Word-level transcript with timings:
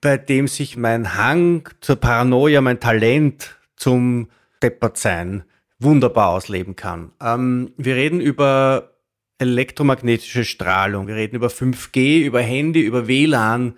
bei 0.00 0.16
dem 0.16 0.48
sich 0.48 0.76
mein 0.76 1.16
Hang 1.16 1.68
zur 1.80 1.96
Paranoia, 1.96 2.60
mein 2.60 2.80
Talent 2.80 3.56
zum 3.76 4.28
Deppertsein 4.62 5.44
wunderbar 5.78 6.30
ausleben 6.30 6.76
kann. 6.76 7.12
Ähm, 7.20 7.72
wir 7.76 7.96
reden 7.96 8.20
über 8.20 8.94
elektromagnetische 9.38 10.44
Strahlung, 10.44 11.06
wir 11.06 11.16
reden 11.16 11.36
über 11.36 11.48
5G, 11.48 12.22
über 12.24 12.40
Handy, 12.40 12.80
über 12.80 13.08
WLAN, 13.08 13.74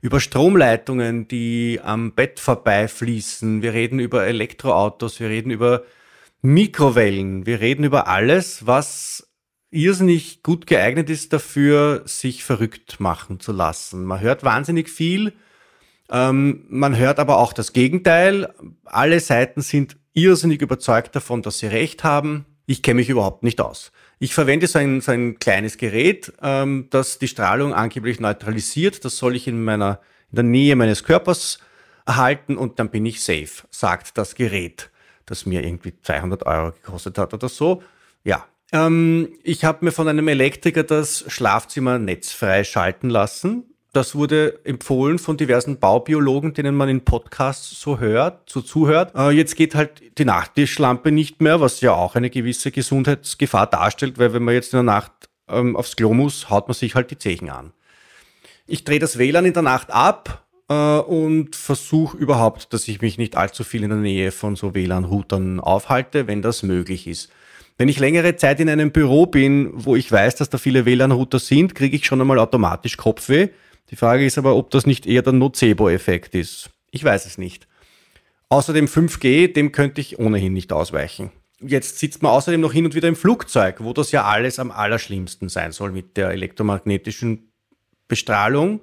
über 0.00 0.20
Stromleitungen, 0.20 1.28
die 1.28 1.80
am 1.82 2.12
Bett 2.12 2.40
vorbeifließen, 2.40 3.62
wir 3.62 3.72
reden 3.72 4.00
über 4.00 4.26
Elektroautos, 4.26 5.20
wir 5.20 5.28
reden 5.28 5.50
über 5.50 5.84
Mikrowellen, 6.42 7.46
wir 7.46 7.60
reden 7.60 7.84
über 7.84 8.08
alles, 8.08 8.66
was 8.66 9.30
irrsinnig 9.70 10.42
gut 10.42 10.66
geeignet 10.66 11.08
ist 11.08 11.32
dafür, 11.32 12.02
sich 12.04 12.44
verrückt 12.44 13.00
machen 13.00 13.40
zu 13.40 13.52
lassen. 13.52 14.04
Man 14.04 14.20
hört 14.20 14.44
wahnsinnig 14.44 14.90
viel, 14.90 15.32
ähm, 16.10 16.64
man 16.68 16.96
hört 16.96 17.18
aber 17.18 17.38
auch 17.38 17.52
das 17.52 17.72
Gegenteil. 17.72 18.52
Alle 18.84 19.20
Seiten 19.20 19.62
sind 19.62 19.96
irrsinnig 20.12 20.62
überzeugt 20.62 21.16
davon, 21.16 21.42
dass 21.42 21.58
sie 21.58 21.66
recht 21.66 22.04
haben. 22.04 22.46
Ich 22.66 22.82
kenne 22.82 22.96
mich 22.96 23.08
überhaupt 23.08 23.42
nicht 23.42 23.60
aus. 23.60 23.92
Ich 24.18 24.34
verwende 24.34 24.66
so 24.66 24.78
ein, 24.78 25.00
so 25.00 25.12
ein 25.12 25.38
kleines 25.38 25.76
Gerät, 25.76 26.32
ähm, 26.42 26.86
das 26.90 27.18
die 27.18 27.28
Strahlung 27.28 27.74
angeblich 27.74 28.20
neutralisiert. 28.20 29.04
Das 29.04 29.18
soll 29.18 29.36
ich 29.36 29.46
in 29.48 29.62
meiner 29.64 30.00
in 30.30 30.36
der 30.36 30.44
Nähe 30.44 30.76
meines 30.76 31.04
Körpers 31.04 31.58
erhalten 32.06 32.56
und 32.56 32.78
dann 32.78 32.90
bin 32.90 33.06
ich 33.06 33.22
safe, 33.22 33.66
sagt 33.70 34.18
das 34.18 34.34
Gerät, 34.34 34.90
das 35.26 35.46
mir 35.46 35.64
irgendwie 35.64 35.94
200 36.02 36.44
Euro 36.44 36.72
gekostet 36.72 37.18
hat 37.18 37.32
oder 37.34 37.48
so. 37.48 37.82
Ja, 38.24 38.44
ähm, 38.72 39.28
ich 39.44 39.64
habe 39.64 39.84
mir 39.84 39.92
von 39.92 40.08
einem 40.08 40.26
Elektriker 40.26 40.82
das 40.82 41.24
Schlafzimmer 41.28 41.98
netzfrei 41.98 42.64
schalten 42.64 43.10
lassen 43.10 43.73
das 43.96 44.14
wurde 44.14 44.58
empfohlen 44.64 45.18
von 45.18 45.36
diversen 45.36 45.78
Baubiologen, 45.78 46.52
denen 46.52 46.74
man 46.74 46.88
in 46.88 47.02
Podcasts 47.02 47.80
so 47.80 48.00
hört, 48.00 48.50
so 48.50 48.60
zuhört. 48.60 49.12
Äh, 49.14 49.30
jetzt 49.30 49.56
geht 49.56 49.74
halt 49.74 50.02
die 50.18 50.24
Nachttischlampe 50.24 51.12
nicht 51.12 51.40
mehr, 51.40 51.60
was 51.60 51.80
ja 51.80 51.92
auch 51.92 52.16
eine 52.16 52.28
gewisse 52.28 52.72
Gesundheitsgefahr 52.72 53.68
darstellt, 53.68 54.18
weil 54.18 54.32
wenn 54.34 54.42
man 54.42 54.54
jetzt 54.54 54.72
in 54.72 54.78
der 54.78 54.82
Nacht 54.82 55.12
ähm, 55.48 55.76
aufs 55.76 55.96
Klo 55.96 56.12
muss, 56.12 56.50
haut 56.50 56.66
man 56.66 56.74
sich 56.74 56.94
halt 56.94 57.10
die 57.10 57.18
Zechen 57.18 57.50
an. 57.50 57.72
Ich 58.66 58.84
drehe 58.84 58.98
das 58.98 59.18
WLAN 59.18 59.44
in 59.44 59.52
der 59.52 59.62
Nacht 59.62 59.92
ab 59.92 60.44
äh, 60.68 60.74
und 60.74 61.54
versuche 61.54 62.16
überhaupt, 62.16 62.72
dass 62.72 62.88
ich 62.88 63.00
mich 63.00 63.16
nicht 63.16 63.36
allzu 63.36 63.62
viel 63.62 63.84
in 63.84 63.90
der 63.90 63.98
Nähe 63.98 64.32
von 64.32 64.56
so 64.56 64.74
WLAN-Routern 64.74 65.60
aufhalte, 65.60 66.26
wenn 66.26 66.42
das 66.42 66.62
möglich 66.64 67.06
ist. 67.06 67.30
Wenn 67.76 67.88
ich 67.88 67.98
längere 67.98 68.36
Zeit 68.36 68.60
in 68.60 68.68
einem 68.68 68.90
Büro 68.90 69.26
bin, 69.26 69.70
wo 69.72 69.94
ich 69.94 70.10
weiß, 70.10 70.36
dass 70.36 70.50
da 70.50 70.58
viele 70.58 70.84
WLAN-Router 70.84 71.38
sind, 71.38 71.74
kriege 71.74 71.96
ich 71.96 72.06
schon 72.06 72.20
einmal 72.20 72.38
automatisch 72.38 72.96
Kopfweh 72.96 73.50
die 73.90 73.96
Frage 73.96 74.24
ist 74.24 74.38
aber, 74.38 74.56
ob 74.56 74.70
das 74.70 74.86
nicht 74.86 75.06
eher 75.06 75.22
der 75.22 75.32
Nocebo-Effekt 75.32 76.34
ist. 76.34 76.70
Ich 76.90 77.04
weiß 77.04 77.26
es 77.26 77.38
nicht. 77.38 77.66
Außerdem 78.48 78.86
5G, 78.86 79.52
dem 79.52 79.72
könnte 79.72 80.00
ich 80.00 80.18
ohnehin 80.18 80.52
nicht 80.52 80.72
ausweichen. 80.72 81.30
Jetzt 81.60 81.98
sitzt 81.98 82.22
man 82.22 82.32
außerdem 82.32 82.60
noch 82.60 82.72
hin 82.72 82.84
und 82.84 82.94
wieder 82.94 83.08
im 83.08 83.16
Flugzeug, 83.16 83.76
wo 83.80 83.92
das 83.92 84.12
ja 84.12 84.24
alles 84.24 84.58
am 84.58 84.70
allerschlimmsten 84.70 85.48
sein 85.48 85.72
soll 85.72 85.92
mit 85.92 86.16
der 86.16 86.30
elektromagnetischen 86.30 87.50
Bestrahlung. 88.08 88.82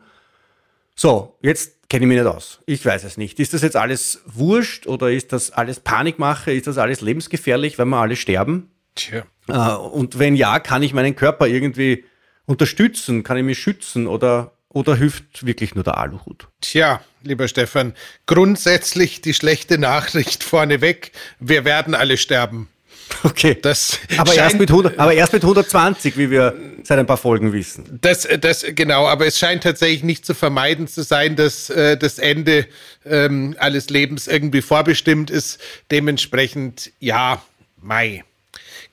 So, 0.95 1.37
jetzt 1.41 1.89
kenne 1.89 2.05
ich 2.05 2.09
mich 2.09 2.17
nicht 2.17 2.27
aus. 2.27 2.59
Ich 2.65 2.85
weiß 2.85 3.03
es 3.03 3.17
nicht. 3.17 3.39
Ist 3.39 3.53
das 3.53 3.61
jetzt 3.61 3.75
alles 3.75 4.21
wurscht 4.25 4.87
oder 4.87 5.11
ist 5.11 5.31
das 5.31 5.51
alles 5.51 5.79
Panikmache? 5.79 6.51
Ist 6.51 6.67
das 6.67 6.77
alles 6.77 7.01
lebensgefährlich, 7.01 7.77
wenn 7.77 7.89
wir 7.89 7.97
alle 7.97 8.15
sterben? 8.15 8.71
Tja. 8.95 9.23
Äh, 9.47 9.75
und 9.75 10.19
wenn 10.19 10.35
ja, 10.35 10.59
kann 10.59 10.83
ich 10.83 10.93
meinen 10.93 11.15
Körper 11.15 11.47
irgendwie 11.47 12.05
unterstützen? 12.45 13.23
Kann 13.23 13.37
ich 13.37 13.43
mich 13.43 13.59
schützen 13.59 14.07
oder 14.07 14.57
oder 14.73 14.95
hilft 14.95 15.45
wirklich 15.45 15.75
nur 15.75 15.83
der 15.83 15.97
Aluhut? 15.97 16.47
Tja, 16.61 17.01
lieber 17.23 17.47
Stefan, 17.47 17.93
grundsätzlich 18.25 19.21
die 19.21 19.33
schlechte 19.33 19.77
Nachricht 19.77 20.43
vorneweg. 20.43 21.11
Wir 21.39 21.65
werden 21.65 21.95
alle 21.95 22.17
sterben. 22.17 22.67
Okay. 23.23 23.57
Das 23.61 23.99
aber, 24.17 24.33
erst 24.33 24.57
mit 24.57 24.69
100, 24.69 24.97
aber 24.97 25.13
erst 25.13 25.33
mit 25.33 25.43
120, 25.43 26.17
wie 26.17 26.31
wir 26.31 26.55
seit 26.83 26.97
ein 26.97 27.05
paar 27.05 27.17
Folgen 27.17 27.53
wissen. 27.53 27.99
Das, 28.01 28.27
das 28.39 28.65
genau, 28.69 29.05
aber 29.05 29.25
es 29.25 29.37
scheint 29.37 29.63
tatsächlich 29.63 30.03
nicht 30.03 30.25
zu 30.25 30.33
vermeiden 30.33 30.87
zu 30.87 31.03
sein, 31.03 31.35
dass 31.35 31.69
äh, 31.69 31.97
das 31.97 32.19
Ende 32.19 32.67
ähm, 33.05 33.55
alles 33.59 33.89
Lebens 33.89 34.27
irgendwie 34.27 34.61
vorbestimmt 34.61 35.29
ist. 35.29 35.59
Dementsprechend, 35.91 36.91
ja, 36.99 37.41
Mai. 37.81 38.23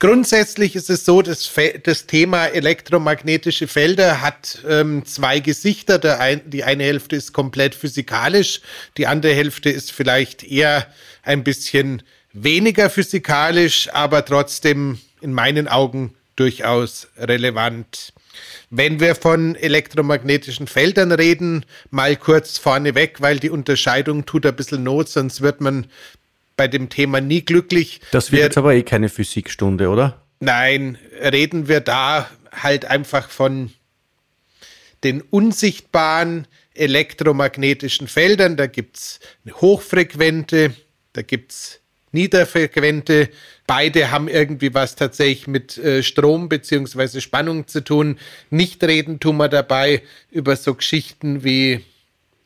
Grundsätzlich 0.00 0.76
ist 0.76 0.90
es 0.90 1.04
so, 1.04 1.22
dass 1.22 1.50
das 1.82 2.06
Thema 2.06 2.46
elektromagnetische 2.46 3.66
Felder 3.66 4.20
hat 4.22 4.62
ähm, 4.68 5.04
zwei 5.04 5.40
Gesichter. 5.40 6.20
Ein, 6.20 6.48
die 6.48 6.62
eine 6.62 6.84
Hälfte 6.84 7.16
ist 7.16 7.32
komplett 7.32 7.74
physikalisch, 7.74 8.60
die 8.96 9.08
andere 9.08 9.34
Hälfte 9.34 9.70
ist 9.70 9.90
vielleicht 9.90 10.44
eher 10.44 10.86
ein 11.24 11.42
bisschen 11.42 12.02
weniger 12.32 12.90
physikalisch, 12.90 13.88
aber 13.92 14.24
trotzdem 14.24 15.00
in 15.20 15.32
meinen 15.32 15.66
Augen 15.66 16.14
durchaus 16.36 17.08
relevant. 17.16 18.12
Wenn 18.70 19.00
wir 19.00 19.16
von 19.16 19.56
elektromagnetischen 19.56 20.68
Feldern 20.68 21.10
reden, 21.10 21.64
mal 21.90 22.14
kurz 22.14 22.58
vorneweg, 22.58 23.20
weil 23.20 23.40
die 23.40 23.50
Unterscheidung 23.50 24.26
tut 24.26 24.46
ein 24.46 24.54
bisschen 24.54 24.84
Not, 24.84 25.08
sonst 25.08 25.40
wird 25.40 25.60
man 25.60 25.86
bei 26.58 26.68
dem 26.68 26.90
Thema 26.90 27.22
nie 27.22 27.42
glücklich. 27.42 28.02
Das 28.10 28.30
wird 28.30 28.40
wir, 28.40 28.44
jetzt 28.44 28.58
aber 28.58 28.74
eh 28.74 28.82
keine 28.82 29.08
Physikstunde, 29.08 29.88
oder? 29.88 30.20
Nein, 30.40 30.98
reden 31.22 31.68
wir 31.68 31.80
da 31.80 32.28
halt 32.52 32.84
einfach 32.84 33.30
von 33.30 33.70
den 35.04 35.22
unsichtbaren 35.22 36.46
elektromagnetischen 36.74 38.08
Feldern. 38.08 38.56
Da 38.56 38.66
gibt 38.66 38.98
es 38.98 39.20
eine 39.44 39.54
hochfrequente, 39.54 40.74
da 41.12 41.22
gibt 41.22 41.52
es 41.52 41.80
niederfrequente. 42.12 43.28
Beide 43.66 44.10
haben 44.10 44.28
irgendwie 44.28 44.74
was 44.74 44.96
tatsächlich 44.96 45.46
mit 45.46 45.78
äh, 45.78 46.02
Strom 46.02 46.48
bzw. 46.48 47.20
Spannung 47.20 47.68
zu 47.68 47.84
tun. 47.84 48.18
Nicht 48.50 48.82
reden 48.82 49.20
tun 49.20 49.36
wir 49.36 49.48
dabei 49.48 50.02
über 50.30 50.56
so 50.56 50.74
Geschichten 50.74 51.44
wie 51.44 51.84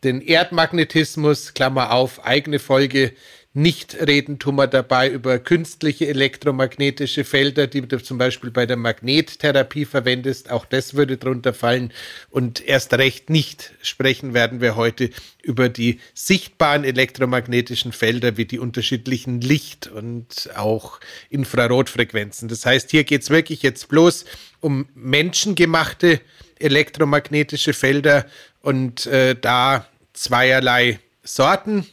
den 0.05 0.21
Erdmagnetismus, 0.21 1.55
Klammer 1.55 1.93
auf, 1.93 2.27
eigene 2.27 2.59
Folge, 2.59 3.13
nicht 3.55 3.95
reden 3.95 4.39
tun 4.39 4.57
wir 4.57 4.67
dabei 4.67 5.11
über 5.11 5.39
künstliche 5.39 6.09
elektromagnetische 6.09 7.23
Felder, 7.23 7.67
die 7.67 7.83
du 7.83 8.03
zum 8.03 8.17
Beispiel 8.17 8.51
bei 8.51 8.65
der 8.65 8.79
Magnettherapie 8.79 9.85
verwendest. 9.85 10.51
Auch 10.51 10.65
das 10.65 10.95
würde 10.95 11.19
drunter 11.19 11.53
fallen. 11.53 11.93
Und 12.31 12.67
erst 12.67 12.95
recht 12.95 13.29
nicht 13.29 13.73
sprechen 13.83 14.33
werden 14.33 14.63
wir 14.63 14.75
heute 14.75 15.11
über 15.43 15.69
die 15.69 16.01
sichtbaren 16.15 16.85
elektromagnetischen 16.85 17.93
Felder 17.93 18.39
wie 18.39 18.47
die 18.47 18.59
unterschiedlichen 18.59 19.43
Licht- 19.43 19.87
und 19.87 20.49
auch 20.57 20.99
Infrarotfrequenzen. 21.29 22.49
Das 22.49 22.65
heißt, 22.65 22.91
hier 22.91 23.05
geht 23.05 23.21
es 23.21 23.29
wirklich 23.29 23.63
jetzt 23.63 23.89
bloß 23.89 24.25
um 24.61 24.89
menschengemachte 24.95 26.23
elektromagnetische 26.59 27.75
Felder 27.75 28.25
und 28.63 29.05
äh, 29.07 29.37
da 29.39 29.87
zweierlei 30.15 31.01
Sorten. 31.23 31.87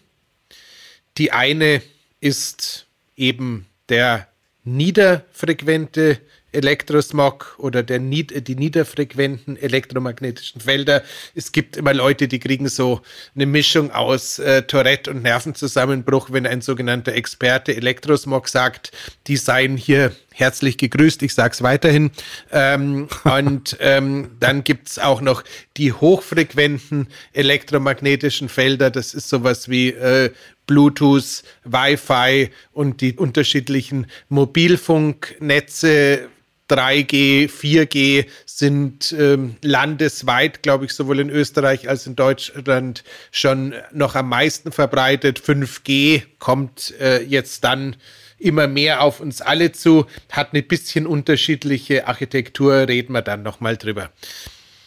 Die 1.20 1.34
eine 1.34 1.82
ist 2.22 2.88
eben 3.18 3.66
der 3.90 4.30
niederfrequente 4.64 6.20
Elektrosmog 6.54 7.56
oder 7.60 7.84
der, 7.84 8.00
die 8.00 8.56
niederfrequenten 8.56 9.58
elektromagnetischen 9.58 10.62
Felder. 10.62 11.04
Es 11.36 11.52
gibt 11.52 11.78
immer 11.78 11.94
Leute, 11.94 12.28
die 12.30 12.40
kriegen 12.40 12.70
so 12.70 13.02
eine 13.36 13.46
Mischung 13.46 13.92
aus 13.92 14.40
äh, 14.40 14.64
Tourette 14.64 15.12
und 15.12 15.22
Nervenzusammenbruch, 15.22 16.32
wenn 16.32 16.48
ein 16.48 16.62
sogenannter 16.62 17.14
Experte 17.14 17.76
Elektrosmog 17.76 18.48
sagt, 18.48 18.92
die 19.28 19.38
seien 19.38 19.76
hier 19.78 20.16
herzlich 20.40 20.78
gegrüßt. 20.78 21.22
Ich 21.24 21.34
sage 21.34 21.54
es 21.54 21.62
weiterhin. 21.62 22.12
Ähm, 22.52 23.08
und 23.24 23.78
ähm, 23.80 24.32
dann 24.40 24.64
gibt 24.64 24.90
es 24.90 25.00
auch 25.00 25.22
noch 25.22 25.44
die 25.78 25.94
hochfrequenten 25.94 27.08
elektromagnetischen 27.34 28.50
Felder. 28.50 28.90
Das 28.90 29.14
ist 29.14 29.30
sowas 29.30 29.70
wie 29.70 29.90
äh, 29.90 30.32
Bluetooth, 30.68 31.44
Wi-Fi 31.64 32.52
und 32.72 33.02
die 33.02 33.16
unterschiedlichen 33.16 34.08
Mobilfunknetze 34.30 36.30
3G, 36.70 37.50
4G 37.50 38.28
sind 38.46 39.14
ähm, 39.18 39.56
landesweit, 39.62 40.62
glaube 40.62 40.86
ich, 40.86 40.94
sowohl 40.94 41.20
in 41.20 41.30
Österreich 41.30 41.90
als 41.90 42.06
in 42.06 42.16
Deutschland 42.16 43.04
schon 43.32 43.74
noch 43.92 44.16
am 44.16 44.30
meisten 44.30 44.72
verbreitet. 44.72 45.40
5G 45.40 46.24
kommt 46.38 46.94
äh, 47.00 47.24
jetzt 47.24 47.64
dann 47.64 47.96
immer 48.40 48.68
mehr 48.68 49.02
auf 49.02 49.20
uns 49.20 49.42
alle 49.42 49.72
zu, 49.72 50.06
hat 50.32 50.54
eine 50.54 50.64
bisschen 50.64 51.06
unterschiedliche 51.06 52.08
Architektur, 52.08 52.88
reden 52.88 53.14
wir 53.14 53.22
dann 53.22 53.44
nochmal 53.44 53.78
drüber. 53.78 54.12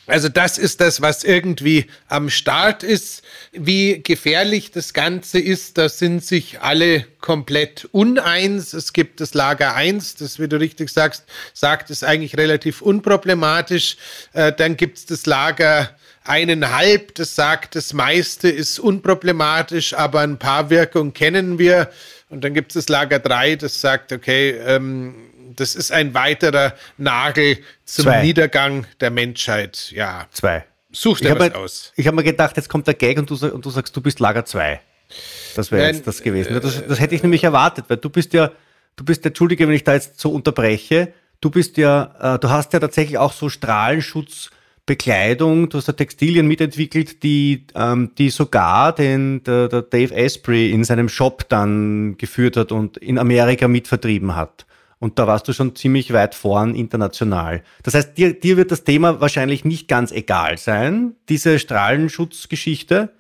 Also 0.09 0.29
das 0.29 0.59
ist 0.59 0.81
das, 0.81 1.01
was 1.01 1.23
irgendwie 1.23 1.87
am 2.09 2.29
Start 2.29 2.83
ist. 2.83 3.23
Wie 3.53 4.03
gefährlich 4.03 4.73
das 4.73 4.95
Ganze 4.95 5.39
ist, 5.39 5.79
da 5.79 5.89
sind 5.89 6.25
sich 6.25 6.61
alle 6.61 7.07
komplett 7.21 7.89
uneins. 7.93 8.73
Es 8.73 8.93
gibt 8.93 9.21
das 9.21 9.33
Lager 9.33 9.75
1, 9.77 10.17
das, 10.17 10.41
wie 10.41 10.49
du 10.49 10.59
richtig 10.59 10.91
sagst, 10.91 11.25
sagt 11.55 11.91
es 11.91 12.03
eigentlich 12.03 12.37
relativ 12.37 12.83
unproblematisch. 12.83 13.97
Äh, 14.33 14.53
dann 14.53 14.77
gibt 14.77 14.99
es 14.99 15.07
das 15.07 15.25
Lager 15.27 15.97
eineinhalb, 16.25 17.15
das 17.15 17.35
sagt, 17.35 17.75
das 17.75 17.93
meiste 17.93 18.49
ist 18.49 18.79
unproblematisch, 18.79 19.95
aber 19.95 20.21
ein 20.21 20.39
paar 20.39 20.71
Wirkungen 20.71 21.15
kennen 21.15 21.59
wir. 21.59 21.91
Und 22.33 22.43
dann 22.43 22.55
gibt 22.55 22.71
es 22.75 22.87
das 22.87 22.89
Lager 22.89 23.19
3, 23.19 23.57
das 23.57 23.79
sagt, 23.79 24.11
okay, 24.11 24.53
ähm, 24.53 25.15
das 25.55 25.75
ist 25.75 25.93
ein 25.93 26.15
weiterer 26.15 26.73
Nagel 26.97 27.59
zum 27.85 28.05
Zwei. 28.05 28.23
Niedergang 28.23 28.87
der 29.01 29.11
Menschheit. 29.11 29.93
Ja. 29.95 30.27
Zwei. 30.31 30.65
Such 30.93 31.21
dir 31.21 31.39
was 31.39 31.55
aus. 31.55 31.93
Ich 31.95 32.07
habe 32.07 32.17
mir 32.17 32.25
gedacht, 32.25 32.57
jetzt 32.57 32.71
kommt 32.71 32.87
der 32.87 32.95
Gag 32.95 33.19
und 33.19 33.29
du, 33.29 33.35
und 33.35 33.63
du 33.63 33.69
sagst, 33.69 33.95
du 33.95 34.01
bist 34.01 34.19
Lager 34.19 34.47
2. 34.47 34.81
Das 35.57 35.71
wäre 35.71 35.87
jetzt 35.89 36.07
das 36.07 36.23
gewesen. 36.23 36.59
Das, 36.59 36.87
das, 36.87 37.01
hätte 37.01 37.15
ich 37.15 37.23
nämlich 37.23 37.45
erwartet, 37.45 37.85
weil 37.89 37.99
du 37.99 38.09
bist 38.09 38.33
ja, 38.33 38.51
du 38.97 39.05
bist, 39.05 39.27
entschuldige, 39.27 39.69
wenn 39.69 39.75
ich 39.75 39.85
da 39.85 39.93
jetzt 39.93 40.19
so 40.19 40.31
unterbreche, 40.31 41.13
du 41.43 41.51
bist 41.51 41.77
ja, 41.77 42.37
äh, 42.37 42.39
du 42.39 42.49
hast 42.49 42.73
ja 42.73 42.81
tatsächlich 42.81 43.19
auch 43.19 43.35
so 43.35 43.51
Strahlenschutzbekleidung, 44.93 45.69
du 45.69 45.79
hast 45.79 45.87
ja 45.87 45.93
Textilien 45.93 46.47
mitentwickelt, 46.47 47.23
die, 47.23 47.67
ähm, 47.75 48.13
die 48.19 48.31
sogar 48.31 48.95
den, 48.95 49.43
der, 49.45 49.69
der 49.69 49.83
Dave 49.83 50.15
Asprey 50.15 50.71
in 50.71 50.85
seinem 50.85 51.09
Shop 51.09 51.49
dann 51.49 52.17
geführt 52.19 52.57
hat 52.57 52.73
und 52.73 52.97
in 52.99 53.19
Amerika 53.19 53.69
mitvertrieben 53.69 54.37
hat. 54.37 54.67
Und 54.99 55.19
da 55.19 55.27
warst 55.27 55.49
du 55.49 55.53
schon 55.53 55.75
ziemlich 55.75 56.13
weit 56.13 56.35
vorn 56.35 56.75
international. 56.75 57.63
Das 57.83 57.95
heißt, 57.95 58.17
dir, 58.17 58.39
dir 58.39 58.57
wird 58.57 58.71
das 58.71 58.85
Thema 58.85 59.21
wahrscheinlich 59.21 59.65
nicht 59.65 59.89
ganz 59.89 60.13
egal 60.13 60.59
sein, 60.59 61.17
diese 61.29 61.59
Strahlenschutzgeschichte, 61.59 63.11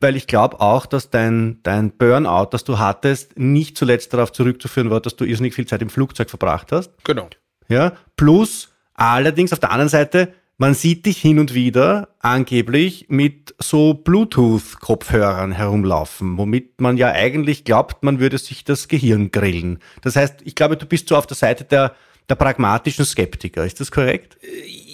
weil 0.00 0.16
ich 0.16 0.26
glaube 0.26 0.60
auch, 0.60 0.86
dass 0.86 1.10
dein, 1.10 1.60
dein 1.62 1.92
Burnout, 1.92 2.48
das 2.50 2.64
du 2.64 2.78
hattest, 2.78 3.38
nicht 3.38 3.76
zuletzt 3.76 4.12
darauf 4.12 4.32
zurückzuführen 4.32 4.90
war, 4.90 5.00
dass 5.00 5.14
du 5.14 5.24
irrsinnig 5.24 5.54
viel 5.54 5.66
Zeit 5.66 5.82
im 5.82 5.90
Flugzeug 5.90 6.30
verbracht 6.30 6.72
hast. 6.72 6.92
Genau. 7.04 7.28
Ja, 7.68 7.92
plus 8.16 8.70
allerdings 8.94 9.52
auf 9.52 9.60
der 9.60 9.70
anderen 9.70 9.88
Seite 9.88 10.34
man 10.60 10.74
sieht 10.74 11.06
dich 11.06 11.16
hin 11.16 11.38
und 11.38 11.54
wieder 11.54 12.10
angeblich 12.18 13.06
mit 13.08 13.54
so 13.58 13.94
Bluetooth-Kopfhörern 13.94 15.52
herumlaufen, 15.52 16.36
womit 16.36 16.82
man 16.82 16.98
ja 16.98 17.12
eigentlich 17.12 17.64
glaubt, 17.64 18.02
man 18.02 18.20
würde 18.20 18.36
sich 18.36 18.62
das 18.62 18.86
Gehirn 18.86 19.30
grillen. 19.30 19.78
Das 20.02 20.16
heißt, 20.16 20.40
ich 20.44 20.54
glaube, 20.54 20.76
du 20.76 20.84
bist 20.84 21.08
so 21.08 21.16
auf 21.16 21.26
der 21.26 21.38
Seite 21.38 21.64
der, 21.64 21.94
der 22.28 22.34
pragmatischen 22.34 23.06
Skeptiker. 23.06 23.64
Ist 23.64 23.80
das 23.80 23.90
korrekt? 23.90 24.36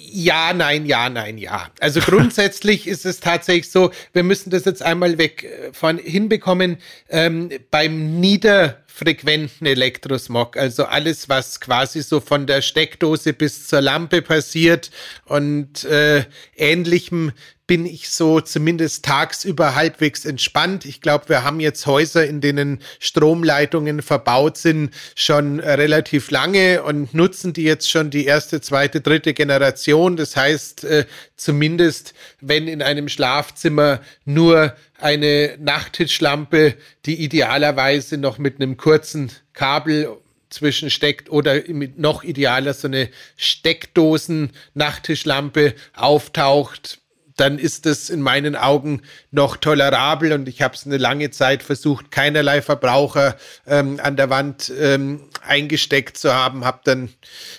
Ja, 0.09 0.53
nein, 0.53 0.85
ja, 0.85 1.09
nein, 1.09 1.37
ja. 1.37 1.67
Also 1.81 1.99
grundsätzlich 1.99 2.87
ist 2.87 3.05
es 3.05 3.19
tatsächlich 3.19 3.69
so, 3.69 3.91
wir 4.13 4.23
müssen 4.23 4.51
das 4.51 4.63
jetzt 4.63 4.81
einmal 4.81 5.17
weg 5.17 5.43
äh, 5.43 5.73
von 5.73 5.97
hinbekommen. 5.97 6.77
Ähm, 7.09 7.49
beim 7.71 8.21
Nieder 8.21 8.77
frequenten 8.97 9.67
Elektrosmog, 9.67 10.57
also 10.57 10.85
alles, 10.85 11.29
was 11.29 11.59
quasi 11.59 12.01
so 12.01 12.19
von 12.19 12.47
der 12.47 12.63
Steckdose 12.63 13.33
bis 13.33 13.67
zur 13.67 13.81
Lampe 13.81 14.23
passiert 14.23 14.89
und 15.25 15.83
äh, 15.85 16.25
ähnlichem 16.55 17.31
bin 17.67 17.85
ich 17.85 18.09
so 18.09 18.39
zumindest 18.39 19.03
tagsüber 19.03 19.75
halbwegs 19.75 20.23
entspannt. 20.23 20.85
Ich 20.85 21.01
glaube, 21.01 21.27
wir 21.27 21.43
haben 21.43 21.59
jetzt 21.59 21.85
Häuser, 21.85 22.25
in 22.25 22.39
denen 22.39 22.79
Stromleitungen 22.99 24.01
verbaut 24.01 24.57
sind, 24.57 24.91
schon 25.15 25.59
relativ 25.59 26.31
lange 26.31 26.81
und 26.83 27.13
nutzen 27.13 27.51
die 27.51 27.63
jetzt 27.63 27.91
schon 27.91 28.09
die 28.09 28.25
erste, 28.25 28.61
zweite, 28.61 29.01
dritte 29.01 29.33
Generation. 29.33 30.15
Das 30.15 30.37
heißt, 30.37 30.85
äh, 30.85 31.05
zumindest 31.37 32.13
wenn 32.41 32.67
in 32.67 32.81
einem 32.81 33.07
Schlafzimmer 33.09 34.01
nur 34.25 34.75
eine 34.99 35.55
Nachttischlampe, 35.59 36.73
die 37.05 37.23
idealerweise 37.23 38.17
noch 38.17 38.39
mit 38.39 38.55
einem 38.55 38.77
kurzen 38.77 39.31
Kabel 39.53 40.17
zwischensteckt 40.49 41.29
oder 41.29 41.61
noch 41.95 42.23
idealer 42.23 42.73
so 42.73 42.87
eine 42.87 43.09
Steckdosen-Nachttischlampe 43.37 45.75
auftaucht, 45.93 46.99
dann 47.37 47.59
ist 47.59 47.85
es 47.85 48.09
in 48.09 48.21
meinen 48.21 48.55
Augen 48.55 49.03
noch 49.31 49.57
tolerabel 49.57 50.33
und 50.33 50.49
ich 50.49 50.61
habe 50.61 50.75
es 50.75 50.85
eine 50.85 50.97
lange 50.97 51.29
Zeit 51.29 51.63
versucht, 51.63 52.11
keinerlei 52.11 52.61
Verbraucher 52.61 53.37
ähm, 53.65 53.99
an 54.01 54.17
der 54.17 54.29
Wand 54.29 54.71
ähm, 54.77 55.21
eingesteckt 55.45 56.17
zu 56.17 56.33
haben, 56.33 56.65
habe 56.65 56.81
dann 56.83 57.09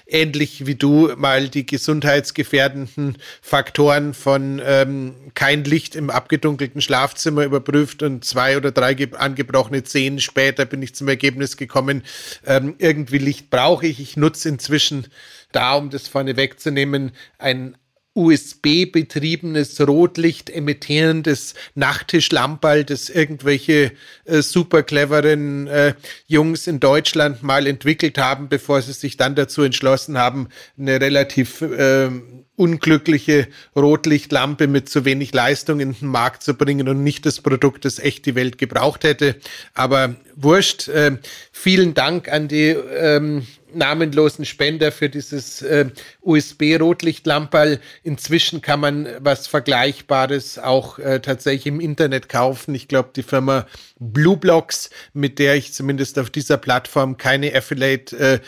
ähnlich 0.07 0.67
wie 0.67 0.75
du 0.75 1.13
mal 1.17 1.49
die 1.49 1.65
gesundheitsgefährdenden 1.65 3.19
Faktoren 3.41 4.15
von 4.15 4.61
ähm, 4.65 5.15
kein 5.35 5.65
Licht 5.65 5.95
im 5.95 6.11
abgedunkelten 6.11 6.81
Schlafzimmer 6.81 7.45
überprüft 7.45 8.03
und 8.03 8.25
zwei 8.25 8.57
oder 8.57 8.73
drei 8.73 8.97
angebrochene 9.13 9.85
Zehen 9.85 10.19
später 10.19 10.65
bin 10.65 10.83
ich 10.83 10.95
zum 10.95 11.07
Ergebnis 11.09 11.57
gekommen, 11.57 12.03
ähm, 12.45 12.75
irgendwie 12.79 13.19
Licht 13.19 13.49
brauche 13.51 13.87
ich. 13.87 14.01
Ich 14.01 14.17
nutze 14.17 14.49
inzwischen 14.49 15.07
da, 15.53 15.77
um 15.77 15.91
das 15.91 16.09
vorne 16.09 16.37
wegzunehmen, 16.37 17.13
ein 17.39 17.77
USB-betriebenes 18.19 19.81
Rotlicht 19.81 20.51
emittierendes 20.51 21.55
Nachttischlamperl, 21.77 22.85
das 22.85 23.11
irgendwelche 23.11 23.93
äh, 24.25 24.43
super 24.43 24.83
cleveren 24.83 25.69
äh, 25.69 25.95
Jungs 26.27 26.67
in 26.67 26.81
Deutschland 26.81 27.45
mal 27.45 27.69
entwickelt 27.69 28.19
haben, 28.19 28.49
bevor 28.49 28.83
sie 28.83 28.93
sich 28.93 29.17
dann 29.17 29.37
dazu 29.37 29.63
entschlossen 29.63 30.19
haben, 30.19 30.49
eine 30.77 31.01
relativ 31.01 31.63
äh, 31.63 32.11
unglückliche 32.57 33.47
Rotlichtlampe 33.77 34.67
mit 34.67 34.89
zu 34.89 35.05
wenig 35.05 35.33
Leistung 35.33 35.79
in 35.79 35.93
den 35.93 36.09
Markt 36.09 36.43
zu 36.43 36.55
bringen 36.55 36.89
und 36.89 37.05
nicht 37.05 37.25
das 37.25 37.41
Produkt, 37.41 37.85
das 37.85 38.01
echt 38.01 38.27
die 38.27 38.35
Welt 38.35 38.59
gebraucht 38.59 39.05
hätte. 39.05 39.37
Aber 39.75 40.17
wurscht. 40.35 40.89
Äh, 40.89 41.19
vielen 41.53 41.95
Dank 41.95 42.29
an 42.29 42.49
die 42.49 42.71
ähm, 42.71 43.47
namenlosen 43.75 44.45
Spender 44.45 44.93
für 44.93 45.09
dieses 45.09 45.63
äh, 45.63 45.87
USB-Rotlichtlamperl. 46.23 47.81
Inzwischen 48.03 48.63
kann 48.63 48.81
man 48.81 49.09
was 49.21 49.47
Vergleichbares 49.47 50.59
auch 50.59 50.99
äh, 50.99 51.21
tatsächlich 51.21 51.67
im 51.67 51.81
Internet 51.81 52.29
kaufen. 52.29 52.75
Ich 52.75 52.89
glaube, 52.89 53.11
die 53.15 53.23
Firma 53.23 53.67
Blueblocks, 53.99 54.91
mit 55.13 55.39
der 55.39 55.57
ich 55.57 55.73
zumindest 55.73 56.19
auf 56.19 56.31
dieser 56.31 56.57
Plattform 56.57 57.17
keine 57.17 57.55
Affiliate 57.55 58.17
äh, 58.17 58.41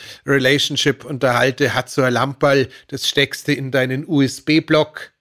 unterhalte, 1.04 1.74
hat 1.74 1.90
so 1.90 2.02
ein 2.02 2.12
Lamperl, 2.12 2.68
das 2.88 3.08
steckst 3.08 3.48
du 3.48 3.52
in 3.52 3.70
deinen 3.70 4.06
USB-Block 4.06 5.12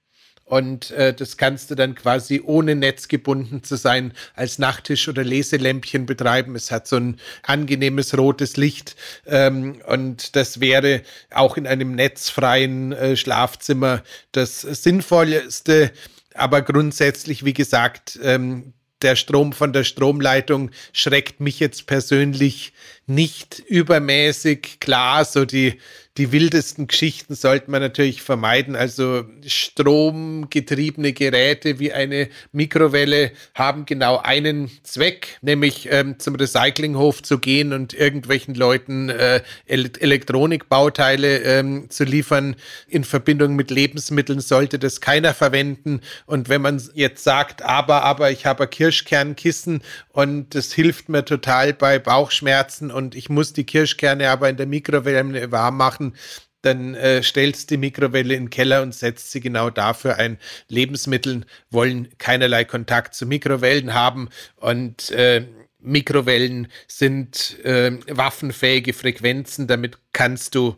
und 0.49 0.89
äh, 0.91 1.13
das 1.13 1.37
kannst 1.37 1.69
du 1.69 1.75
dann 1.75 1.93
quasi 1.93 2.41
ohne 2.43 2.75
Netz 2.75 3.07
gebunden 3.07 3.63
zu 3.63 3.75
sein 3.75 4.13
als 4.33 4.57
Nachttisch 4.57 5.07
oder 5.07 5.23
Leselämpchen 5.23 6.07
betreiben. 6.07 6.55
Es 6.55 6.71
hat 6.71 6.87
so 6.87 6.95
ein 6.95 7.19
angenehmes 7.43 8.17
rotes 8.17 8.57
Licht 8.57 8.95
ähm, 9.27 9.79
und 9.87 10.35
das 10.35 10.59
wäre 10.59 11.03
auch 11.31 11.55
in 11.55 11.67
einem 11.67 11.93
netzfreien 11.93 12.93
äh, 12.93 13.15
Schlafzimmer 13.15 14.01
das 14.31 14.61
Sinnvollste. 14.61 15.91
Aber 16.33 16.63
grundsätzlich, 16.63 17.45
wie 17.45 17.53
gesagt, 17.53 18.19
ähm, 18.23 18.73
der 19.03 19.15
Strom 19.15 19.53
von 19.53 19.71
der 19.71 19.83
Stromleitung 19.83 20.71
schreckt 20.93 21.39
mich 21.39 21.59
jetzt 21.59 21.85
persönlich 21.85 22.73
nicht 23.09 23.59
übermäßig. 23.67 24.79
Klar, 24.79 25.25
so 25.25 25.45
die 25.45 25.79
die 26.19 26.33
wildesten 26.33 26.87
Geschichten 26.87 27.33
sollte 27.33 27.71
man 27.71 27.81
natürlich 27.81 28.21
vermeiden. 28.21 28.75
Also 28.75 29.23
stromgetriebene 29.45 31.13
Geräte 31.13 31.79
wie 31.79 31.93
eine 31.93 32.27
Mikrowelle 32.51 33.31
haben 33.55 33.85
genau 33.85 34.17
einen 34.17 34.69
Zweck, 34.83 35.37
nämlich 35.41 35.87
ähm, 35.89 36.19
zum 36.19 36.35
Recyclinghof 36.35 37.23
zu 37.23 37.39
gehen 37.39 37.71
und 37.71 37.93
irgendwelchen 37.93 38.53
Leuten 38.53 39.07
äh, 39.07 39.41
Elektronikbauteile 39.65 41.37
ähm, 41.37 41.89
zu 41.89 42.03
liefern. 42.03 42.57
In 42.89 43.05
Verbindung 43.05 43.55
mit 43.55 43.71
Lebensmitteln 43.71 44.41
sollte 44.41 44.77
das 44.77 44.99
keiner 44.99 45.33
verwenden. 45.33 46.01
Und 46.25 46.49
wenn 46.49 46.61
man 46.61 46.83
jetzt 46.95 47.23
sagt, 47.23 47.61
aber, 47.61 48.03
aber 48.03 48.29
ich 48.29 48.45
habe 48.45 48.67
Kirschkernkissen 48.67 49.81
und 50.09 50.53
das 50.53 50.73
hilft 50.73 51.07
mir 51.07 51.23
total 51.23 51.71
bei 51.73 51.97
Bauchschmerzen 51.97 52.91
und 52.99 53.15
ich 53.15 53.29
muss 53.29 53.53
die 53.53 53.63
Kirschkerne 53.63 54.29
aber 54.29 54.49
in 54.49 54.57
der 54.57 54.67
Mikrowelle 54.67 55.51
warm 55.51 55.77
machen, 55.77 56.13
dann 56.61 56.93
äh, 56.93 57.23
stellst 57.23 57.69
die 57.69 57.77
Mikrowelle 57.77 58.35
in 58.35 58.43
den 58.43 58.49
Keller 58.49 58.81
und 58.83 58.93
setzt 58.93 59.31
sie 59.31 59.39
genau 59.39 59.69
dafür 59.69 60.17
ein. 60.17 60.37
Lebensmittel 60.67 61.45
wollen 61.71 62.09
keinerlei 62.17 62.65
Kontakt 62.65 63.15
zu 63.15 63.25
Mikrowellen 63.25 63.93
haben 63.93 64.29
und 64.57 65.09
äh, 65.11 65.45
Mikrowellen 65.79 66.67
sind 66.87 67.57
äh, 67.63 67.97
waffenfähige 68.07 68.93
Frequenzen, 68.93 69.67
damit 69.67 69.97
kannst 70.11 70.53
du 70.53 70.75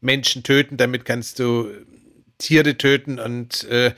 Menschen 0.00 0.42
töten, 0.42 0.76
damit 0.76 1.04
kannst 1.04 1.38
du 1.38 1.70
Tiere 2.38 2.76
töten 2.76 3.20
und 3.20 3.64
äh, 3.64 3.94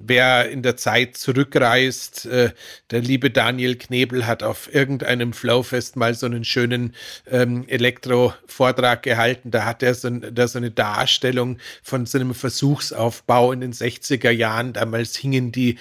wer 0.00 0.50
in 0.50 0.62
der 0.62 0.76
Zeit 0.76 1.16
zurückreist. 1.16 2.26
Äh, 2.26 2.50
der 2.90 3.02
liebe 3.02 3.30
Daniel 3.30 3.76
Knebel 3.76 4.26
hat 4.26 4.42
auf 4.42 4.74
irgendeinem 4.74 5.32
Flowfest 5.32 5.96
mal 5.96 6.14
so 6.14 6.26
einen 6.26 6.44
schönen 6.44 6.94
ähm, 7.30 7.64
Elektro-Vortrag 7.68 9.02
gehalten. 9.02 9.50
Da 9.50 9.64
hat 9.64 9.82
er 9.82 9.94
so, 9.94 10.10
da 10.10 10.48
so 10.48 10.58
eine 10.58 10.70
Darstellung 10.70 11.58
von 11.82 12.06
so 12.06 12.18
einem 12.18 12.34
Versuchsaufbau 12.34 13.52
in 13.52 13.60
den 13.60 13.72
60er 13.72 14.30
Jahren. 14.30 14.72
Damals 14.72 15.16
hingen 15.16 15.52
die 15.52 15.78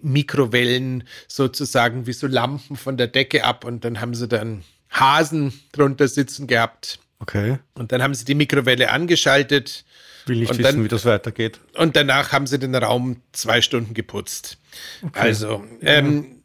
Mikrowellen 0.00 1.04
sozusagen 1.28 2.06
wie 2.06 2.12
so 2.12 2.26
Lampen 2.26 2.76
von 2.76 2.96
der 2.96 3.08
Decke 3.08 3.44
ab 3.44 3.64
und 3.64 3.84
dann 3.84 4.00
haben 4.00 4.14
sie 4.14 4.28
dann 4.28 4.62
Hasen 4.90 5.52
drunter 5.72 6.08
sitzen 6.08 6.46
gehabt. 6.46 6.98
Okay. 7.18 7.58
Und 7.74 7.92
dann 7.92 8.02
haben 8.02 8.14
sie 8.14 8.24
die 8.24 8.34
Mikrowelle 8.34 8.90
angeschaltet 8.90 9.84
will 10.26 10.40
nicht 10.40 10.50
und 10.50 10.58
wissen, 10.58 10.76
dann, 10.76 10.84
wie 10.84 10.88
das 10.88 11.04
weitergeht. 11.04 11.60
Und 11.76 11.96
danach 11.96 12.32
haben 12.32 12.46
sie 12.46 12.58
den 12.58 12.74
Raum 12.74 13.22
zwei 13.32 13.60
Stunden 13.60 13.94
geputzt. 13.94 14.58
Okay. 15.02 15.18
Also, 15.18 15.64
ähm, 15.80 16.42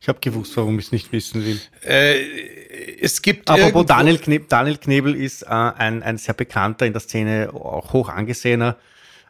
ich 0.00 0.08
habe 0.08 0.20
gewusst, 0.20 0.56
warum 0.56 0.78
ich 0.78 0.86
es 0.86 0.92
nicht 0.92 1.12
wissen 1.12 1.44
will. 1.44 1.60
Äh, 1.82 2.20
es 3.00 3.22
gibt. 3.22 3.48
Aber 3.48 3.84
Daniel, 3.84 4.18
Knebel, 4.18 4.46
Daniel 4.48 4.76
Knebel 4.76 5.14
ist 5.14 5.42
äh, 5.42 5.46
ein, 5.46 6.02
ein 6.02 6.18
sehr 6.18 6.34
bekannter 6.34 6.86
in 6.86 6.92
der 6.92 7.00
Szene, 7.00 7.50
auch 7.52 7.92
hoch 7.92 8.08
angesehener 8.08 8.76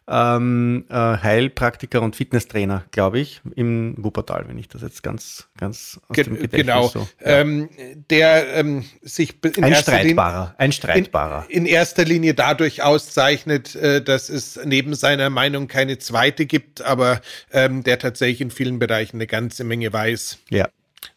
ähm, 0.06 0.84
äh, 0.90 0.94
Heilpraktiker 0.94 2.02
und 2.02 2.16
Fitnesstrainer, 2.16 2.84
glaube 2.90 3.18
ich, 3.20 3.40
im 3.54 3.94
Wuppertal, 3.96 4.46
wenn 4.48 4.58
ich 4.58 4.68
das 4.68 4.82
jetzt 4.82 5.02
ganz, 5.02 5.48
ganz 5.56 6.00
aus 6.08 6.14
Ge 6.14 6.24
dem 6.24 6.34
Gedächtnis 6.34 6.66
genau. 6.66 6.88
so. 6.88 7.08
Ähm, 7.20 7.70
der 8.10 8.54
ähm, 8.54 8.84
sich 9.02 9.42
in 9.56 9.64
ein 9.64 9.74
streitbarer, 9.74 10.54
ein 10.58 10.72
streitbarer. 10.72 11.46
In, 11.48 11.62
in, 11.62 11.66
erster 11.66 12.04
Linie 12.04 12.34
dadurch 12.34 12.82
auszeichnet, 12.82 13.74
äh, 13.76 14.02
dass 14.02 14.28
es 14.28 14.60
neben 14.64 14.94
seiner 14.94 15.30
Meinung 15.30 15.68
keine 15.68 15.98
zweite 15.98 16.44
gibt, 16.46 16.82
aber 16.82 17.20
ähm, 17.50 17.82
der 17.82 17.98
tatsächlich 17.98 18.42
in 18.42 18.50
vielen 18.50 18.78
Bereichen 18.78 19.16
eine 19.16 19.26
ganze 19.26 19.64
Menge 19.64 19.92
weiß. 19.92 20.38
Ja. 20.50 20.68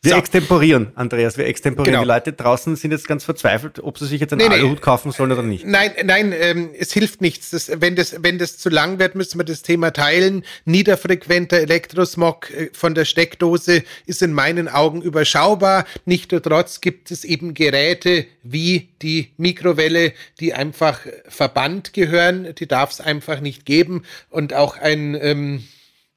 Wir 0.01 0.11
so. 0.11 0.17
extemporieren, 0.17 0.91
Andreas, 0.95 1.37
wir 1.37 1.45
extemporieren. 1.45 2.01
Genau. 2.01 2.03
Die 2.03 2.07
Leute 2.07 2.33
draußen 2.33 2.75
sind 2.75 2.91
jetzt 2.91 3.07
ganz 3.07 3.23
verzweifelt, 3.23 3.79
ob 3.79 3.97
sie 3.97 4.05
sich 4.05 4.21
jetzt 4.21 4.33
einen 4.33 4.47
nee, 4.47 4.55
Aluhut 4.55 4.81
kaufen 4.81 5.11
sollen 5.11 5.31
oder 5.31 5.43
nicht. 5.43 5.65
Nein, 5.65 5.91
nein, 6.03 6.33
ähm, 6.37 6.69
es 6.77 6.93
hilft 6.93 7.21
nichts. 7.21 7.51
Das, 7.51 7.71
wenn, 7.81 7.95
das, 7.95 8.15
wenn 8.21 8.37
das 8.37 8.57
zu 8.57 8.69
lang 8.69 8.99
wird, 8.99 9.15
müssen 9.15 9.39
wir 9.39 9.45
das 9.45 9.61
Thema 9.61 9.91
teilen. 9.91 10.43
Niederfrequenter 10.65 11.57
Elektrosmog 11.57 12.51
äh, 12.51 12.69
von 12.73 12.95
der 12.95 13.05
Steckdose 13.05 13.83
ist 14.05 14.21
in 14.21 14.33
meinen 14.33 14.67
Augen 14.67 15.01
überschaubar. 15.01 15.85
Nichtsdestotrotz 16.05 16.81
gibt 16.81 17.11
es 17.11 17.23
eben 17.23 17.53
Geräte 17.53 18.25
wie 18.43 18.89
die 19.01 19.33
Mikrowelle, 19.37 20.13
die 20.39 20.53
einfach 20.53 20.99
verbannt 21.27 21.93
gehören. 21.93 22.53
Die 22.55 22.67
darf 22.67 22.91
es 22.91 23.01
einfach 23.01 23.39
nicht 23.39 23.65
geben. 23.65 24.03
Und 24.29 24.53
auch 24.53 24.77
ein 24.77 25.17
ähm, 25.19 25.63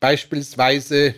beispielsweise 0.00 1.14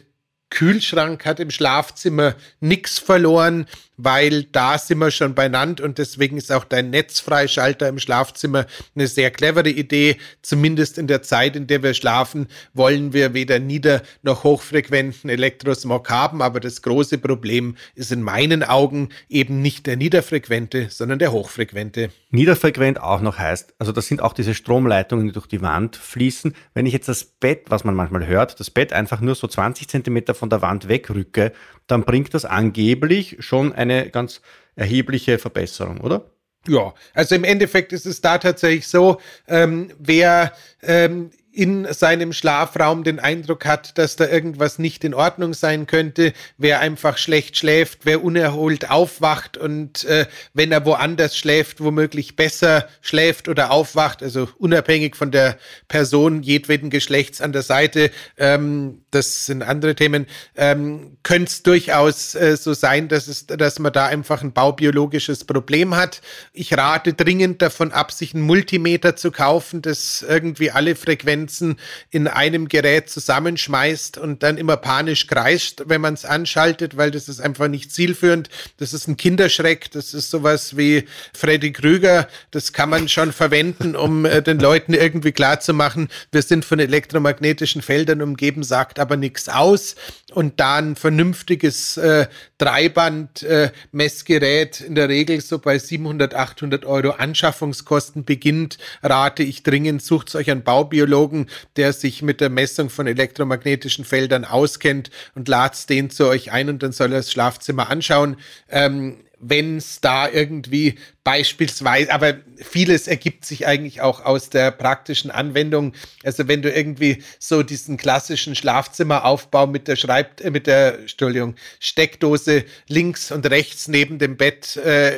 Kühlschrank 0.52 1.24
hat 1.24 1.40
im 1.40 1.50
Schlafzimmer 1.50 2.34
nichts 2.60 2.98
verloren 2.98 3.66
weil 3.96 4.44
da 4.44 4.78
sind 4.78 4.98
wir 4.98 5.10
schon 5.10 5.34
benannt 5.34 5.80
und 5.80 5.98
deswegen 5.98 6.36
ist 6.36 6.50
auch 6.50 6.64
dein 6.64 6.90
Netzfreischalter 6.90 7.88
im 7.88 7.98
Schlafzimmer 7.98 8.66
eine 8.94 9.06
sehr 9.06 9.30
clevere 9.30 9.68
Idee. 9.68 10.16
Zumindest 10.42 10.98
in 10.98 11.06
der 11.06 11.22
Zeit, 11.22 11.56
in 11.56 11.66
der 11.66 11.82
wir 11.82 11.94
schlafen, 11.94 12.48
wollen 12.74 13.12
wir 13.12 13.34
weder 13.34 13.58
nieder- 13.58 14.02
noch 14.22 14.44
hochfrequenten 14.44 15.30
Elektrosmog 15.30 16.10
haben, 16.10 16.42
aber 16.42 16.60
das 16.60 16.82
große 16.82 17.18
Problem 17.18 17.76
ist 17.94 18.12
in 18.12 18.22
meinen 18.22 18.62
Augen 18.62 19.10
eben 19.28 19.62
nicht 19.62 19.86
der 19.86 19.96
niederfrequente, 19.96 20.88
sondern 20.90 21.18
der 21.18 21.32
hochfrequente. 21.32 22.10
Niederfrequent 22.30 23.00
auch 23.00 23.20
noch 23.20 23.38
heißt, 23.38 23.74
also 23.78 23.92
das 23.92 24.06
sind 24.06 24.22
auch 24.22 24.32
diese 24.32 24.54
Stromleitungen, 24.54 25.26
die 25.26 25.32
durch 25.32 25.46
die 25.46 25.60
Wand 25.60 25.96
fließen. 25.96 26.54
Wenn 26.74 26.86
ich 26.86 26.92
jetzt 26.92 27.08
das 27.08 27.24
Bett, 27.24 27.64
was 27.68 27.84
man 27.84 27.94
manchmal 27.94 28.26
hört, 28.26 28.58
das 28.58 28.70
Bett 28.70 28.92
einfach 28.92 29.20
nur 29.20 29.34
so 29.34 29.46
20 29.46 29.88
Zentimeter 29.88 30.34
von 30.34 30.48
der 30.48 30.62
Wand 30.62 30.88
wegrücke, 30.88 31.52
dann 31.86 32.04
bringt 32.04 32.34
das 32.34 32.44
angeblich 32.44 33.36
schon 33.40 33.72
eine 33.72 34.10
ganz 34.10 34.40
erhebliche 34.76 35.38
Verbesserung, 35.38 36.00
oder? 36.00 36.30
Ja, 36.68 36.94
also 37.12 37.34
im 37.34 37.44
Endeffekt 37.44 37.92
ist 37.92 38.06
es 38.06 38.20
da 38.20 38.38
tatsächlich 38.38 38.86
so, 38.86 39.20
ähm, 39.48 39.92
wer 39.98 40.52
ähm, 40.82 41.30
in 41.52 41.86
seinem 41.92 42.32
Schlafraum 42.32 43.04
den 43.04 43.20
Eindruck 43.20 43.66
hat, 43.66 43.98
dass 43.98 44.16
da 44.16 44.26
irgendwas 44.26 44.78
nicht 44.78 45.04
in 45.04 45.12
Ordnung 45.12 45.52
sein 45.52 45.86
könnte, 45.86 46.32
wer 46.56 46.80
einfach 46.80 47.18
schlecht 47.18 47.58
schläft, 47.58 48.00
wer 48.04 48.24
unerholt 48.24 48.90
aufwacht 48.90 49.58
und 49.58 50.04
äh, 50.04 50.26
wenn 50.54 50.72
er 50.72 50.86
woanders 50.86 51.36
schläft, 51.36 51.82
womöglich 51.82 52.36
besser 52.36 52.88
schläft 53.02 53.48
oder 53.48 53.70
aufwacht, 53.70 54.22
also 54.22 54.48
unabhängig 54.56 55.14
von 55.14 55.30
der 55.30 55.58
Person 55.88 56.42
jedweden 56.42 56.88
Geschlechts 56.88 57.42
an 57.42 57.52
der 57.52 57.62
Seite, 57.62 58.10
ähm, 58.38 59.02
das 59.10 59.44
sind 59.44 59.62
andere 59.62 59.94
Themen, 59.94 60.26
ähm, 60.56 61.18
könnte 61.22 61.50
es 61.50 61.62
durchaus 61.62 62.34
äh, 62.34 62.56
so 62.56 62.72
sein, 62.72 63.08
dass, 63.08 63.28
es, 63.28 63.46
dass 63.46 63.78
man 63.78 63.92
da 63.92 64.06
einfach 64.06 64.42
ein 64.42 64.52
baubiologisches 64.52 65.44
Problem 65.44 65.94
hat. 65.94 66.22
Ich 66.54 66.76
rate 66.76 67.12
dringend 67.12 67.60
davon 67.60 67.92
ab, 67.92 68.10
sich 68.10 68.34
einen 68.34 68.44
Multimeter 68.44 69.16
zu 69.16 69.30
kaufen, 69.30 69.82
das 69.82 70.24
irgendwie 70.26 70.70
alle 70.70 70.96
Frequenzen 70.96 71.41
Frequenzen 71.42 71.76
in 72.10 72.28
einem 72.28 72.68
Gerät 72.68 73.10
zusammenschmeißt 73.10 74.16
und 74.18 74.42
dann 74.42 74.58
immer 74.58 74.76
panisch 74.76 75.26
kreischt, 75.26 75.82
wenn 75.86 76.00
man 76.00 76.14
es 76.14 76.24
anschaltet, 76.24 76.96
weil 76.96 77.10
das 77.10 77.28
ist 77.28 77.40
einfach 77.40 77.66
nicht 77.68 77.92
zielführend. 77.92 78.48
Das 78.78 78.94
ist 78.94 79.08
ein 79.08 79.16
Kinderschreck, 79.16 79.90
das 79.90 80.14
ist 80.14 80.30
sowas 80.30 80.76
wie 80.76 81.04
Freddy 81.34 81.72
Krüger. 81.72 82.28
Das 82.50 82.72
kann 82.72 82.90
man 82.90 83.08
schon 83.08 83.32
verwenden, 83.32 83.96
um 83.96 84.24
äh, 84.24 84.40
den 84.42 84.60
Leuten 84.60 84.94
irgendwie 84.94 85.32
klarzumachen, 85.32 86.08
wir 86.30 86.42
sind 86.42 86.64
von 86.64 86.78
elektromagnetischen 86.78 87.82
Feldern 87.82 88.22
umgeben, 88.22 88.62
sagt 88.62 89.00
aber 89.00 89.16
nichts 89.16 89.48
aus. 89.48 89.96
Und 90.32 90.60
da 90.60 90.76
ein 90.76 90.94
vernünftiges 90.96 91.96
äh, 91.96 92.26
Dreiband-Messgerät 92.58 94.80
äh, 94.80 94.86
in 94.86 94.94
der 94.94 95.08
Regel 95.08 95.40
so 95.40 95.58
bei 95.58 95.78
700, 95.78 96.34
800 96.34 96.84
Euro 96.84 97.10
Anschaffungskosten 97.10 98.24
beginnt, 98.24 98.78
rate 99.02 99.42
ich 99.42 99.62
dringend, 99.62 100.02
sucht 100.02 100.34
euch 100.34 100.50
einen 100.50 100.62
Baubiologen, 100.62 101.31
Psychologen, 101.32 101.46
der 101.76 101.92
sich 101.92 102.22
mit 102.22 102.40
der 102.40 102.50
Messung 102.50 102.90
von 102.90 103.06
elektromagnetischen 103.06 104.04
Feldern 104.04 104.44
auskennt 104.44 105.10
und 105.34 105.48
ladet 105.48 105.88
den 105.88 106.10
zu 106.10 106.26
euch 106.26 106.52
ein 106.52 106.68
und 106.68 106.82
dann 106.82 106.92
soll 106.92 107.12
er 107.12 107.18
das 107.18 107.32
Schlafzimmer 107.32 107.90
anschauen. 107.90 108.36
Ähm, 108.68 109.16
wenn 109.44 109.78
es 109.78 110.00
da 110.00 110.28
irgendwie 110.28 110.94
beispielsweise, 111.24 112.12
aber 112.12 112.34
vieles 112.58 113.08
ergibt 113.08 113.44
sich 113.44 113.66
eigentlich 113.66 114.00
auch 114.00 114.24
aus 114.24 114.50
der 114.50 114.70
praktischen 114.70 115.32
Anwendung. 115.32 115.94
Also 116.22 116.46
wenn 116.46 116.62
du 116.62 116.70
irgendwie 116.70 117.24
so 117.40 117.64
diesen 117.64 117.96
klassischen 117.96 118.54
Schlafzimmeraufbau 118.54 119.66
mit 119.66 119.88
der 119.88 119.96
Schreib, 119.96 120.40
äh, 120.40 120.50
mit 120.50 120.68
der 120.68 121.00
Entschuldigung, 121.00 121.56
Steckdose 121.80 122.64
links 122.86 123.32
und 123.32 123.44
rechts 123.50 123.88
neben 123.88 124.20
dem 124.20 124.36
Bett 124.36 124.76
äh, 124.76 125.16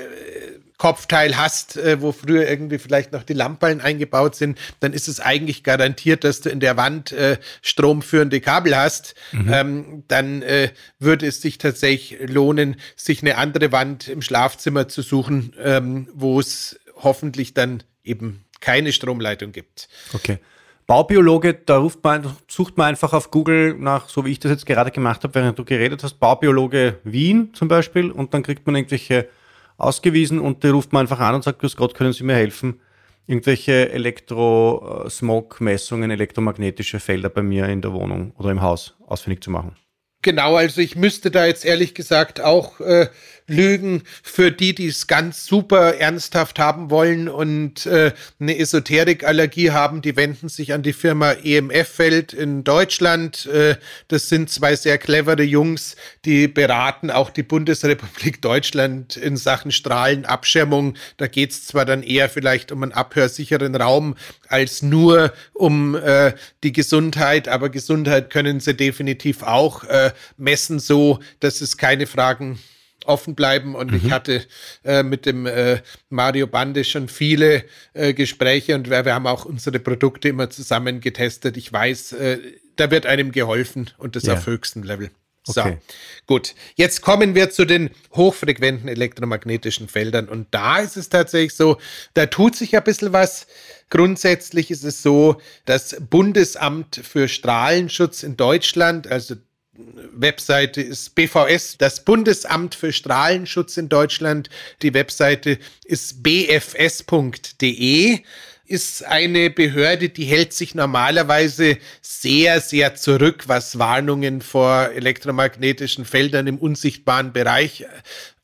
Kopfteil 0.77 1.37
hast, 1.37 1.77
äh, 1.77 2.01
wo 2.01 2.13
früher 2.13 2.49
irgendwie 2.49 2.79
vielleicht 2.79 3.13
noch 3.13 3.23
die 3.23 3.33
Lampen 3.33 3.81
eingebaut 3.81 4.35
sind, 4.35 4.59
dann 4.81 4.93
ist 4.93 5.09
es 5.09 5.21
eigentlich 5.21 5.63
garantiert, 5.63 6.25
dass 6.25 6.41
du 6.41 6.51
in 6.51 6.61
der 6.61 6.77
Wand 6.77 7.13
äh, 7.13 7.39
stromführende 7.63 8.41
Kabel 8.41 8.77
hast. 8.77 9.15
Mhm. 9.33 9.53
Ähm, 9.53 10.05
dann 10.09 10.43
äh, 10.43 10.71
würde 10.99 11.27
es 11.27 11.41
sich 11.41 11.59
tatsächlich 11.59 12.29
lohnen, 12.29 12.77
sich 12.97 13.23
eine 13.23 13.37
andere 13.37 13.71
Wand 13.71 14.09
im 14.09 14.21
Schlafzimmer 14.21 14.89
zu 14.89 15.03
suchen, 15.03 15.55
ähm, 15.63 16.09
wo 16.13 16.41
es 16.41 16.81
hoffentlich 16.97 17.55
dann 17.55 17.83
eben 18.03 18.45
keine 18.61 18.93
Stromleitung 18.93 19.53
gibt. 19.53 19.89
Okay. 20.13 20.39
Baubiologe, 20.87 21.55
da 21.55 21.79
ruft 21.79 22.05
man, 22.05 22.37
sucht 22.47 22.77
man 22.77 22.89
einfach 22.89 23.13
auf 23.15 23.31
Google 23.31 23.75
nach, 23.79 24.09
so 24.09 24.27
wie 24.27 24.33
ich 24.33 24.41
das 24.41 24.51
jetzt 24.51 24.67
gerade 24.67 24.91
gemacht 24.91 25.23
habe, 25.25 25.35
während 25.35 25.59
du 25.59 25.65
geredet 25.65 26.03
hast, 26.03 26.15
Baubiologe 26.21 26.99
Wien 27.05 27.55
zum 27.55 27.69
Beispiel, 27.69 28.11
und 28.11 28.35
dann 28.35 28.43
kriegt 28.43 28.67
man 28.67 28.77
irgendwelche 28.77 29.29
ausgewiesen 29.77 30.41
und 30.41 30.65
der 30.65 30.73
ruft 30.73 30.93
man 30.93 31.03
einfach 31.03 31.21
an 31.21 31.37
und 31.37 31.45
sagt, 31.45 31.61
Grüß 31.61 31.77
Gott, 31.77 31.95
können 31.95 32.13
Sie 32.13 32.25
mir 32.25 32.35
helfen? 32.35 32.81
irgendwelche 33.27 33.91
Elektro-Smog-Messungen, 33.91 36.11
elektromagnetische 36.11 37.01
Felder 37.01 37.31
bei 37.31 37.43
mir 37.43 37.67
in 37.67 37.83
der 37.83 37.93
Wohnung 37.93 38.33
oder 38.37 38.51
im 38.51 38.63
Haus 38.63 38.97
ausfindig 39.07 39.43
zu 39.43 39.51
machen. 39.51 39.77
Genau, 40.23 40.55
also 40.57 40.81
ich 40.81 40.97
müsste 40.97 41.31
da 41.31 41.45
jetzt 41.47 41.67
ehrlich 41.67 41.95
gesagt 41.95 42.41
auch 42.41 42.81
äh, 42.81 43.09
lügen 43.47 44.03
für 44.23 44.51
die, 44.51 44.75
die 44.75 44.87
es 44.87 45.07
ganz 45.07 45.45
super 45.47 45.97
ernsthaft 45.97 46.59
haben 46.59 46.91
wollen 46.91 47.29
und 47.29 47.85
äh, 47.87 48.13
eine 48.41 48.59
Esoterikallergie 48.59 49.71
haben, 49.71 50.01
die 50.01 50.17
wenden 50.17 50.49
sich 50.49 50.73
an 50.73 50.83
die 50.83 50.95
Firma 50.95 51.33
EMF-Feld 51.33 52.33
in 52.33 52.65
Deutschland. 52.65 53.47
Äh, 53.47 53.77
das 54.09 54.29
sind 54.29 54.51
zwei 54.51 54.77
sehr 54.77 54.97
clevere 54.99 55.43
Jungs, 55.43 55.97
die 56.25 56.49
beraten 56.49 57.11
auch 57.11 57.31
die 57.31 57.43
Bundesrepublik 57.43 58.41
Deutschland 58.41 59.17
in 59.17 59.37
Sachen 59.37 59.73
Strahlenabschirmung. 59.73 60.95
Da 61.19 61.27
geht 61.27 61.51
es 61.51 61.67
zwar 61.67 61.85
dann 61.85 62.03
eher 62.03 62.31
vielleicht 62.31 62.73
um 62.73 62.83
einen 62.83 62.93
abhörsicheren 62.93 63.75
Raum 63.77 64.17
als 64.49 64.81
nur 64.81 65.33
um 65.53 65.95
äh, 65.95 66.33
die 66.63 66.73
Gesundheit, 66.73 67.49
aber 67.49 67.69
Gesundheit 67.69 68.31
können 68.31 68.61
sie 68.61 68.75
definitiv 68.75 69.43
auch 69.43 69.85
äh, 69.85 70.13
messen, 70.39 70.79
so 70.79 71.19
dass 71.41 71.61
es 71.61 71.77
keine 71.77 72.07
Fragen 72.07 72.59
offen 73.07 73.35
bleiben. 73.35 73.75
Und 73.75 73.91
mhm. 73.91 73.97
ich 73.97 74.11
hatte 74.11 74.45
äh, 74.85 75.03
mit 75.03 75.27
dem 75.27 75.47
äh, 75.47 75.81
Mario 76.11 76.47
Bande 76.47 76.85
schon 76.85 77.09
viele 77.09 77.65
äh, 77.93 78.15
Gespräche 78.15 78.75
und 78.75 78.91
wir, 78.91 79.05
wir, 79.05 79.15
haben 79.15 79.27
auch 79.27 79.45
unsere 79.45 79.79
Produkte 79.79 80.29
immer 80.29 80.51
zusammen 80.51 81.01
getestet. 81.01 81.57
Ich 81.57 81.73
weiß, 81.73 82.13
äh, 82.13 82.39
da 82.77 82.91
wird 82.91 83.07
einem 83.07 83.33
geholfen 83.33 83.91
und 83.99 84.17
das 84.17 84.25
ja. 84.25 84.35
auf 84.35 84.47
höchstem 84.47 84.83
Level. 84.83 85.11
So, 85.47 85.61
okay. 85.61 85.79
gut. 86.27 86.55
Jetzt 86.75 87.03
kommen 87.03 87.35
wir 87.35 87.51
zu 87.51 87.67
den 87.67 87.91
hochfrequenten 88.15 88.89
elektromagnetischen 88.89 89.89
Feldern. 89.89 90.29
Und 90.29 90.49
da 90.53 90.79
ist 90.79 90.97
es 90.97 91.11
tatsächlich 91.11 91.55
so, 91.55 91.77
da 92.15 92.27
tut 92.27 92.57
sich 92.57 92.75
ein 92.75 92.83
bisschen 92.83 93.13
was. 93.13 93.47
Grundsätzlich 93.91 94.71
ist 94.71 94.85
es 94.85 95.03
so, 95.03 95.41
das 95.67 95.97
Bundesamt 96.01 96.97
für 96.97 97.29
Strahlenschutz 97.29 98.23
in 98.23 98.39
Deutschland, 98.39 99.07
also 99.07 99.35
Webseite 99.77 100.81
ist 100.81 101.15
BVS, 101.15 101.79
das 101.79 102.05
Bundesamt 102.05 102.75
für 102.75 102.93
Strahlenschutz 102.93 103.77
in 103.77 103.89
Deutschland. 103.89 104.49
Die 104.83 104.95
Webseite 104.95 105.59
ist 105.85 106.23
bfs.de 106.23 108.21
ist 108.67 109.05
eine 109.05 109.51
Behörde, 109.51 110.09
die 110.09 110.25
hält 110.25 110.55
sich 110.55 110.75
normalerweise 110.75 111.77
sehr, 112.01 112.61
sehr 112.61 112.95
zurück, 112.95 113.45
was 113.47 113.79
Warnungen 113.79 114.41
vor 114.41 114.91
elektromagnetischen 114.91 116.07
Feldern 116.07 116.47
im 116.47 116.59
unsichtbaren 116.59 117.33
Bereich 117.33 117.83
äh, 117.83 117.87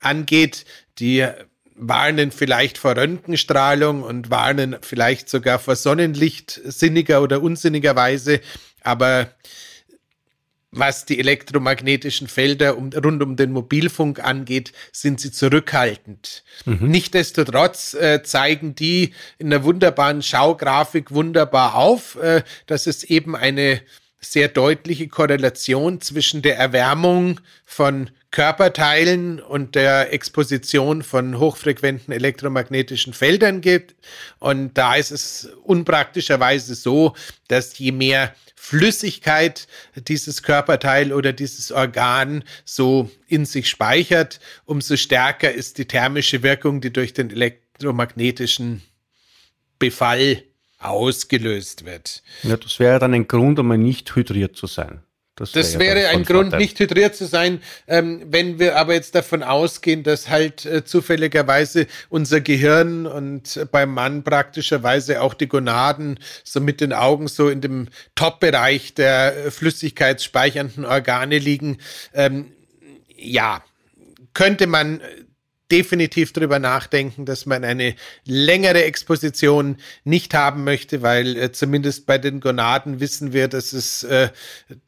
angeht. 0.01 0.67
Die 0.99 1.27
warnen 1.75 2.33
vielleicht 2.33 2.77
vor 2.77 2.97
Röntgenstrahlung 2.97 4.03
und 4.03 4.31
warnen 4.31 4.77
vielleicht 4.83 5.31
sogar 5.31 5.59
vor 5.59 5.77
Sonnenlicht 5.77 6.61
sinniger 6.65 7.23
oder 7.23 7.41
unsinnigerweise. 7.41 8.41
Aber 8.83 9.31
was 10.73 11.05
die 11.05 11.19
elektromagnetischen 11.19 12.29
Felder 12.29 12.77
um, 12.77 12.91
rund 12.93 13.23
um 13.23 13.37
den 13.37 13.53
Mobilfunk 13.53 14.23
angeht, 14.23 14.73
sind 14.93 15.21
sie 15.21 15.33
zurückhaltend. 15.33 16.45
Mhm. 16.65 16.89
Nichtsdestotrotz 16.89 17.95
äh, 17.95 18.23
zeigen 18.23 18.75
die 18.75 19.13
in 19.39 19.51
der 19.51 19.65
wunderbaren 19.65 20.23
Schaugrafik 20.23 21.11
wunderbar 21.11 21.75
auf, 21.75 22.17
äh, 22.17 22.43
dass 22.67 22.87
es 22.87 23.03
eben 23.05 23.35
eine 23.35 23.81
sehr 24.21 24.49
deutliche 24.49 25.09
Korrelation 25.09 26.01
zwischen 26.01 26.43
der 26.43 26.59
Erwärmung 26.59 27.41
von 27.65 28.11
Körperteilen 28.31 29.41
und 29.41 29.75
der 29.75 30.13
Exposition 30.13 31.03
von 31.03 31.39
hochfrequenten 31.39 32.13
elektromagnetischen 32.13 33.13
Feldern 33.13 33.61
gibt. 33.61 33.97
Und 34.39 34.75
da 34.75 34.95
ist 34.95 35.11
es 35.11 35.49
unpraktischerweise 35.65 36.77
so, 36.77 37.17
dass 37.49 37.77
je 37.79 37.91
mehr 37.91 38.35
Flüssigkeit 38.71 39.67
dieses 39.97 40.45
Körperteil 40.45 41.13
oder 41.13 41.33
dieses 41.33 41.73
Organ 41.73 42.45
so 42.65 43.11
in 43.27 43.45
sich 43.45 43.69
speichert, 43.69 44.39
umso 44.65 44.97
stärker 44.97 45.51
ist 45.51 45.79
die 45.79 45.87
thermische 45.87 46.45
Wirkung, 46.45 46.81
die 46.81 46.93
durch 46.93 47.13
den 47.13 47.31
elektromagnetischen 47.31 48.83
Befall 49.81 50.45
ausgelöst 50.79 51.85
wird. 51.85 52.23
Ja, 52.45 52.57
das 52.57 52.79
wäre 52.79 53.01
dann 53.01 53.13
ein 53.13 53.27
Grund, 53.27 53.59
um 53.59 53.69
nicht 53.69 54.15
hydriert 54.15 54.55
zu 54.55 54.69
sein. 54.69 55.03
Das, 55.41 55.53
das 55.53 55.79
wäre 55.79 56.09
ein 56.09 56.25
Grund, 56.25 56.53
nicht 56.59 56.79
hydriert 56.79 57.17
zu 57.17 57.25
sein. 57.25 57.63
Ähm, 57.89 58.21
wenn 58.27 58.59
wir 58.59 58.77
aber 58.77 58.93
jetzt 58.93 59.15
davon 59.15 59.43
ausgehen, 59.43 60.03
dass 60.03 60.29
halt 60.29 60.67
äh, 60.67 60.85
zufälligerweise 60.85 61.87
unser 62.11 62.43
Gehirn 62.43 63.07
und 63.07 63.57
äh, 63.57 63.65
beim 63.65 63.95
Mann 63.95 64.23
praktischerweise 64.23 65.23
auch 65.23 65.33
die 65.33 65.49
Gonaden 65.49 66.19
so 66.45 66.61
mit 66.61 66.83
den 66.83 66.93
Augen 66.93 67.27
so 67.27 67.49
in 67.49 67.63
dem 67.63 67.89
Top-Bereich 68.17 68.93
der 68.93 69.47
äh, 69.47 69.51
flüssigkeitsspeichernden 69.51 70.85
Organe 70.85 71.39
liegen, 71.39 71.79
ähm, 72.13 72.53
ja, 73.17 73.65
könnte 74.35 74.67
man 74.67 75.01
definitiv 75.71 76.33
darüber 76.33 76.59
nachdenken, 76.59 77.25
dass 77.25 77.47
man 77.47 77.65
eine 77.65 77.95
längere 78.25 78.85
Exposition 78.85 79.77
nicht 80.05 80.35
haben 80.35 80.65
möchte, 80.65 81.03
weil 81.03 81.37
äh, 81.37 81.53
zumindest 81.53 82.07
bei 82.07 82.19
den 82.19 82.41
Gonaden 82.41 83.01
wissen 83.01 83.33
wir, 83.33 83.49
dass 83.49 83.73
es 83.73 84.03
äh, 84.05 84.31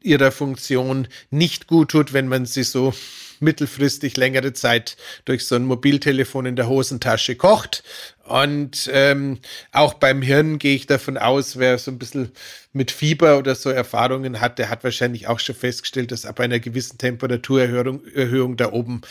ihrer 0.01 0.31
Funktion 0.31 1.07
nicht 1.29 1.67
gut 1.67 1.91
tut, 1.91 2.13
wenn 2.13 2.27
man 2.27 2.45
sie 2.45 2.63
so 2.63 2.93
mittelfristig 3.39 4.17
längere 4.17 4.53
Zeit 4.53 4.97
durch 5.25 5.45
so 5.45 5.55
ein 5.55 5.65
Mobiltelefon 5.65 6.45
in 6.45 6.55
der 6.55 6.67
Hosentasche 6.67 7.35
kocht. 7.35 7.83
Und 8.25 8.89
ähm, 8.93 9.39
auch 9.73 9.95
beim 9.95 10.21
Hirn 10.21 10.57
gehe 10.57 10.75
ich 10.75 10.87
davon 10.87 11.17
aus, 11.17 11.59
wer 11.59 11.77
so 11.77 11.91
ein 11.91 11.99
bisschen 11.99 12.31
mit 12.71 12.89
Fieber 12.89 13.37
oder 13.37 13.53
so 13.53 13.69
Erfahrungen 13.69 14.39
hat, 14.39 14.59
der 14.59 14.69
hat 14.69 14.83
wahrscheinlich 14.83 15.27
auch 15.27 15.39
schon 15.39 15.55
festgestellt, 15.55 16.11
dass 16.11 16.25
ab 16.25 16.39
einer 16.39 16.59
gewissen 16.59 16.97
Temperaturerhöhung 16.97 18.05
Erhöhung 18.15 18.55
da 18.55 18.71
oben 18.71 19.01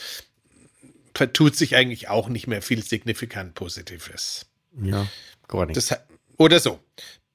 vertut 1.14 1.56
sich 1.56 1.76
eigentlich 1.76 2.08
auch 2.08 2.28
nicht 2.28 2.46
mehr 2.46 2.62
viel 2.62 2.82
signifikant 2.82 3.54
Positives. 3.54 4.46
Ja, 4.82 5.06
gar 5.48 5.66
nicht. 5.66 5.76
Das, 5.76 5.94
oder 6.38 6.60
so. 6.60 6.80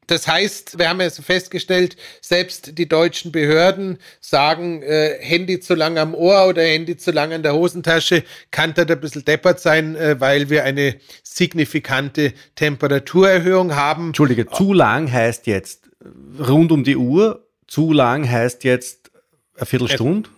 Das 0.08 0.26
heißt, 0.26 0.80
wir 0.80 0.88
haben 0.88 1.02
ja 1.02 1.10
festgestellt, 1.10 1.98
selbst 2.22 2.78
die 2.78 2.88
deutschen 2.88 3.34
Behörden 3.34 3.98
sagen, 4.22 4.82
äh, 4.82 5.18
Handy 5.20 5.60
zu 5.60 5.76
lang 5.76 5.98
am 5.98 6.16
Ohr 6.16 6.48
oder 6.48 6.63
Handy 6.63 6.96
zu 6.96 7.12
lang 7.12 7.34
in 7.34 7.44
der 7.44 7.54
Hosentasche 7.54 8.24
kann 8.50 8.74
da 8.74 8.84
ein 8.84 9.02
bisschen 9.02 9.26
deppert 9.26 9.60
sein, 9.60 9.98
äh, 9.98 10.20
weil 10.20 10.50
wir 10.50 10.63
eine 10.63 10.96
signifikante 11.24 12.34
Temperaturerhöhung 12.56 13.76
haben. 13.76 14.08
Entschuldige, 14.08 14.48
zu 14.48 14.72
lang 14.72 15.12
heißt 15.12 15.46
jetzt 15.46 15.90
rund 16.40 16.72
um 16.72 16.86
die 16.86 16.96
Uhr, 16.96 17.46
zu 17.68 17.92
lang 17.92 18.30
heißt 18.30 18.63
jetzt 18.63 19.12
eine 19.58 19.66
Viertelstunde? 19.66 20.30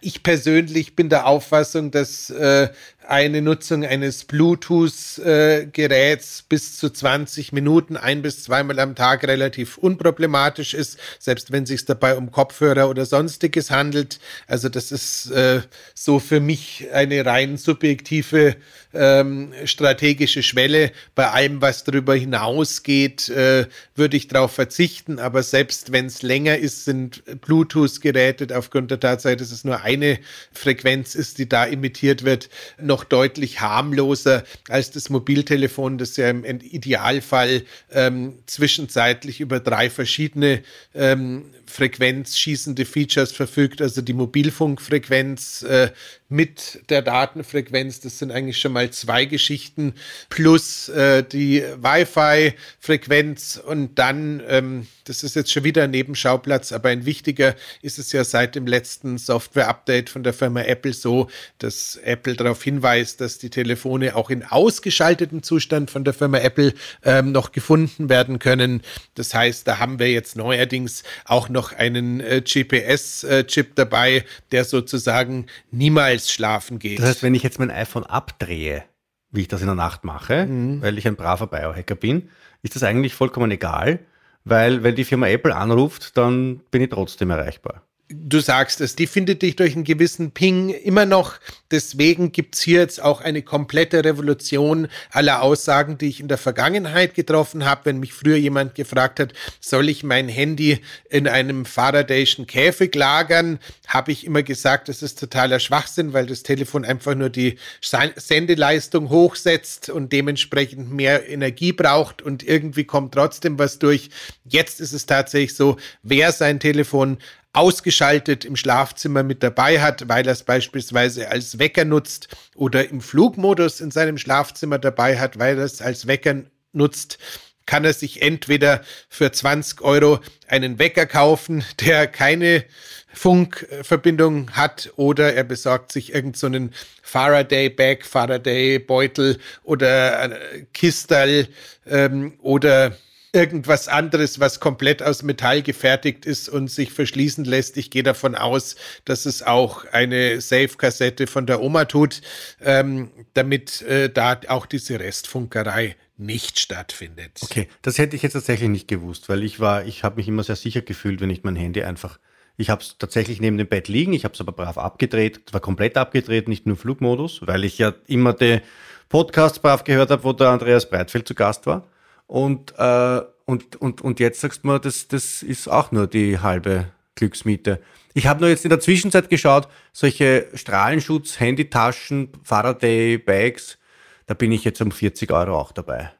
Ich 0.00 0.22
persönlich 0.22 0.94
bin 0.96 1.08
der 1.08 1.26
Auffassung, 1.26 1.90
dass 1.90 2.30
äh, 2.30 2.68
eine 3.08 3.40
Nutzung 3.40 3.86
eines 3.86 4.24
Bluetooth-Geräts 4.24 6.42
bis 6.42 6.76
zu 6.76 6.90
20 6.90 7.52
Minuten 7.52 7.96
ein 7.96 8.20
bis 8.20 8.44
zweimal 8.44 8.78
am 8.80 8.94
Tag 8.94 9.26
relativ 9.26 9.78
unproblematisch 9.78 10.74
ist, 10.74 10.98
selbst 11.18 11.50
wenn 11.50 11.62
es 11.62 11.70
sich 11.70 11.86
dabei 11.86 12.16
um 12.16 12.30
Kopfhörer 12.30 12.90
oder 12.90 13.06
sonstiges 13.06 13.70
handelt. 13.70 14.20
Also 14.46 14.68
das 14.68 14.92
ist 14.92 15.30
äh, 15.30 15.62
so 15.94 16.18
für 16.18 16.40
mich 16.40 16.88
eine 16.92 17.24
rein 17.24 17.56
subjektive 17.56 18.56
ähm, 18.92 19.52
strategische 19.64 20.42
Schwelle. 20.42 20.92
Bei 21.14 21.30
allem, 21.30 21.62
was 21.62 21.84
darüber 21.84 22.14
hinausgeht, 22.14 23.28
äh, 23.30 23.66
würde 23.94 24.16
ich 24.16 24.28
darauf 24.28 24.52
verzichten. 24.52 25.18
Aber 25.18 25.42
selbst 25.42 25.92
wenn 25.92 26.06
es 26.06 26.22
länger 26.22 26.58
ist, 26.58 26.84
sind 26.84 27.22
Bluetooth-Geräte 27.40 28.56
aufgrund 28.56 28.90
der 28.90 29.00
Tatsache, 29.00 29.36
dass 29.36 29.50
es 29.50 29.64
nur 29.64 29.82
eine 29.82 30.18
Frequenz 30.52 31.14
ist, 31.14 31.38
die 31.38 31.48
da 31.48 31.64
imitiert 31.64 32.24
wird, 32.24 32.48
noch 32.80 32.97
noch 32.98 33.04
deutlich 33.04 33.60
harmloser 33.60 34.42
als 34.68 34.90
das 34.90 35.08
Mobiltelefon, 35.08 35.98
das 35.98 36.16
ja 36.16 36.28
im 36.30 36.44
Idealfall 36.44 37.62
ähm, 37.92 38.38
zwischenzeitlich 38.46 39.40
über 39.40 39.60
drei 39.60 39.88
verschiedene 39.88 40.62
ähm, 40.94 41.44
frequenzschießende 41.68 42.84
Features 42.84 43.32
verfügt, 43.32 43.82
also 43.82 44.02
die 44.02 44.12
Mobilfunkfrequenz 44.12 45.62
äh, 45.62 45.90
mit 46.28 46.82
der 46.90 47.00
Datenfrequenz, 47.02 48.00
das 48.00 48.18
sind 48.18 48.30
eigentlich 48.30 48.58
schon 48.58 48.72
mal 48.72 48.90
zwei 48.90 49.24
Geschichten, 49.24 49.94
plus 50.28 50.88
äh, 50.90 51.22
die 51.22 51.62
Wi-Fi-Frequenz 51.62 53.60
und 53.64 53.98
dann, 53.98 54.42
ähm, 54.46 54.86
das 55.04 55.22
ist 55.22 55.36
jetzt 55.36 55.50
schon 55.50 55.64
wieder 55.64 55.84
ein 55.84 55.90
Nebenschauplatz, 55.90 56.72
aber 56.72 56.90
ein 56.90 57.06
wichtiger 57.06 57.54
ist 57.80 57.98
es 57.98 58.12
ja 58.12 58.24
seit 58.24 58.54
dem 58.54 58.66
letzten 58.66 59.16
Software-Update 59.16 60.10
von 60.10 60.22
der 60.22 60.34
Firma 60.34 60.60
Apple 60.60 60.92
so, 60.92 61.28
dass 61.58 61.96
Apple 62.04 62.34
darauf 62.34 62.62
hinweist, 62.62 63.22
dass 63.22 63.38
die 63.38 63.50
Telefone 63.50 64.14
auch 64.14 64.28
in 64.28 64.44
ausgeschaltetem 64.44 65.42
Zustand 65.42 65.90
von 65.90 66.04
der 66.04 66.12
Firma 66.12 66.38
Apple 66.38 66.74
ähm, 67.04 67.32
noch 67.32 67.52
gefunden 67.52 68.10
werden 68.10 68.38
können. 68.38 68.82
Das 69.14 69.32
heißt, 69.32 69.66
da 69.66 69.78
haben 69.78 69.98
wir 69.98 70.10
jetzt 70.10 70.36
neuerdings 70.36 71.04
auch 71.24 71.48
noch 71.48 71.57
noch 71.58 71.72
einen 71.72 72.20
äh, 72.20 72.40
GPS-Chip 72.40 73.74
dabei, 73.74 74.24
der 74.52 74.64
sozusagen 74.64 75.46
niemals 75.70 76.30
schlafen 76.30 76.78
geht. 76.78 77.00
Das 77.00 77.06
heißt, 77.06 77.22
wenn 77.22 77.34
ich 77.34 77.42
jetzt 77.42 77.58
mein 77.58 77.70
iPhone 77.70 78.04
abdrehe, 78.04 78.84
wie 79.30 79.42
ich 79.42 79.48
das 79.48 79.60
in 79.60 79.66
der 79.66 79.74
Nacht 79.74 80.04
mache, 80.04 80.46
mhm. 80.46 80.80
weil 80.80 80.96
ich 80.96 81.06
ein 81.06 81.16
braver 81.16 81.48
Biohacker 81.48 81.96
bin, 81.96 82.30
ist 82.62 82.76
das 82.76 82.82
eigentlich 82.82 83.14
vollkommen 83.14 83.50
egal, 83.50 83.98
weil 84.44 84.82
wenn 84.82 84.94
die 84.94 85.04
Firma 85.04 85.28
Apple 85.28 85.54
anruft, 85.54 86.16
dann 86.16 86.60
bin 86.70 86.82
ich 86.82 86.90
trotzdem 86.90 87.30
erreichbar 87.30 87.82
du 88.10 88.40
sagst 88.40 88.80
es, 88.80 88.96
die 88.96 89.06
findet 89.06 89.42
dich 89.42 89.56
durch 89.56 89.74
einen 89.74 89.84
gewissen 89.84 90.30
Ping 90.30 90.70
immer 90.70 91.04
noch. 91.04 91.34
Deswegen 91.70 92.32
gibt's 92.32 92.62
hier 92.62 92.80
jetzt 92.80 93.02
auch 93.02 93.20
eine 93.20 93.42
komplette 93.42 94.02
Revolution 94.02 94.88
aller 95.10 95.42
Aussagen, 95.42 95.98
die 95.98 96.08
ich 96.08 96.20
in 96.20 96.28
der 96.28 96.38
Vergangenheit 96.38 97.14
getroffen 97.14 97.66
habe. 97.66 97.82
Wenn 97.84 98.00
mich 98.00 98.14
früher 98.14 98.36
jemand 98.36 98.74
gefragt 98.74 99.20
hat, 99.20 99.34
soll 99.60 99.90
ich 99.90 100.04
mein 100.04 100.28
Handy 100.28 100.80
in 101.10 101.28
einem 101.28 101.66
Faradayschen 101.66 102.46
Käfig 102.46 102.94
lagern, 102.94 103.58
habe 103.86 104.12
ich 104.12 104.24
immer 104.24 104.42
gesagt, 104.42 104.88
das 104.88 105.02
ist 105.02 105.18
totaler 105.18 105.60
Schwachsinn, 105.60 106.14
weil 106.14 106.26
das 106.26 106.42
Telefon 106.42 106.86
einfach 106.86 107.14
nur 107.14 107.28
die 107.28 107.58
Sendeleistung 107.82 109.10
hochsetzt 109.10 109.90
und 109.90 110.12
dementsprechend 110.12 110.90
mehr 110.90 111.28
Energie 111.28 111.72
braucht 111.72 112.22
und 112.22 112.42
irgendwie 112.42 112.84
kommt 112.84 113.12
trotzdem 113.12 113.58
was 113.58 113.78
durch. 113.78 114.08
Jetzt 114.46 114.80
ist 114.80 114.94
es 114.94 115.04
tatsächlich 115.04 115.54
so, 115.54 115.76
wer 116.02 116.32
sein 116.32 116.58
Telefon 116.58 117.18
ausgeschaltet 117.58 118.44
im 118.44 118.54
Schlafzimmer 118.54 119.24
mit 119.24 119.42
dabei 119.42 119.80
hat, 119.80 120.08
weil 120.08 120.24
er 120.26 120.32
es 120.32 120.44
beispielsweise 120.44 121.28
als 121.30 121.58
Wecker 121.58 121.84
nutzt 121.84 122.28
oder 122.54 122.88
im 122.88 123.00
Flugmodus 123.00 123.80
in 123.80 123.90
seinem 123.90 124.16
Schlafzimmer 124.16 124.78
dabei 124.78 125.18
hat, 125.18 125.40
weil 125.40 125.58
er 125.58 125.64
es 125.64 125.82
als 125.82 126.06
Wecker 126.06 126.42
nutzt, 126.72 127.18
kann 127.66 127.84
er 127.84 127.92
sich 127.92 128.22
entweder 128.22 128.82
für 129.08 129.32
20 129.32 129.82
Euro 129.82 130.20
einen 130.46 130.78
Wecker 130.78 131.06
kaufen, 131.06 131.64
der 131.80 132.06
keine 132.06 132.64
Funkverbindung 133.12 134.52
hat, 134.52 134.92
oder 134.96 135.34
er 135.34 135.44
besorgt 135.44 135.90
sich 135.90 136.14
irgendeinen 136.14 136.68
so 136.68 136.74
Faraday-Bag, 137.02 138.06
Faraday-Beutel 138.06 139.38
oder 139.64 140.38
Kistal 140.72 141.48
ähm, 141.86 142.38
oder 142.40 142.96
irgendwas 143.32 143.88
anderes, 143.88 144.40
was 144.40 144.60
komplett 144.60 145.02
aus 145.02 145.22
Metall 145.22 145.62
gefertigt 145.62 146.26
ist 146.26 146.48
und 146.48 146.70
sich 146.70 146.92
verschließen 146.92 147.44
lässt. 147.44 147.76
Ich 147.76 147.90
gehe 147.90 148.02
davon 148.02 148.34
aus, 148.34 148.76
dass 149.04 149.26
es 149.26 149.42
auch 149.42 149.84
eine 149.92 150.40
Safe-Kassette 150.40 151.26
von 151.26 151.46
der 151.46 151.60
Oma 151.62 151.84
tut, 151.84 152.22
ähm, 152.60 153.10
damit 153.34 153.82
äh, 153.82 154.10
da 154.10 154.40
auch 154.48 154.66
diese 154.66 154.98
Restfunkerei 154.98 155.96
nicht 156.16 156.58
stattfindet. 156.58 157.38
Okay, 157.42 157.68
das 157.82 157.98
hätte 157.98 158.16
ich 158.16 158.22
jetzt 158.22 158.32
tatsächlich 158.32 158.68
nicht 158.68 158.88
gewusst, 158.88 159.28
weil 159.28 159.44
ich 159.44 159.60
war, 159.60 159.84
ich 159.84 160.02
habe 160.04 160.16
mich 160.16 160.28
immer 160.28 160.42
sehr 160.42 160.56
sicher 160.56 160.82
gefühlt, 160.82 161.20
wenn 161.20 161.30
ich 161.30 161.44
mein 161.44 161.56
Handy 161.56 161.82
einfach, 161.82 162.18
ich 162.56 162.70
habe 162.70 162.82
es 162.82 162.98
tatsächlich 162.98 163.40
neben 163.40 163.56
dem 163.56 163.68
Bett 163.68 163.88
liegen, 163.88 164.12
ich 164.12 164.24
habe 164.24 164.34
es 164.34 164.40
aber 164.40 164.52
brav 164.52 164.78
abgedreht, 164.78 165.52
war 165.52 165.60
komplett 165.60 165.96
abgedreht, 165.96 166.48
nicht 166.48 166.66
nur 166.66 166.76
Flugmodus, 166.76 167.40
weil 167.46 167.64
ich 167.64 167.78
ja 167.78 167.94
immer 168.06 168.32
die 168.32 168.60
Podcasts 169.08 169.60
brav 169.60 169.84
gehört 169.84 170.10
habe, 170.10 170.24
wo 170.24 170.32
der 170.32 170.48
Andreas 170.48 170.90
Breitfeld 170.90 171.28
zu 171.28 171.34
Gast 171.34 171.66
war. 171.66 171.86
Und, 172.28 172.74
äh, 172.78 173.22
und, 173.46 173.76
und, 173.76 174.02
und 174.02 174.20
jetzt 174.20 174.40
sagst 174.40 174.62
du 174.62 174.68
mir, 174.68 174.78
das, 174.78 175.08
das 175.08 175.42
ist 175.42 175.66
auch 175.66 175.90
nur 175.90 176.06
die 176.06 176.38
halbe 176.38 176.92
Glücksmiete. 177.16 177.80
Ich 178.14 178.26
habe 178.26 178.40
nur 178.40 178.50
jetzt 178.50 178.64
in 178.64 178.68
der 178.68 178.80
Zwischenzeit 178.80 179.28
geschaut, 179.30 179.68
solche 179.92 180.46
Strahlenschutz, 180.54 181.40
Handytaschen, 181.40 182.30
Faraday-Bags, 182.44 183.78
da 184.26 184.34
bin 184.34 184.52
ich 184.52 184.62
jetzt 184.64 184.80
um 184.82 184.92
40 184.92 185.32
Euro 185.32 185.58
auch 185.58 185.72
dabei. 185.72 186.12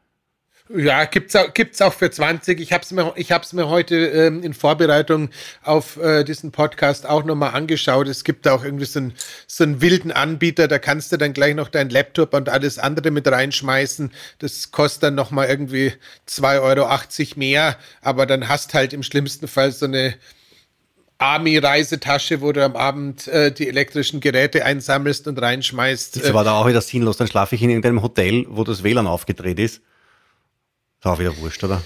Ja, 0.76 1.07
gibt's 1.07 1.35
auch, 1.35 1.54
gibt's 1.54 1.81
auch 1.81 1.94
für 1.94 2.11
20. 2.11 2.61
Ich 2.61 2.72
habe 2.72 2.83
es 2.83 2.90
mir, 2.92 3.12
ich 3.16 3.33
hab's 3.33 3.54
mir 3.54 3.68
heute 3.68 3.96
ähm, 3.96 4.42
in 4.42 4.52
Vorbereitung 4.52 5.31
auf 5.62 5.96
äh, 5.96 6.24
diesen 6.24 6.52
Podcast 6.52 7.07
auch 7.07 7.24
nochmal 7.24 7.54
angeschaut. 7.54 8.07
Es 8.07 8.22
gibt 8.22 8.46
auch 8.46 8.64
irgendwie 8.64 8.85
so, 8.85 9.00
ein, 9.00 9.14
so 9.46 9.64
einen 9.64 9.81
wilden 9.81 10.12
Anbieter, 10.12 10.68
da 10.68 10.78
kannst 10.78 11.11
du 11.11 11.16
dann 11.16 11.33
gleich 11.33 11.54
noch 11.54 11.68
deinen 11.68 11.88
Laptop 11.88 12.35
und 12.35 12.50
alles 12.50 12.78
andere 12.78 13.11
mit 13.11 13.26
reinschmeißen. 13.26 14.12
Das 14.40 14.70
kostet 14.70 15.04
dann 15.04 15.14
nochmal 15.14 15.48
irgendwie 15.48 15.94
2,80 16.28 16.61
Euro 16.61 17.38
mehr, 17.38 17.78
aber 18.02 18.26
dann 18.26 18.48
hast 18.48 18.74
halt 18.74 18.92
im 18.92 19.02
schlimmsten 19.02 19.48
Fall 19.48 19.72
so 19.72 19.87
eine 19.87 20.16
Army-Reisetasche, 21.16 22.42
wo 22.42 22.52
du 22.52 22.62
am 22.62 22.76
Abend 22.76 23.26
äh, 23.26 23.50
die 23.52 23.68
elektrischen 23.68 24.20
Geräte 24.20 24.66
einsammelst 24.66 25.26
und 25.28 25.40
reinschmeißt. 25.40 26.16
Das 26.16 26.33
war 26.33 26.44
da 26.44 26.61
auch 26.61 26.68
wieder 26.68 26.83
sinnlos. 26.83 27.16
Dann 27.16 27.26
schlafe 27.26 27.54
ich 27.54 27.62
in 27.62 27.70
irgendeinem 27.70 28.02
Hotel, 28.02 28.44
wo 28.48 28.64
das 28.64 28.85
WLAN 28.85 29.07
aufgedreht 29.07 29.59
ist. 29.59 29.81
Ist 30.98 31.06
auch 31.06 31.18
wieder 31.18 31.37
wurscht, 31.38 31.62
oder? 31.62 31.82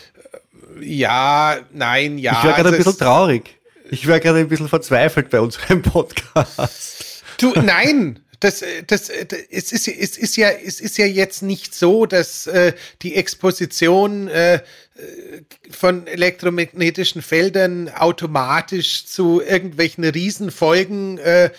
Ja, 0.81 1.61
nein, 1.73 2.19
ja. 2.19 2.33
Ich 2.39 2.45
wäre 2.45 2.55
gerade 2.55 2.69
ein 2.71 2.77
bisschen 2.77 2.99
traurig. 2.99 3.59
Ich 3.91 4.07
wäre 4.07 4.21
gerade 4.21 4.39
ein 4.39 4.49
bisschen 4.49 4.69
verzweifelt 4.69 5.29
bei 5.31 5.41
unserem 5.41 5.83
Podcast. 5.83 7.23
Du, 7.37 7.53
nein, 7.61 8.21
das, 8.41 8.65
das, 8.87 9.09
das, 9.09 9.39
es, 9.51 9.73
ist, 9.73 9.87
es, 9.87 10.17
ist 10.17 10.37
ja, 10.37 10.49
es 10.51 10.81
ist 10.81 10.99
ja 10.99 11.07
jetzt 11.07 11.43
nicht 11.43 11.75
so, 11.75 12.07
dass 12.07 12.47
äh, 12.47 12.73
die 13.03 13.15
Exposition 13.15 14.29
äh, 14.29 14.61
von 15.71 16.07
elektromagnetischen 16.07 17.23
Feldern 17.23 17.89
automatisch 17.91 19.07
zu 19.07 19.41
irgendwelchen 19.41 20.05
Riesenfolgen 20.05 21.19
äh, 21.19 21.51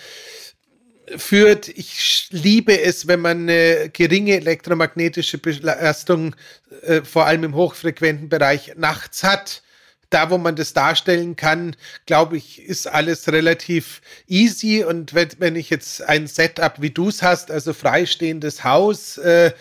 führt. 1.16 1.68
Ich 1.68 2.28
liebe 2.30 2.80
es, 2.80 3.06
wenn 3.06 3.20
man 3.20 3.48
eine 3.48 3.90
geringe 3.90 4.36
elektromagnetische 4.36 5.38
Belastung, 5.38 6.34
äh, 6.82 7.02
vor 7.02 7.26
allem 7.26 7.44
im 7.44 7.54
hochfrequenten 7.54 8.28
Bereich, 8.28 8.72
nachts 8.76 9.22
hat. 9.22 9.62
Da, 10.10 10.30
wo 10.30 10.38
man 10.38 10.54
das 10.54 10.74
darstellen 10.74 11.34
kann, 11.34 11.74
glaube 12.06 12.36
ich, 12.36 12.62
ist 12.62 12.86
alles 12.86 13.26
relativ 13.32 14.00
easy. 14.28 14.84
Und 14.84 15.12
wenn, 15.14 15.30
wenn 15.38 15.56
ich 15.56 15.70
jetzt 15.70 16.02
ein 16.02 16.26
Setup 16.26 16.74
wie 16.80 16.90
du 16.90 17.08
es 17.08 17.22
hast, 17.22 17.50
also 17.50 17.72
freistehendes 17.72 18.62
Haus, 18.62 19.18
äh, 19.18 19.52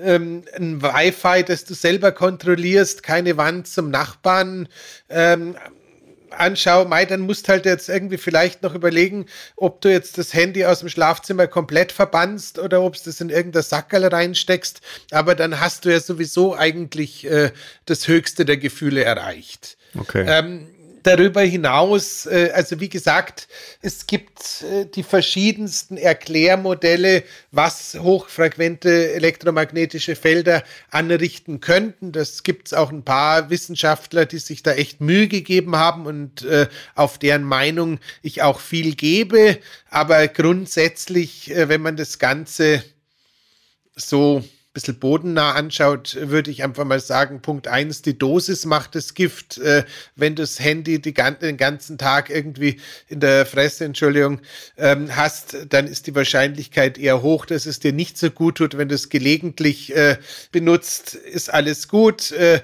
ähm, 0.00 0.44
ein 0.56 0.80
Wi-Fi, 0.80 1.44
das 1.44 1.64
du 1.64 1.74
selber 1.74 2.12
kontrollierst, 2.12 3.02
keine 3.02 3.36
Wand 3.36 3.66
zum 3.66 3.90
Nachbarn, 3.90 4.68
ähm, 5.10 5.56
anschaue, 6.38 6.86
Mai, 6.86 7.04
dann 7.04 7.20
musst 7.20 7.48
halt 7.48 7.66
jetzt 7.66 7.88
irgendwie 7.88 8.18
vielleicht 8.18 8.62
noch 8.62 8.74
überlegen, 8.74 9.26
ob 9.56 9.80
du 9.80 9.90
jetzt 9.90 10.18
das 10.18 10.34
Handy 10.34 10.64
aus 10.64 10.80
dem 10.80 10.88
Schlafzimmer 10.88 11.46
komplett 11.46 11.92
verbannst 11.92 12.58
oder 12.58 12.82
ob 12.82 12.94
du 12.94 13.00
das 13.04 13.20
in 13.20 13.30
irgendein 13.30 13.62
Sackerl 13.62 14.06
reinsteckst. 14.06 14.80
Aber 15.10 15.34
dann 15.34 15.60
hast 15.60 15.84
du 15.84 15.90
ja 15.90 16.00
sowieso 16.00 16.56
eigentlich 16.56 17.24
äh, 17.30 17.50
das 17.86 18.08
höchste 18.08 18.44
der 18.44 18.56
Gefühle 18.56 19.04
erreicht. 19.04 19.76
Okay. 19.98 20.24
Ähm, 20.26 20.68
darüber 21.02 21.42
hinaus, 21.42 22.26
äh, 22.26 22.50
also 22.54 22.80
wie 22.80 22.88
gesagt, 22.88 23.48
es 23.80 24.06
gibt 24.06 24.62
äh, 24.62 24.86
die 24.86 25.02
verschiedensten 25.02 25.96
Erklärmodelle, 25.96 27.24
was 27.50 27.96
hochfrequente 27.98 29.12
elektromagnetische 29.12 30.16
Felder 30.16 30.62
anrichten 30.90 31.60
könnten. 31.60 32.12
Das 32.12 32.42
gibt 32.42 32.68
es 32.68 32.74
auch 32.74 32.90
ein 32.90 33.04
paar 33.04 33.50
Wissenschaftler, 33.50 34.26
die 34.26 34.38
sich 34.38 34.62
da 34.62 34.72
echt 34.72 35.00
Mühe 35.00 35.28
gegeben 35.28 35.76
haben 35.76 36.06
und 36.06 36.42
äh, 36.42 36.68
auf 36.94 37.18
deren 37.18 37.44
Meinung 37.44 37.98
ich 38.22 38.42
auch 38.42 38.60
viel 38.60 38.94
gebe. 38.94 39.58
Aber 39.90 40.28
grundsätzlich, 40.28 41.52
wenn 41.54 41.82
man 41.82 41.96
das 41.96 42.18
Ganze 42.18 42.82
so 43.94 44.42
bisschen 44.72 44.98
bodennah 44.98 45.52
anschaut, 45.52 46.16
würde 46.20 46.50
ich 46.50 46.62
einfach 46.62 46.84
mal 46.84 47.00
sagen, 47.00 47.42
Punkt 47.42 47.68
eins: 47.68 48.02
die 48.02 48.18
Dosis 48.18 48.64
macht 48.64 48.94
das 48.94 49.14
Gift. 49.14 49.58
Äh, 49.58 49.84
wenn 50.16 50.34
du 50.34 50.42
das 50.42 50.60
Handy 50.60 51.00
die, 51.00 51.12
den 51.12 51.56
ganzen 51.56 51.98
Tag 51.98 52.30
irgendwie 52.30 52.80
in 53.08 53.20
der 53.20 53.44
Fresse, 53.46 53.84
Entschuldigung, 53.84 54.40
ähm, 54.76 55.14
hast, 55.14 55.56
dann 55.68 55.86
ist 55.86 56.06
die 56.06 56.14
Wahrscheinlichkeit 56.14 56.98
eher 56.98 57.22
hoch, 57.22 57.44
dass 57.44 57.66
es 57.66 57.80
dir 57.80 57.92
nicht 57.92 58.16
so 58.16 58.30
gut 58.30 58.56
tut. 58.56 58.78
Wenn 58.78 58.88
du 58.88 58.94
es 58.94 59.08
gelegentlich 59.08 59.94
äh, 59.94 60.16
benutzt, 60.52 61.14
ist 61.14 61.52
alles 61.52 61.88
gut. 61.88 62.30
Äh, 62.32 62.60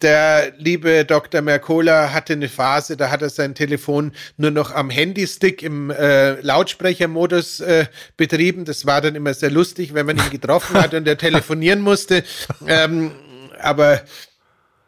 der 0.00 0.52
liebe 0.56 1.04
Dr. 1.04 1.42
Mercola 1.42 2.12
hatte 2.12 2.32
eine 2.32 2.48
Phase, 2.48 2.96
da 2.96 3.10
hat 3.10 3.22
er 3.22 3.30
sein 3.30 3.54
Telefon 3.54 4.12
nur 4.36 4.50
noch 4.50 4.70
am 4.70 4.90
Handystick 4.90 5.62
im 5.62 5.90
äh, 5.90 6.40
Lautsprechermodus 6.40 7.60
äh, 7.60 7.86
betrieben. 8.16 8.64
Das 8.64 8.86
war 8.86 9.00
dann 9.00 9.14
immer 9.14 9.34
sehr 9.34 9.50
lustig, 9.50 9.92
wenn 9.94 10.06
man 10.06 10.16
ihn 10.16 10.30
getroffen 10.30 10.76
hat 10.76 10.94
und 10.94 11.06
er 11.06 11.18
telefonieren 11.18 11.80
musste. 11.80 12.24
Ähm, 12.66 13.12
aber 13.60 14.02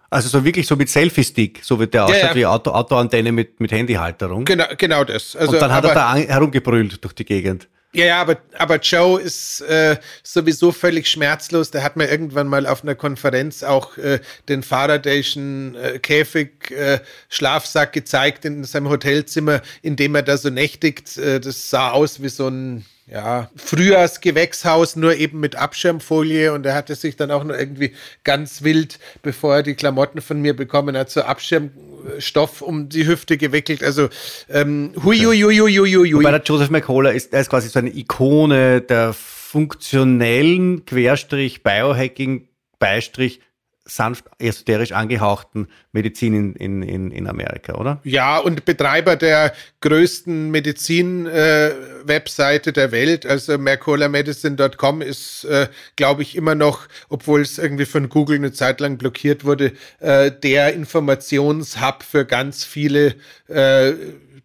also 0.08 0.28
so 0.28 0.44
wirklich 0.44 0.66
so 0.66 0.76
mit 0.76 0.88
Selfie-Stick, 0.88 1.60
so 1.62 1.80
wie 1.80 1.86
der 1.86 2.04
ausschaut 2.04 2.22
ja, 2.22 2.28
ja. 2.28 2.34
wie 2.34 2.46
Auto, 2.46 2.70
Autoantenne 2.70 3.32
mit, 3.32 3.60
mit 3.60 3.72
Handyhalterung. 3.72 4.44
Genau, 4.44 4.64
genau 4.78 5.04
das. 5.04 5.34
Also, 5.34 5.52
und 5.52 5.60
dann 5.60 5.72
hat 5.72 5.84
er 5.84 5.94
da 5.94 6.14
herumgebrüllt 6.14 7.02
durch 7.02 7.12
die 7.14 7.24
Gegend. 7.24 7.68
Ja, 7.96 8.04
ja, 8.04 8.20
aber, 8.20 8.36
aber 8.58 8.76
Joe 8.76 9.18
ist 9.18 9.62
äh, 9.62 9.96
sowieso 10.22 10.70
völlig 10.70 11.08
schmerzlos. 11.08 11.70
Der 11.70 11.82
hat 11.82 11.96
mir 11.96 12.10
irgendwann 12.10 12.46
mal 12.46 12.66
auf 12.66 12.82
einer 12.82 12.94
Konferenz 12.94 13.62
auch 13.62 13.96
äh, 13.96 14.20
den 14.50 14.62
Faradayschen 14.62 15.74
äh, 15.76 15.98
Käfig 15.98 16.70
äh, 16.72 17.00
Schlafsack 17.30 17.94
gezeigt 17.94 18.44
in 18.44 18.64
seinem 18.64 18.90
Hotelzimmer, 18.90 19.62
in 19.80 19.96
dem 19.96 20.14
er 20.14 20.20
da 20.22 20.36
so 20.36 20.50
nächtigt. 20.50 21.16
Äh, 21.16 21.40
das 21.40 21.70
sah 21.70 21.92
aus 21.92 22.20
wie 22.20 22.28
so 22.28 22.48
ein 22.48 22.84
ja, 23.08 23.50
Frühjahrsgewächshaus, 23.54 24.96
nur 24.96 25.14
eben 25.14 25.38
mit 25.38 25.54
Abschirmfolie 25.54 26.52
und 26.52 26.66
er 26.66 26.74
hatte 26.74 26.96
sich 26.96 27.16
dann 27.16 27.30
auch 27.30 27.44
noch 27.44 27.56
irgendwie 27.56 27.94
ganz 28.24 28.62
wild, 28.62 28.98
bevor 29.22 29.56
er 29.56 29.62
die 29.62 29.74
Klamotten 29.74 30.20
von 30.20 30.40
mir 30.40 30.56
bekommen 30.56 30.96
hat, 30.96 31.10
so 31.10 31.22
Abschirmstoff 31.22 32.62
um 32.62 32.88
die 32.88 33.06
Hüfte 33.06 33.36
gewickelt. 33.36 33.84
Also 33.84 34.08
ähm, 34.48 34.92
hui, 35.04 35.18
hui, 35.18 35.40
hui, 35.40 35.56
hui, 35.56 35.76
hui, 35.76 36.12
hui. 36.12 36.24
Der 36.24 36.42
Joseph 36.44 36.70
McCullough 36.70 37.14
ist, 37.14 37.32
ist 37.32 37.48
quasi 37.48 37.68
so 37.68 37.78
eine 37.78 37.96
Ikone 37.96 38.80
der 38.80 39.12
funktionellen 39.12 40.84
Querstrich 40.84 41.62
Biohacking 41.62 42.48
Beistrich 42.80 43.40
sanft 43.86 44.26
esoterisch 44.38 44.92
angehauchten 44.92 45.68
Medizin 45.92 46.54
in, 46.54 46.82
in, 46.82 47.10
in, 47.10 47.28
Amerika, 47.28 47.74
oder? 47.76 48.00
Ja, 48.04 48.38
und 48.38 48.64
Betreiber 48.64 49.16
der 49.16 49.52
größten 49.80 50.50
Medizin-Webseite 50.50 52.70
äh, 52.70 52.72
der 52.72 52.92
Welt, 52.92 53.24
also 53.24 53.56
mercolamedicine.com, 53.56 55.02
ist, 55.02 55.44
äh, 55.44 55.68
glaube 55.94 56.22
ich, 56.22 56.36
immer 56.36 56.54
noch, 56.54 56.88
obwohl 57.08 57.40
es 57.40 57.58
irgendwie 57.58 57.86
von 57.86 58.08
Google 58.08 58.36
eine 58.36 58.52
Zeit 58.52 58.80
lang 58.80 58.98
blockiert 58.98 59.44
wurde, 59.44 59.72
äh, 60.00 60.32
der 60.32 60.74
Informationshub 60.74 62.02
für 62.02 62.24
ganz 62.24 62.64
viele 62.64 63.14
äh, 63.48 63.92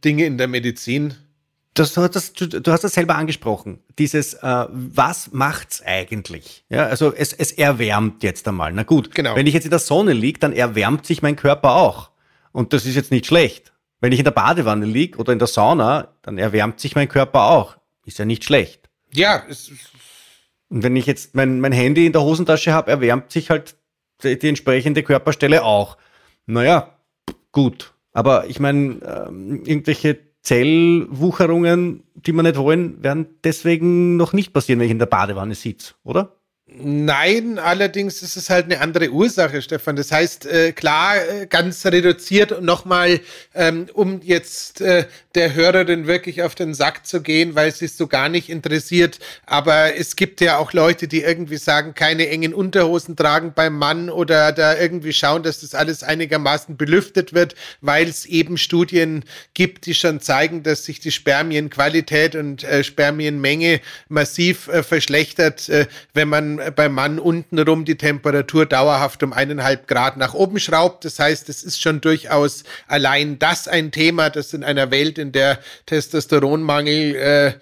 Dinge 0.03 0.25
in 0.25 0.37
der 0.37 0.47
Medizin. 0.47 1.15
Das, 1.73 1.93
du, 1.93 2.01
hast 2.01 2.41
du, 2.41 2.47
du 2.47 2.71
hast 2.71 2.83
das 2.83 2.93
selber 2.93 3.15
angesprochen. 3.15 3.79
Dieses, 3.97 4.33
äh, 4.33 4.65
was 4.69 5.31
macht's 5.31 5.81
eigentlich? 5.85 6.65
Ja, 6.69 6.87
also 6.87 7.13
es, 7.13 7.31
es 7.31 7.53
erwärmt 7.53 8.23
jetzt 8.23 8.45
einmal. 8.47 8.73
Na 8.73 8.83
gut, 8.83 9.15
genau. 9.15 9.35
wenn 9.35 9.47
ich 9.47 9.53
jetzt 9.53 9.63
in 9.63 9.69
der 9.69 9.79
Sonne 9.79 10.11
liege, 10.11 10.39
dann 10.39 10.51
erwärmt 10.51 11.05
sich 11.05 11.21
mein 11.21 11.37
Körper 11.37 11.75
auch. 11.75 12.11
Und 12.51 12.73
das 12.73 12.85
ist 12.85 12.95
jetzt 12.95 13.11
nicht 13.11 13.25
schlecht. 13.25 13.71
Wenn 14.01 14.11
ich 14.11 14.19
in 14.19 14.25
der 14.25 14.31
Badewanne 14.31 14.85
liege 14.85 15.17
oder 15.17 15.31
in 15.31 15.39
der 15.39 15.47
Sauna, 15.47 16.09
dann 16.23 16.37
erwärmt 16.37 16.79
sich 16.81 16.95
mein 16.95 17.07
Körper 17.07 17.43
auch. 17.43 17.77
Ist 18.05 18.19
ja 18.19 18.25
nicht 18.25 18.43
schlecht. 18.43 18.89
Ja. 19.13 19.43
Es 19.47 19.71
Und 20.67 20.83
wenn 20.83 20.95
ich 20.97 21.05
jetzt 21.05 21.35
mein, 21.35 21.61
mein 21.61 21.71
Handy 21.71 22.05
in 22.05 22.11
der 22.11 22.23
Hosentasche 22.23 22.73
habe, 22.73 22.91
erwärmt 22.91 23.31
sich 23.31 23.49
halt 23.49 23.75
die, 24.23 24.37
die 24.37 24.49
entsprechende 24.49 25.03
Körperstelle 25.03 25.63
auch. 25.63 25.97
Naja, 26.47 26.97
gut. 27.53 27.93
Aber 28.11 28.47
ich 28.47 28.59
meine, 28.59 28.99
ähm, 29.27 29.63
irgendwelche 29.65 30.30
Zellwucherungen, 30.41 32.03
die 32.15 32.33
wir 32.33 32.43
nicht 32.43 32.57
wollen, 32.57 33.03
werden 33.03 33.27
deswegen 33.43 34.17
noch 34.17 34.33
nicht 34.33 34.53
passieren, 34.53 34.79
wenn 34.79 34.87
ich 34.87 34.91
in 34.91 34.99
der 34.99 35.05
Badewanne 35.05 35.55
sitze, 35.55 35.93
oder? 36.03 36.40
Nein, 36.73 37.59
allerdings 37.59 38.21
ist 38.21 38.37
es 38.37 38.49
halt 38.49 38.63
eine 38.65 38.79
andere 38.79 39.09
Ursache, 39.09 39.61
Stefan. 39.61 39.97
Das 39.97 40.09
heißt, 40.09 40.45
äh, 40.45 40.71
klar, 40.71 41.17
äh, 41.17 41.45
ganz 41.45 41.85
reduziert 41.85 42.53
und 42.53 42.63
nochmal, 42.63 43.19
ähm, 43.53 43.87
um 43.93 44.21
jetzt 44.21 44.79
äh, 44.79 45.05
der 45.35 45.53
Hörerin 45.53 46.07
wirklich 46.07 46.43
auf 46.43 46.55
den 46.55 46.73
Sack 46.73 47.05
zu 47.05 47.21
gehen, 47.21 47.55
weil 47.55 47.73
sie 47.73 47.85
es 47.85 47.97
so 47.97 48.07
gar 48.07 48.29
nicht 48.29 48.49
interessiert. 48.49 49.19
Aber 49.45 49.97
es 49.97 50.15
gibt 50.15 50.39
ja 50.39 50.57
auch 50.59 50.71
Leute, 50.71 51.09
die 51.09 51.23
irgendwie 51.23 51.57
sagen, 51.57 51.93
keine 51.93 52.29
engen 52.29 52.53
Unterhosen 52.53 53.17
tragen 53.17 53.51
beim 53.53 53.77
Mann 53.77 54.09
oder 54.09 54.53
da 54.53 54.77
irgendwie 54.77 55.11
schauen, 55.11 55.43
dass 55.43 55.59
das 55.59 55.75
alles 55.75 56.03
einigermaßen 56.03 56.77
belüftet 56.77 57.33
wird, 57.33 57.53
weil 57.81 58.07
es 58.07 58.25
eben 58.25 58.57
Studien 58.57 59.25
gibt, 59.53 59.87
die 59.87 59.93
schon 59.93 60.21
zeigen, 60.21 60.63
dass 60.63 60.85
sich 60.85 61.01
die 61.01 61.11
Spermienqualität 61.11 62.35
und 62.35 62.63
äh, 62.63 62.85
Spermienmenge 62.85 63.81
massiv 64.07 64.69
äh, 64.69 64.83
verschlechtert, 64.83 65.67
äh, 65.67 65.87
wenn 66.13 66.29
man 66.29 66.60
beim 66.75 66.93
Mann 66.93 67.17
untenrum 67.17 67.85
die 67.85 67.97
Temperatur 67.97 68.65
dauerhaft 68.65 69.23
um 69.23 69.33
eineinhalb 69.33 69.87
Grad 69.87 70.17
nach 70.17 70.33
oben 70.33 70.59
schraubt. 70.59 71.05
Das 71.05 71.17
heißt, 71.17 71.49
es 71.49 71.63
ist 71.63 71.81
schon 71.81 72.01
durchaus 72.01 72.63
allein 72.87 73.39
das 73.39 73.67
ein 73.67 73.91
Thema, 73.91 74.29
das 74.29 74.53
in 74.53 74.63
einer 74.63 74.91
Welt, 74.91 75.17
in 75.17 75.31
der 75.31 75.59
Testosteronmangel 75.87 77.15
äh, 77.15 77.53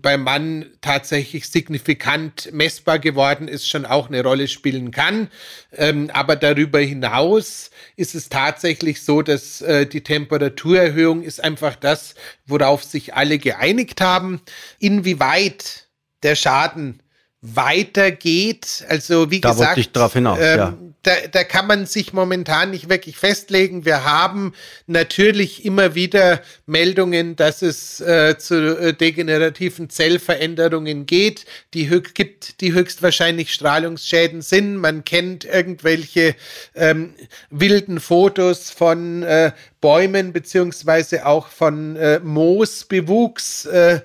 beim 0.00 0.22
Mann 0.22 0.66
tatsächlich 0.80 1.48
signifikant 1.48 2.50
messbar 2.52 2.98
geworden 2.98 3.48
ist, 3.48 3.68
schon 3.68 3.84
auch 3.84 4.08
eine 4.08 4.22
Rolle 4.22 4.48
spielen 4.48 4.90
kann. 4.90 5.28
Ähm, 5.72 6.10
aber 6.12 6.36
darüber 6.36 6.78
hinaus 6.78 7.70
ist 7.96 8.14
es 8.14 8.28
tatsächlich 8.28 9.02
so, 9.02 9.22
dass 9.22 9.60
äh, 9.60 9.86
die 9.86 10.02
Temperaturerhöhung 10.02 11.22
ist 11.22 11.42
einfach 11.42 11.76
das, 11.76 12.14
worauf 12.46 12.84
sich 12.84 13.14
alle 13.14 13.38
geeinigt 13.38 14.00
haben. 14.00 14.40
Inwieweit 14.78 15.88
der 16.22 16.36
Schaden 16.36 17.02
weitergeht. 17.40 18.84
Also 18.88 19.30
wie 19.30 19.40
da 19.40 19.50
gesagt, 19.50 19.78
ich 19.78 19.92
drauf 19.92 20.12
hinaus, 20.14 20.38
ähm, 20.40 20.58
ja. 20.58 20.76
da, 21.04 21.12
da 21.30 21.44
kann 21.44 21.68
man 21.68 21.86
sich 21.86 22.12
momentan 22.12 22.70
nicht 22.70 22.88
wirklich 22.88 23.16
festlegen. 23.16 23.84
Wir 23.84 24.04
haben 24.04 24.54
natürlich 24.88 25.64
immer 25.64 25.94
wieder 25.94 26.40
Meldungen, 26.66 27.36
dass 27.36 27.62
es 27.62 28.00
äh, 28.00 28.36
zu 28.38 28.76
äh, 28.76 28.92
degenerativen 28.92 29.88
Zellveränderungen 29.88 31.06
geht, 31.06 31.46
die 31.74 31.88
gibt, 32.14 32.60
die 32.60 32.72
höchstwahrscheinlich 32.72 33.54
Strahlungsschäden 33.54 34.42
sind. 34.42 34.76
Man 34.76 35.04
kennt 35.04 35.44
irgendwelche 35.44 36.34
ähm, 36.74 37.14
wilden 37.50 38.00
Fotos 38.00 38.70
von 38.70 39.22
äh, 39.22 39.52
Bäumen 39.80 40.32
beziehungsweise 40.32 41.24
auch 41.24 41.46
von 41.46 41.94
äh, 41.94 42.18
Moosbewuchs 42.18 43.66
äh, 43.66 44.00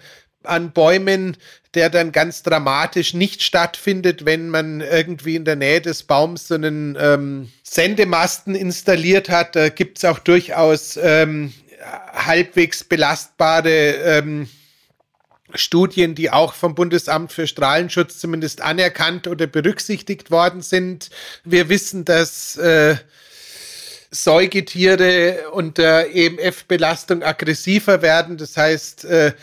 an 0.45 0.71
Bäumen, 0.71 1.37
der 1.73 1.89
dann 1.89 2.11
ganz 2.11 2.43
dramatisch 2.43 3.13
nicht 3.13 3.41
stattfindet, 3.43 4.25
wenn 4.25 4.49
man 4.49 4.81
irgendwie 4.81 5.35
in 5.35 5.45
der 5.45 5.55
Nähe 5.55 5.81
des 5.81 6.03
Baums 6.03 6.47
so 6.47 6.55
einen 6.55 6.97
ähm, 6.99 7.51
Sendemasten 7.63 8.55
installiert 8.55 9.29
hat. 9.29 9.55
Da 9.55 9.69
gibt 9.69 9.97
es 9.97 10.05
auch 10.05 10.19
durchaus 10.19 10.97
ähm, 10.97 11.53
halbwegs 12.13 12.83
belastbare 12.83 13.69
ähm, 13.69 14.47
Studien, 15.55 16.15
die 16.15 16.31
auch 16.31 16.53
vom 16.53 16.75
Bundesamt 16.75 17.31
für 17.31 17.47
Strahlenschutz 17.47 18.19
zumindest 18.19 18.61
anerkannt 18.61 19.27
oder 19.27 19.47
berücksichtigt 19.47 20.31
worden 20.31 20.61
sind. 20.61 21.09
Wir 21.43 21.69
wissen, 21.69 22.05
dass 22.05 22.55
äh, 22.57 22.95
Säugetiere 24.09 25.49
unter 25.51 26.07
EMF-Belastung 26.07 27.23
aggressiver 27.23 28.01
werden. 28.01 28.37
Das 28.37 28.55
heißt, 28.57 29.05
äh, 29.05 29.33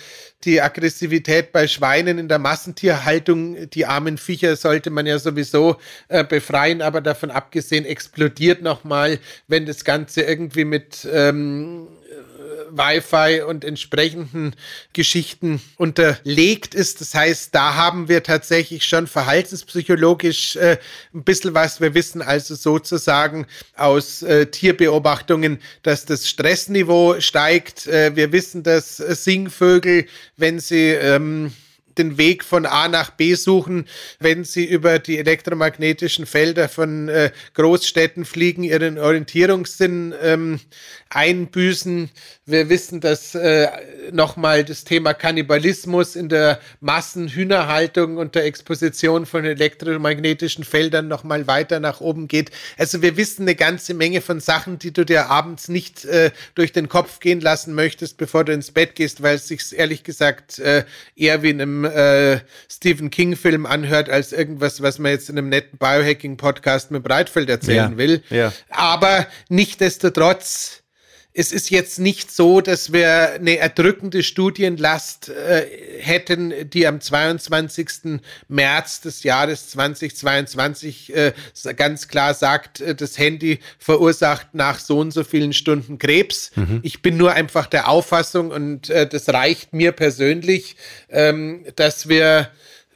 die 0.45 0.63
Aggressivität 0.63 1.53
bei 1.53 1.69
Schweinen 1.69 2.19
in 2.19 2.29
der 2.29 2.39
Massentierhaltung, 2.39 3.69
die 3.71 3.87
armen 3.87 4.17
Viecher 4.17 4.57
sollte 4.57 4.91
man 4.91 5.07
ja 5.07 5.19
sowieso 5.19 5.77
äh, 6.09 6.25
befreien, 6.25 6.81
aber 6.81 7.01
davon 7.01 7.31
abgesehen 7.31 7.85
explodiert 7.85 8.63
nochmal, 8.63 9.19
wenn 9.49 9.67
das 9.67 9.85
Ganze 9.85 10.23
irgendwie 10.23 10.65
mit 10.65 11.07
ähm, 11.13 11.89
Wi-Fi 12.73 13.43
und 13.43 13.65
entsprechenden 13.65 14.55
Geschichten 14.93 15.61
unterlegt 15.77 16.75
ist. 16.75 17.01
Das 17.01 17.15
heißt, 17.15 17.55
da 17.55 17.75
haben 17.75 18.09
wir 18.09 18.23
tatsächlich 18.23 18.85
schon 18.85 19.07
verhaltenspsychologisch 19.07 20.57
äh, 20.57 20.79
ein 21.15 21.25
bisschen 21.25 21.55
was. 21.55 21.81
Wir 21.81 21.95
wissen 21.95 22.23
also 22.23 22.55
sozusagen 22.55 23.47
aus 23.77 24.23
äh, 24.23 24.47
Tierbeobachtungen, 24.47 25.61
dass 25.83 26.05
das 26.05 26.29
Stressniveau 26.29 27.21
steigt. 27.21 27.87
Äh, 27.87 28.17
wir 28.17 28.33
wissen, 28.33 28.63
dass 28.63 28.97
Singvögel, 28.97 30.07
wenn 30.37 30.61
sie 30.61 30.91
ähm, 30.91 31.53
den 32.01 32.19
Weg 32.19 32.45
von 32.45 32.67
A 32.67 32.89
nach 32.89 33.11
B 33.11 33.35
suchen, 33.35 33.87
wenn 34.19 34.45
sie 34.45 34.65
über 34.65 34.99
die 34.99 35.19
elektromagnetischen 35.19 36.27
Felder 36.27 36.69
von 36.69 37.09
äh, 37.09 37.31
Großstädten 37.55 38.25
fliegen, 38.25 38.63
ihren 38.63 38.99
Orientierungssinn 38.99 40.15
ähm, 40.23 40.61
einbüßen. 41.11 42.09
Wir 42.47 42.69
wissen, 42.69 43.01
dass 43.01 43.35
äh, 43.35 43.69
nochmal 44.13 44.65
das 44.65 44.85
Thema 44.85 45.13
Kannibalismus 45.13 46.15
in 46.15 46.29
der 46.29 46.61
Massenhühnerhaltung 46.81 48.17
und 48.17 48.37
der 48.37 48.45
Exposition 48.45 49.27
von 49.27 49.45
elektromagnetischen 49.45 50.63
Feldern 50.63 51.09
nochmal 51.09 51.49
weiter 51.49 51.81
nach 51.81 52.01
oben 52.01 52.29
geht. 52.29 52.53
Also 52.79 53.03
wir 53.03 53.17
wissen 53.17 53.43
eine 53.43 53.57
ganze 53.57 53.93
Menge 53.93 54.21
von 54.21 54.39
Sachen, 54.39 54.79
die 54.79 54.93
du 54.93 55.05
dir 55.05 55.31
abends 55.31 55.69
nicht 55.69 56.05
äh, 56.05 56.31
durch 56.55 56.73
den 56.73 56.89
Kopf 56.89 57.19
gehen 57.19 57.41
lassen 57.41 57.75
möchtest, 57.75 58.17
bevor 58.17 58.45
du 58.45 58.53
ins 58.53 58.71
Bett 58.71 58.95
gehst, 58.95 59.21
weil 59.21 59.35
es 59.35 59.49
sich 59.49 59.77
ehrlich 59.77 60.05
gesagt 60.05 60.61
äh, 60.61 60.85
eher 61.17 61.43
wie 61.43 61.51
in 61.51 61.61
einem 61.61 61.85
äh, 61.85 62.41
Stephen 62.71 63.11
King-Film 63.11 63.67
anhört, 63.67 64.09
als 64.09 64.33
irgendwas, 64.33 64.81
was 64.81 65.01
man 65.01 65.11
jetzt 65.11 65.29
in 65.29 65.37
einem 65.37 65.49
netten 65.49 65.77
Biohacking-Podcast 65.79 66.93
mit 66.93 67.03
Breitfeld 67.03 67.51
erzählen 67.51 67.93
ja. 67.93 67.97
will. 67.97 68.23
Ja. 68.31 68.53
Aber 68.71 69.27
nichtdestotrotz 69.49 70.81
es 71.33 71.53
ist 71.53 71.71
jetzt 71.71 72.01
nicht 72.01 72.33
so, 72.33 72.61
dass 72.61 72.93
wir 72.93 73.33
eine 73.35 73.59
erdrückende 73.59 74.25
Studienlast 74.25 75.29
äh, 75.29 75.67
hätten, 76.01 76.53
die 76.71 76.87
am 76.89 77.01
22. 77.01 78.21
März 78.49 79.01
des 79.03 79.23
Jahres 79.23 79.69
2022 79.71 81.15
äh, 81.15 81.33
ganz 81.77 82.09
klar 82.09 82.35
sagt, 82.35 82.81
äh, 82.81 82.97
das 82.97 83.17
Handy 83.17 83.61
verursacht 83.79 84.55
nach 84.55 84.81
so 84.81 84.99
und 84.99 85.13
so 85.13 85.23
vielen 85.23 85.53
Stunden 85.53 85.99
Krebs. 85.99 86.51
Mhm. 86.57 86.81
Ich 86.83 87.01
bin 87.01 87.17
nur 87.17 87.33
einfach 87.33 87.67
der 87.67 87.89
Auffassung 87.89 88.51
und 88.51 88.91
äh, 88.91 89.09
das 89.09 89.29
reicht 89.29 89.73
mir 89.73 89.93
persönlich, 89.93 90.75
ähm, 91.11 91.65
dass 91.77 92.09
wir 92.09 92.51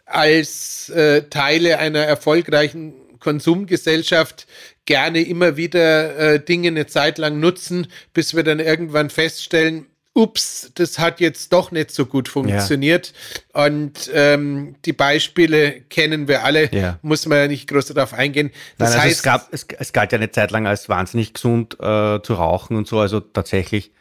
als 0.07 0.89
äh, 0.89 1.23
Teile 1.31 1.79
einer 1.79 2.01
erfolgreichen 2.01 2.95
Konsumgesellschaft 3.21 4.47
gerne 4.87 5.23
immer 5.23 5.57
wieder 5.57 6.17
äh, 6.17 6.45
Dinge 6.45 6.69
eine 6.69 6.87
Zeit 6.87 7.19
lang 7.19 7.41
nutzen, 7.41 7.87
bis 8.13 8.35
wir 8.35 8.43
dann 8.43 8.61
irgendwann 8.61 9.11
feststellen, 9.11 9.87
ups, 10.15 10.71
das 10.75 10.99
hat 10.99 11.21
jetzt 11.21 11.53
doch 11.53 11.73
nicht 11.73 11.91
so 11.91 12.07
gut 12.07 12.29
funktioniert. 12.29 13.13
Ja. 13.55 13.67
Und 13.67 14.11
ähm, 14.15 14.77
die 14.85 14.93
Beispiele 14.93 15.81
kennen 15.83 16.29
wir 16.29 16.45
alle, 16.45 16.73
ja. 16.73 16.99
muss 17.03 17.27
man 17.27 17.39
ja 17.39 17.49
nicht 17.49 17.69
groß 17.69 17.87
darauf 17.87 18.15
eingehen. 18.15 18.51
Das 18.79 18.91
Nein, 18.91 19.01
also 19.01 19.09
heißt, 19.09 19.17
es, 19.17 19.23
gab, 19.23 19.53
es, 19.53 19.67
es, 19.79 19.93
galt 19.93 20.13
ja 20.13 20.19
eine 20.19 20.31
Zeit 20.31 20.53
lang 20.53 20.67
als 20.67 20.89
wahnsinnig 20.89 21.35
gesund 21.35 21.75
äh, 21.75 22.23
zu 22.23 22.35
rauchen 22.35 22.77
und 22.77 22.87
so, 22.87 23.01
also 23.01 23.21
tatsächlich. 23.21 23.93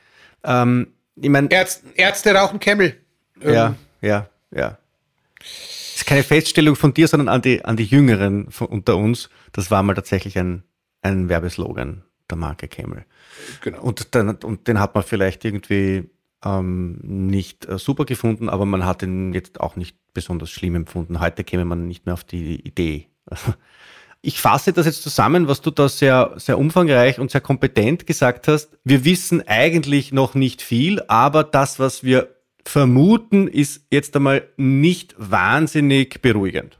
Ähm, 0.43 0.93
ich 1.15 1.29
mein, 1.29 1.49
Ärzte, 1.49 1.87
Ärzte 1.95 2.33
rauchen 2.33 2.59
Camel. 2.59 2.95
Ja, 3.43 3.67
ähm. 3.67 3.75
ja, 4.01 4.29
ja. 4.51 4.77
ist 5.95 6.05
keine 6.05 6.23
Feststellung 6.23 6.75
von 6.75 6.93
dir, 6.93 7.07
sondern 7.07 7.29
an 7.29 7.41
die, 7.41 7.65
an 7.65 7.75
die 7.75 7.85
Jüngeren 7.85 8.51
von, 8.51 8.67
unter 8.67 8.97
uns. 8.97 9.29
Das 9.51 9.71
war 9.71 9.81
mal 9.81 9.95
tatsächlich 9.95 10.37
ein, 10.37 10.63
ein 11.03 11.29
Werbeslogan 11.29 12.03
der 12.29 12.37
Marke 12.37 12.67
Camel. 12.67 13.05
Genau. 13.61 13.81
Und, 13.81 14.15
dann, 14.15 14.35
und 14.37 14.67
den 14.67 14.79
hat 14.79 14.95
man 14.95 15.03
vielleicht 15.03 15.45
irgendwie 15.45 16.09
ähm, 16.43 16.99
nicht 17.01 17.67
äh, 17.67 17.77
super 17.77 18.05
gefunden, 18.05 18.49
aber 18.49 18.65
man 18.65 18.85
hat 18.85 19.03
ihn 19.03 19.33
jetzt 19.33 19.59
auch 19.59 19.75
nicht 19.75 19.97
besonders 20.13 20.49
schlimm 20.49 20.75
empfunden. 20.75 21.19
Heute 21.19 21.43
käme 21.43 21.65
man 21.65 21.87
nicht 21.87 22.05
mehr 22.05 22.13
auf 22.13 22.23
die 22.23 22.55
Idee. 22.61 23.07
Ich 24.25 24.39
fasse 24.39 24.71
das 24.71 24.85
jetzt 24.85 25.03
zusammen, 25.03 25.49
was 25.49 25.59
du 25.59 25.69
da 25.69 25.89
sehr, 25.89 26.35
sehr 26.37 26.57
umfangreich 26.57 27.19
und 27.19 27.29
sehr 27.29 27.41
kompetent 27.41 28.07
gesagt 28.07 28.47
hast. 28.47 28.69
Wir 28.85 29.03
wissen 29.03 29.45
eigentlich 29.45 30.13
noch 30.13 30.33
nicht 30.33 30.61
viel, 30.61 31.01
aber 31.09 31.43
das, 31.43 31.77
was 31.77 32.05
wir 32.05 32.33
vermuten, 32.65 33.49
ist 33.49 33.85
jetzt 33.91 34.15
einmal 34.15 34.47
nicht 34.55 35.13
wahnsinnig 35.17 36.21
beruhigend. 36.21 36.79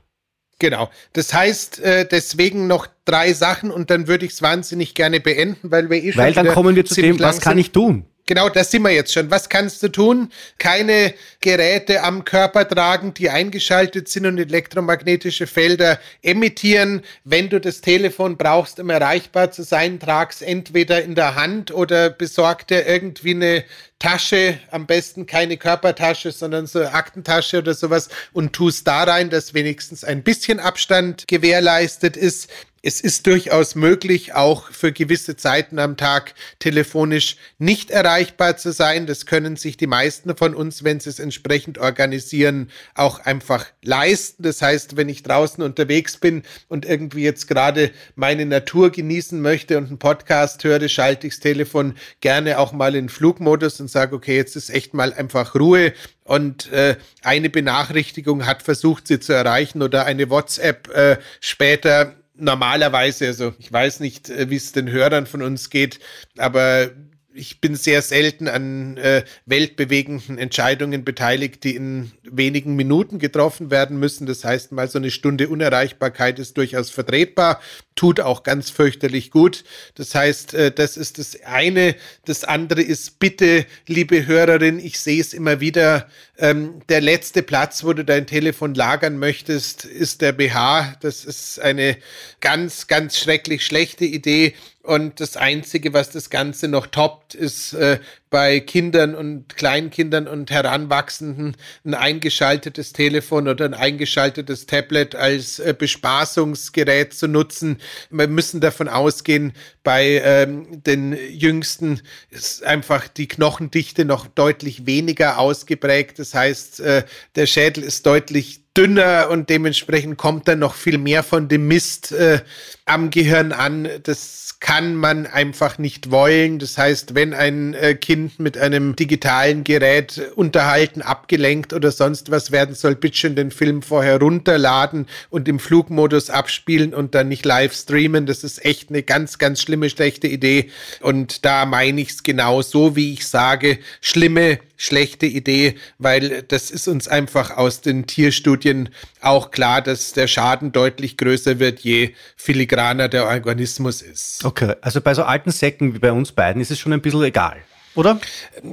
Genau. 0.63 0.89
Das 1.11 1.33
heißt, 1.33 1.81
äh, 1.81 2.07
deswegen 2.09 2.67
noch 2.67 2.87
drei 3.03 3.33
Sachen 3.33 3.69
und 3.69 3.89
dann 3.89 4.07
würde 4.07 4.25
ich 4.25 4.31
es 4.31 4.41
wahnsinnig 4.41 4.95
gerne 4.95 5.19
beenden, 5.19 5.71
weil 5.71 5.89
wir 5.89 6.01
eh 6.01 6.13
schon. 6.13 6.23
Weil 6.23 6.31
dann 6.31 6.47
kommen 6.47 6.73
wir 6.73 6.85
zu 6.85 7.01
dem, 7.01 7.19
was 7.19 7.41
kann 7.41 7.57
ich 7.57 7.71
tun? 7.71 8.05
Genau, 8.25 8.47
das 8.47 8.71
sind 8.71 8.83
wir 8.83 8.91
jetzt 8.91 9.11
schon. 9.11 9.29
Was 9.31 9.49
kannst 9.49 9.83
du 9.83 9.89
tun? 9.89 10.31
Keine 10.57 11.13
Geräte 11.41 12.03
am 12.03 12.23
Körper 12.23 12.65
tragen, 12.65 13.13
die 13.13 13.29
eingeschaltet 13.29 14.07
sind 14.07 14.25
und 14.25 14.37
elektromagnetische 14.37 15.45
Felder 15.45 15.99
emittieren. 16.21 17.01
Wenn 17.25 17.49
du 17.49 17.59
das 17.59 17.81
Telefon 17.81 18.37
brauchst, 18.37 18.79
um 18.79 18.89
erreichbar 18.89 19.51
zu 19.51 19.63
sein, 19.63 19.99
trag's 19.99 20.41
entweder 20.41 21.03
in 21.03 21.15
der 21.15 21.35
Hand 21.35 21.71
oder 21.71 22.09
besorg 22.09 22.65
dir 22.67 22.87
irgendwie 22.87 23.31
eine 23.31 23.65
Tasche, 23.99 24.57
am 24.71 24.85
besten 24.85 25.25
keine 25.25 25.57
Körpertasche, 25.57 26.31
sondern 26.31 26.65
so 26.65 26.79
eine 26.79 26.93
Aktentasche 26.93 27.57
oder 27.57 27.73
sowas 27.73 28.07
und 28.31 28.53
tust 28.53 28.87
da 28.87 29.03
rein, 29.03 29.29
dass 29.29 29.53
wenigstens 29.53 30.05
ein 30.05 30.23
bisschen 30.23 30.61
Abstand 30.61 31.27
gewährleistet 31.27 32.15
ist. 32.15 32.49
Es 32.85 32.99
ist 32.99 33.27
durchaus 33.27 33.75
möglich, 33.75 34.33
auch 34.33 34.69
für 34.69 34.91
gewisse 34.91 35.37
Zeiten 35.37 35.79
am 35.79 35.95
Tag 35.95 36.33
telefonisch 36.59 37.37
nicht 37.57 37.91
erreichbar 37.91 38.57
zu 38.57 38.73
sein. 38.73 39.07
Das 39.07 39.25
können 39.25 39.55
sich 39.55 39.77
die 39.77 39.87
meisten 39.87 40.35
von 40.35 40.53
uns, 40.53 40.83
wenn 40.83 40.99
sie 40.99 41.09
es 41.09 41.19
entsprechend 41.19 41.77
organisieren, 41.77 42.69
auch 42.93 43.19
einfach 43.19 43.67
leisten. 43.81 44.43
Das 44.43 44.61
heißt, 44.61 44.97
wenn 44.97 45.07
ich 45.07 45.23
draußen 45.23 45.63
unterwegs 45.63 46.17
bin 46.17 46.43
und 46.67 46.83
irgendwie 46.83 47.23
jetzt 47.23 47.47
gerade 47.47 47.89
meine 48.15 48.45
Natur 48.45 48.91
genießen 48.91 49.39
möchte 49.39 49.77
und 49.77 49.87
einen 49.87 49.97
Podcast 49.97 50.61
höre, 50.65 50.89
schalte 50.89 51.27
ich 51.27 51.35
das 51.35 51.39
Telefon 51.39 51.95
gerne 52.19 52.59
auch 52.59 52.73
mal 52.73 52.95
in 52.95 53.07
Flugmodus 53.07 53.79
und 53.79 53.89
sage, 53.89 54.13
okay, 54.13 54.35
jetzt 54.35 54.57
ist 54.57 54.69
echt 54.69 54.93
mal 54.93 55.13
einfach 55.13 55.55
Ruhe 55.55 55.93
und 56.25 56.69
äh, 56.73 56.97
eine 57.21 57.49
Benachrichtigung 57.49 58.45
hat 58.45 58.61
versucht, 58.61 59.07
sie 59.07 59.21
zu 59.21 59.31
erreichen 59.31 59.81
oder 59.81 60.05
eine 60.05 60.29
WhatsApp 60.29 60.89
äh, 60.89 61.17
später 61.39 62.15
normalerweise, 62.35 63.27
also 63.27 63.53
ich 63.59 63.71
weiß 63.71 63.99
nicht, 63.99 64.29
äh, 64.29 64.49
wie 64.49 64.55
es 64.55 64.71
den 64.71 64.89
Hörern 64.89 65.25
von 65.25 65.41
uns 65.41 65.69
geht, 65.69 65.99
aber 66.37 66.91
ich 67.35 67.61
bin 67.61 67.75
sehr 67.75 68.01
selten 68.01 68.47
an 68.47 68.97
äh, 68.97 69.23
weltbewegenden 69.45 70.37
Entscheidungen 70.37 71.03
beteiligt, 71.03 71.63
die 71.63 71.75
in 71.75 72.11
wenigen 72.23 72.75
Minuten 72.75 73.19
getroffen 73.19 73.71
werden 73.71 73.97
müssen. 73.97 74.27
Das 74.27 74.45
heißt, 74.45 74.71
mal 74.71 74.87
so 74.87 74.99
eine 74.99 75.11
Stunde 75.11 75.49
Unerreichbarkeit 75.49 76.39
ist 76.39 76.57
durchaus 76.57 76.91
vertretbar, 76.91 77.59
tut 77.95 78.19
auch 78.19 78.43
ganz 78.43 78.69
fürchterlich 78.69 79.31
gut. 79.31 79.63
Das 79.95 80.15
heißt, 80.15 80.53
äh, 80.53 80.71
das 80.71 80.97
ist 80.97 81.17
das 81.19 81.41
eine. 81.43 81.95
Das 82.25 82.43
andere 82.43 82.81
ist 82.81 83.19
bitte, 83.19 83.65
liebe 83.87 84.25
Hörerin, 84.25 84.79
ich 84.79 84.99
sehe 84.99 85.21
es 85.21 85.33
immer 85.33 85.59
wieder, 85.59 86.07
ähm, 86.37 86.81
der 86.89 87.01
letzte 87.01 87.43
Platz, 87.43 87.83
wo 87.83 87.93
du 87.93 88.03
dein 88.03 88.25
Telefon 88.25 88.73
lagern 88.73 89.17
möchtest, 89.17 89.85
ist 89.85 90.21
der 90.21 90.31
BH. 90.31 90.97
Das 91.01 91.25
ist 91.25 91.59
eine 91.59 91.97
ganz, 92.41 92.87
ganz 92.87 93.17
schrecklich 93.17 93.65
schlechte 93.65 94.05
Idee. 94.05 94.55
Und 94.81 95.19
das 95.21 95.37
Einzige, 95.37 95.93
was 95.93 96.09
das 96.09 96.29
Ganze 96.29 96.67
noch 96.67 96.87
toppt, 96.87 97.35
ist 97.35 97.73
äh, 97.73 97.99
bei 98.33 98.61
Kindern 98.61 99.13
und 99.13 99.55
Kleinkindern 99.55 100.27
und 100.27 100.49
Heranwachsenden 100.49 101.55
ein 101.85 101.93
eingeschaltetes 101.93 102.91
Telefon 102.91 103.47
oder 103.47 103.65
ein 103.65 103.75
eingeschaltetes 103.75 104.65
Tablet 104.65 105.13
als 105.13 105.59
äh, 105.59 105.75
Bespaßungsgerät 105.77 107.13
zu 107.13 107.27
nutzen. 107.27 107.77
Wir 108.09 108.27
müssen 108.27 108.59
davon 108.59 108.87
ausgehen, 108.87 109.53
bei 109.83 110.19
ähm, 110.25 110.81
den 110.81 111.15
Jüngsten 111.29 112.01
ist 112.31 112.63
einfach 112.63 113.07
die 113.07 113.27
Knochendichte 113.27 114.03
noch 114.03 114.25
deutlich 114.25 114.87
weniger 114.87 115.37
ausgeprägt. 115.37 116.17
Das 116.17 116.33
heißt, 116.33 116.79
äh, 116.79 117.03
der 117.35 117.45
Schädel 117.45 117.83
ist 117.83 118.03
deutlich 118.07 118.62
dünner 118.75 119.27
und 119.29 119.49
dementsprechend 119.49 120.17
kommt 120.17 120.47
dann 120.47 120.59
noch 120.59 120.73
viel 120.73 120.97
mehr 120.97 121.21
von 121.21 121.47
dem 121.47 121.67
Mist 121.67 122.11
äh, 122.11 122.39
am 122.85 123.11
Gehirn 123.11 123.51
an. 123.51 123.87
Das 124.03 124.57
kann 124.59 124.95
man 124.95 125.27
einfach 125.27 125.77
nicht 125.77 126.09
wollen. 126.09 126.57
Das 126.57 126.77
heißt, 126.77 127.13
wenn 127.13 127.33
ein 127.33 127.73
äh, 127.75 127.93
Kind 127.93 128.39
mit 128.39 128.57
einem 128.57 128.95
digitalen 128.95 129.63
Gerät 129.63 130.31
unterhalten, 130.35 131.01
abgelenkt 131.01 131.73
oder 131.73 131.91
sonst 131.91 132.31
was 132.31 132.51
werden 132.51 132.73
soll, 132.73 132.95
bitte 132.95 133.17
schon 133.17 133.35
den 133.35 133.51
Film 133.51 133.83
vorher 133.83 134.19
runterladen 134.19 135.05
und 135.29 135.47
im 135.47 135.59
Flugmodus 135.59 136.29
abspielen 136.29 136.93
und 136.93 137.13
dann 137.13 137.27
nicht 137.27 137.45
live 137.45 137.73
streamen. 137.73 138.25
Das 138.25 138.43
ist 138.43 138.65
echt 138.65 138.89
eine 138.89 139.03
ganz, 139.03 139.37
ganz 139.37 139.61
schlimme, 139.61 139.89
schlechte 139.89 140.27
Idee. 140.27 140.71
Und 141.01 141.45
da 141.45 141.65
meine 141.65 142.01
ich 142.01 142.09
es 142.09 142.23
genau 142.23 142.61
so, 142.61 142.95
wie 142.95 143.13
ich 143.13 143.27
sage, 143.27 143.79
schlimme, 144.01 144.59
schlechte 144.77 145.25
Idee, 145.25 145.75
weil 145.97 146.43
das 146.43 146.71
ist 146.71 146.87
uns 146.87 147.07
einfach 147.07 147.51
aus 147.57 147.81
den 147.81 148.05
Tierstudien 148.07 148.89
auch 149.21 149.51
klar, 149.51 149.81
dass 149.81 150.13
der 150.13 150.27
Schaden 150.27 150.71
deutlich 150.71 151.17
größer 151.17 151.59
wird, 151.59 151.81
je 151.81 152.13
filigraner 152.35 153.09
der 153.09 153.25
Organismus 153.25 154.01
ist. 154.01 154.43
Okay, 154.43 154.73
also 154.81 155.01
bei 155.01 155.13
so 155.13 155.23
alten 155.23 155.51
Säcken 155.51 155.93
wie 155.93 155.99
bei 155.99 156.11
uns 156.11 156.31
beiden 156.31 156.61
ist 156.61 156.71
es 156.71 156.79
schon 156.79 156.93
ein 156.93 157.01
bisschen 157.01 157.23
egal. 157.23 157.57
Oder? 157.95 158.19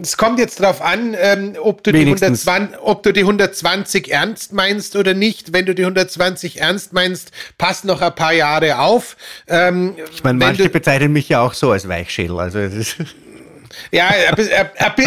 Es 0.01 0.17
kommt 0.17 0.39
jetzt 0.39 0.61
darauf 0.61 0.81
an, 0.81 1.15
ähm, 1.19 1.55
ob, 1.61 1.85
du 1.85 1.93
die 1.93 2.01
120, 2.01 2.79
ob 2.81 3.03
du 3.03 3.13
die 3.13 3.21
120 3.21 4.11
ernst 4.11 4.55
meinst 4.55 4.97
oder 4.97 5.13
nicht. 5.13 5.53
Wenn 5.53 5.67
du 5.67 5.75
die 5.75 5.83
120 5.83 6.61
ernst 6.61 6.95
meinst, 6.95 7.31
pass 7.59 7.85
noch 7.85 8.01
ein 8.01 8.15
paar 8.15 8.33
Jahre 8.33 8.79
auf. 8.79 9.17
Ähm, 9.47 9.95
ich 10.11 10.25
meine, 10.25 10.39
manche 10.39 10.71
bezeichnen 10.71 11.13
mich 11.13 11.29
ja 11.29 11.43
auch 11.43 11.53
so 11.53 11.71
als 11.71 11.87
Weichschädel. 11.87 12.41
Also 12.41 12.61
ja, 12.61 12.67
ein, 12.71 12.79
ein, 13.93 14.35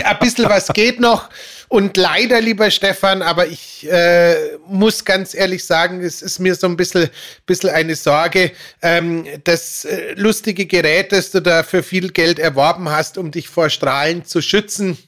ein 0.03 0.19
bisschen 0.19 0.45
was 0.49 0.67
geht 0.67 0.99
noch. 0.99 1.29
Und 1.73 1.97
leider, 1.97 2.39
lieber 2.39 2.69
Stefan, 2.69 3.23
aber 3.23 3.47
ich 3.47 3.89
äh, 3.91 4.35
muss 4.67 5.05
ganz 5.05 5.33
ehrlich 5.33 5.65
sagen, 5.65 6.03
es 6.03 6.21
ist 6.21 6.37
mir 6.37 6.53
so 6.53 6.67
ein 6.67 6.77
bisschen, 6.77 7.09
bisschen 7.47 7.71
eine 7.71 7.95
Sorge. 7.95 8.51
Ähm, 8.83 9.25
das 9.43 9.83
äh, 9.85 10.13
lustige 10.13 10.67
Gerät, 10.67 11.11
das 11.11 11.31
du 11.31 11.41
da 11.41 11.63
für 11.63 11.81
viel 11.81 12.11
Geld 12.11 12.37
erworben 12.37 12.89
hast, 12.89 13.17
um 13.17 13.31
dich 13.31 13.49
vor 13.49 13.71
Strahlen 13.71 14.23
zu 14.23 14.39
schützen, 14.39 14.99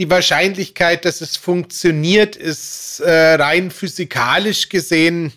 die 0.00 0.10
Wahrscheinlichkeit, 0.10 1.04
dass 1.04 1.20
es 1.20 1.36
funktioniert, 1.36 2.34
ist 2.34 2.98
äh, 2.98 3.34
rein 3.34 3.70
physikalisch 3.70 4.68
gesehen 4.68 5.32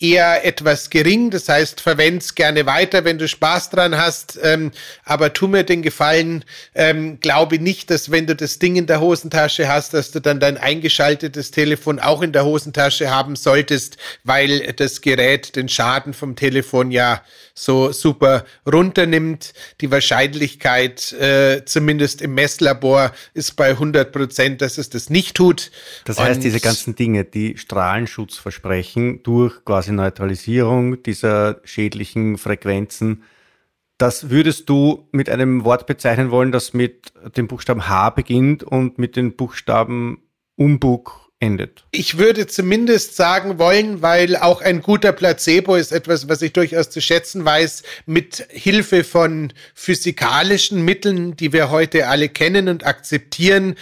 eher 0.00 0.44
etwas 0.44 0.90
gering. 0.90 1.30
Das 1.30 1.48
heißt, 1.48 1.80
verwend's 1.80 2.34
gerne 2.36 2.66
weiter, 2.66 3.04
wenn 3.04 3.18
du 3.18 3.26
Spaß 3.26 3.70
dran 3.70 3.96
hast. 3.96 4.38
Ähm, 4.42 4.70
aber 5.04 5.32
tu 5.32 5.48
mir 5.48 5.64
den 5.64 5.82
Gefallen, 5.82 6.44
ähm, 6.74 7.18
glaube 7.20 7.58
nicht, 7.58 7.90
dass 7.90 8.10
wenn 8.10 8.26
du 8.26 8.36
das 8.36 8.60
Ding 8.60 8.76
in 8.76 8.86
der 8.86 9.00
Hosentasche 9.00 9.68
hast, 9.68 9.94
dass 9.94 10.12
du 10.12 10.20
dann 10.20 10.38
dein 10.38 10.56
eingeschaltetes 10.56 11.50
Telefon 11.50 11.98
auch 11.98 12.22
in 12.22 12.32
der 12.32 12.44
Hosentasche 12.44 13.10
haben 13.10 13.34
solltest, 13.34 13.96
weil 14.22 14.72
das 14.74 15.00
Gerät 15.00 15.56
den 15.56 15.68
Schaden 15.68 16.14
vom 16.14 16.36
Telefon 16.36 16.92
ja 16.92 17.22
so 17.54 17.90
super 17.90 18.44
runternimmt. 18.70 19.52
Die 19.80 19.90
Wahrscheinlichkeit, 19.90 21.12
äh, 21.14 21.64
zumindest 21.64 22.22
im 22.22 22.34
Messlabor, 22.34 23.12
ist 23.34 23.56
bei 23.56 23.70
100 23.70 24.12
Prozent, 24.12 24.62
dass 24.62 24.78
es 24.78 24.90
das 24.90 25.10
nicht 25.10 25.36
tut. 25.36 25.72
Das 26.04 26.20
heißt, 26.20 26.36
Und 26.36 26.44
diese 26.44 26.60
ganzen 26.60 26.94
Dinge, 26.94 27.24
die 27.24 27.56
Strahlenschutz 27.56 28.36
versprechen 28.36 29.24
durch 29.24 29.64
quasi 29.64 29.87
Neutralisierung 29.92 31.02
dieser 31.02 31.60
schädlichen 31.64 32.38
Frequenzen, 32.38 33.22
das 33.98 34.30
würdest 34.30 34.68
du 34.68 35.08
mit 35.10 35.28
einem 35.28 35.64
Wort 35.64 35.86
bezeichnen 35.86 36.30
wollen, 36.30 36.52
das 36.52 36.72
mit 36.72 37.12
dem 37.36 37.48
Buchstaben 37.48 37.88
H 37.88 38.10
beginnt 38.10 38.62
und 38.62 38.98
mit 38.98 39.16
den 39.16 39.34
Buchstaben 39.36 40.22
Umbug 40.54 41.28
endet. 41.40 41.86
Ich 41.90 42.18
würde 42.18 42.46
zumindest 42.46 43.16
sagen 43.16 43.58
wollen, 43.58 44.02
weil 44.02 44.36
auch 44.36 44.60
ein 44.60 44.82
guter 44.82 45.12
Placebo 45.12 45.76
ist 45.76 45.92
etwas, 45.92 46.28
was 46.28 46.42
ich 46.42 46.52
durchaus 46.52 46.90
zu 46.90 47.00
schätzen 47.00 47.44
weiß, 47.44 47.82
mit 48.06 48.46
Hilfe 48.50 49.04
von 49.04 49.52
physikalischen 49.74 50.84
Mitteln, 50.84 51.36
die 51.36 51.52
wir 51.52 51.70
heute 51.70 52.08
alle 52.08 52.28
kennen 52.28 52.68
und 52.68 52.86
akzeptieren, 52.86 53.76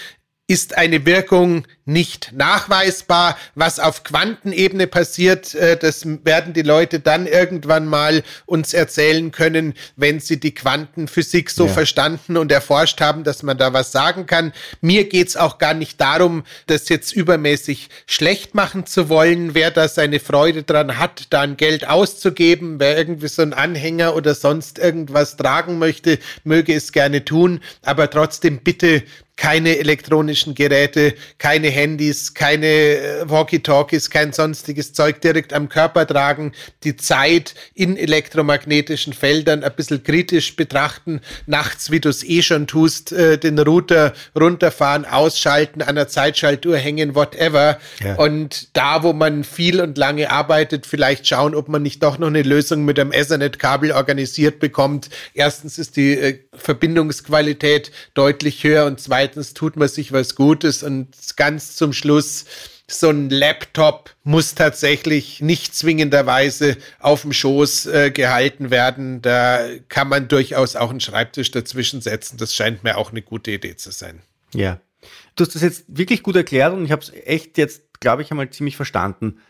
ist 0.49 0.77
eine 0.77 1.07
Wirkung 1.07 1.67
nicht 1.87 2.33
nachweisbar. 2.33 3.39
Was 3.55 3.79
auf 3.79 4.03
Quantenebene 4.05 4.87
passiert, 4.87 5.55
äh, 5.55 5.77
das 5.77 6.05
werden 6.25 6.53
die 6.53 6.63
Leute 6.63 7.01
dann 7.01 7.27
irgendwann 7.27 7.87
mal 7.87 8.23
uns 8.45 8.75
erzählen 8.75 9.31
können, 9.31 9.75
wenn 9.95 10.21
sie 10.21 10.39
die 10.39 10.53
Quantenphysik 10.53 11.49
so 11.49 11.67
ja. 11.67 11.73
verstanden 11.73 12.37
und 12.37 12.53
erforscht 12.53 13.01
haben, 13.01 13.25
dass 13.25 13.43
man 13.43 13.57
da 13.57 13.73
was 13.73 13.93
sagen 13.93 14.27
kann. 14.27 14.53
Mir 14.81 15.09
geht's 15.09 15.37
auch 15.37 15.59
gar 15.59 15.75
nicht 15.75 16.01
darum, 16.01 16.43
das 16.67 16.89
jetzt 16.89 17.13
übermäßig 17.13 17.89
schlecht 18.07 18.55
machen 18.55 18.87
zu 18.87 19.09
wollen. 19.09 19.55
Wer 19.55 19.71
da 19.71 19.87
seine 19.89 20.19
Freude 20.19 20.65
dran 20.65 20.99
hat, 20.99 21.29
da 21.31 21.43
ein 21.43 21.57
Geld 21.57 21.89
auszugeben, 21.89 22.81
wer 22.81 22.99
irgendwie 22.99 23.29
so 23.29 23.43
ein 23.43 23.55
Anhänger 23.55 24.17
oder 24.17 24.35
sonst 24.35 24.79
irgendwas 24.81 25.37
tragen 25.37 25.79
möchte, 25.79 26.19
möge 26.43 26.75
es 26.75 26.91
gerne 26.91 27.25
tun. 27.25 27.61
Aber 27.83 28.11
trotzdem 28.11 28.59
bitte 28.59 29.05
keine 29.37 29.79
elektronischen 29.79 30.55
Geräte, 30.55 31.15
keine 31.39 31.69
Handys, 31.77 32.35
keine 32.35 32.67
äh, 32.67 33.29
Walkie-Talkies, 33.29 34.11
kein 34.11 34.33
sonstiges 34.33 34.93
Zeug 34.93 35.21
direkt 35.21 35.53
am 35.53 35.69
Körper 35.69 36.07
tragen, 36.07 36.53
die 36.83 36.97
Zeit 36.97 37.55
in 37.75 37.97
elektromagnetischen 37.97 39.13
Feldern 39.13 39.63
ein 39.63 39.75
bisschen 39.77 40.03
kritisch 40.03 40.57
betrachten, 40.57 41.21
nachts, 41.47 41.91
wie 41.91 42.01
du 42.01 42.09
es 42.09 42.25
eh 42.25 42.43
schon 42.43 42.67
tust, 42.67 43.13
äh, 43.13 43.39
den 43.39 43.59
Router 43.59 44.15
runterfahren, 44.35 45.05
ausschalten, 45.05 45.83
an 45.83 45.95
der 45.95 46.09
Zeitschaltuhr 46.09 46.79
hängen, 46.79 47.15
whatever. 47.15 47.79
Ja. 48.03 48.17
Und 48.17 48.77
da, 48.77 49.03
wo 49.03 49.13
man 49.13 49.45
viel 49.45 49.81
und 49.81 49.99
lange 49.99 50.31
arbeitet, 50.31 50.87
vielleicht 50.87 51.29
schauen, 51.29 51.55
ob 51.55 51.69
man 51.69 51.83
nicht 51.83 52.03
doch 52.03 52.19
noch 52.19 52.29
eine 52.29 52.43
Lösung 52.43 52.85
mit 52.85 52.99
einem 52.99 53.13
Ethernet-Kabel 53.13 53.93
organisiert 53.93 54.59
bekommt. 54.59 55.11
Erstens 55.35 55.79
ist 55.79 55.97
die 55.97 56.13
äh, 56.15 56.39
Verbindungsqualität 56.57 57.93
deutlich 58.15 58.65
höher 58.65 58.87
und 58.87 59.01
zweitens 59.01 59.55
tut 59.55 59.77
man 59.77 59.89
sich 59.89 60.13
was 60.13 60.35
Gutes 60.35 60.83
und 60.83 61.09
ganz 61.37 61.77
zum 61.77 61.93
Schluss 61.93 62.45
so 62.89 63.11
ein 63.11 63.31
Laptop 63.31 64.15
muss 64.23 64.55
tatsächlich 64.55 65.41
nicht 65.41 65.75
zwingenderweise 65.75 66.77
auf 67.01 67.23
dem 67.23 67.33
Schoß 67.33 67.87
äh, 67.87 68.11
gehalten 68.13 68.71
werden. 68.71 69.23
Da 69.23 69.67
kann 69.89 70.09
man 70.09 70.29
durchaus 70.29 70.77
auch 70.77 70.91
einen 70.91 71.01
Schreibtisch 71.01 71.51
dazwischen 71.51 72.01
setzen. 72.01 72.37
Das 72.37 72.55
scheint 72.55 72.85
mir 72.85 72.97
auch 72.97 73.11
eine 73.11 73.23
gute 73.23 73.51
Idee 73.51 73.77
zu 73.77 73.91
sein. 73.91 74.23
Ja. 74.55 74.81
Du 75.35 75.45
hast 75.45 75.55
das 75.55 75.63
jetzt 75.63 75.85
wirklich 75.89 76.23
gut 76.23 76.37
erklärt 76.37 76.73
und 76.73 76.85
ich 76.85 76.93
habe 76.93 77.03
es 77.03 77.13
echt 77.25 77.59
jetzt, 77.59 78.01
glaube 78.01 78.23
ich, 78.23 78.31
einmal 78.31 78.51
ziemlich 78.51 78.77
verstanden. 78.77 79.41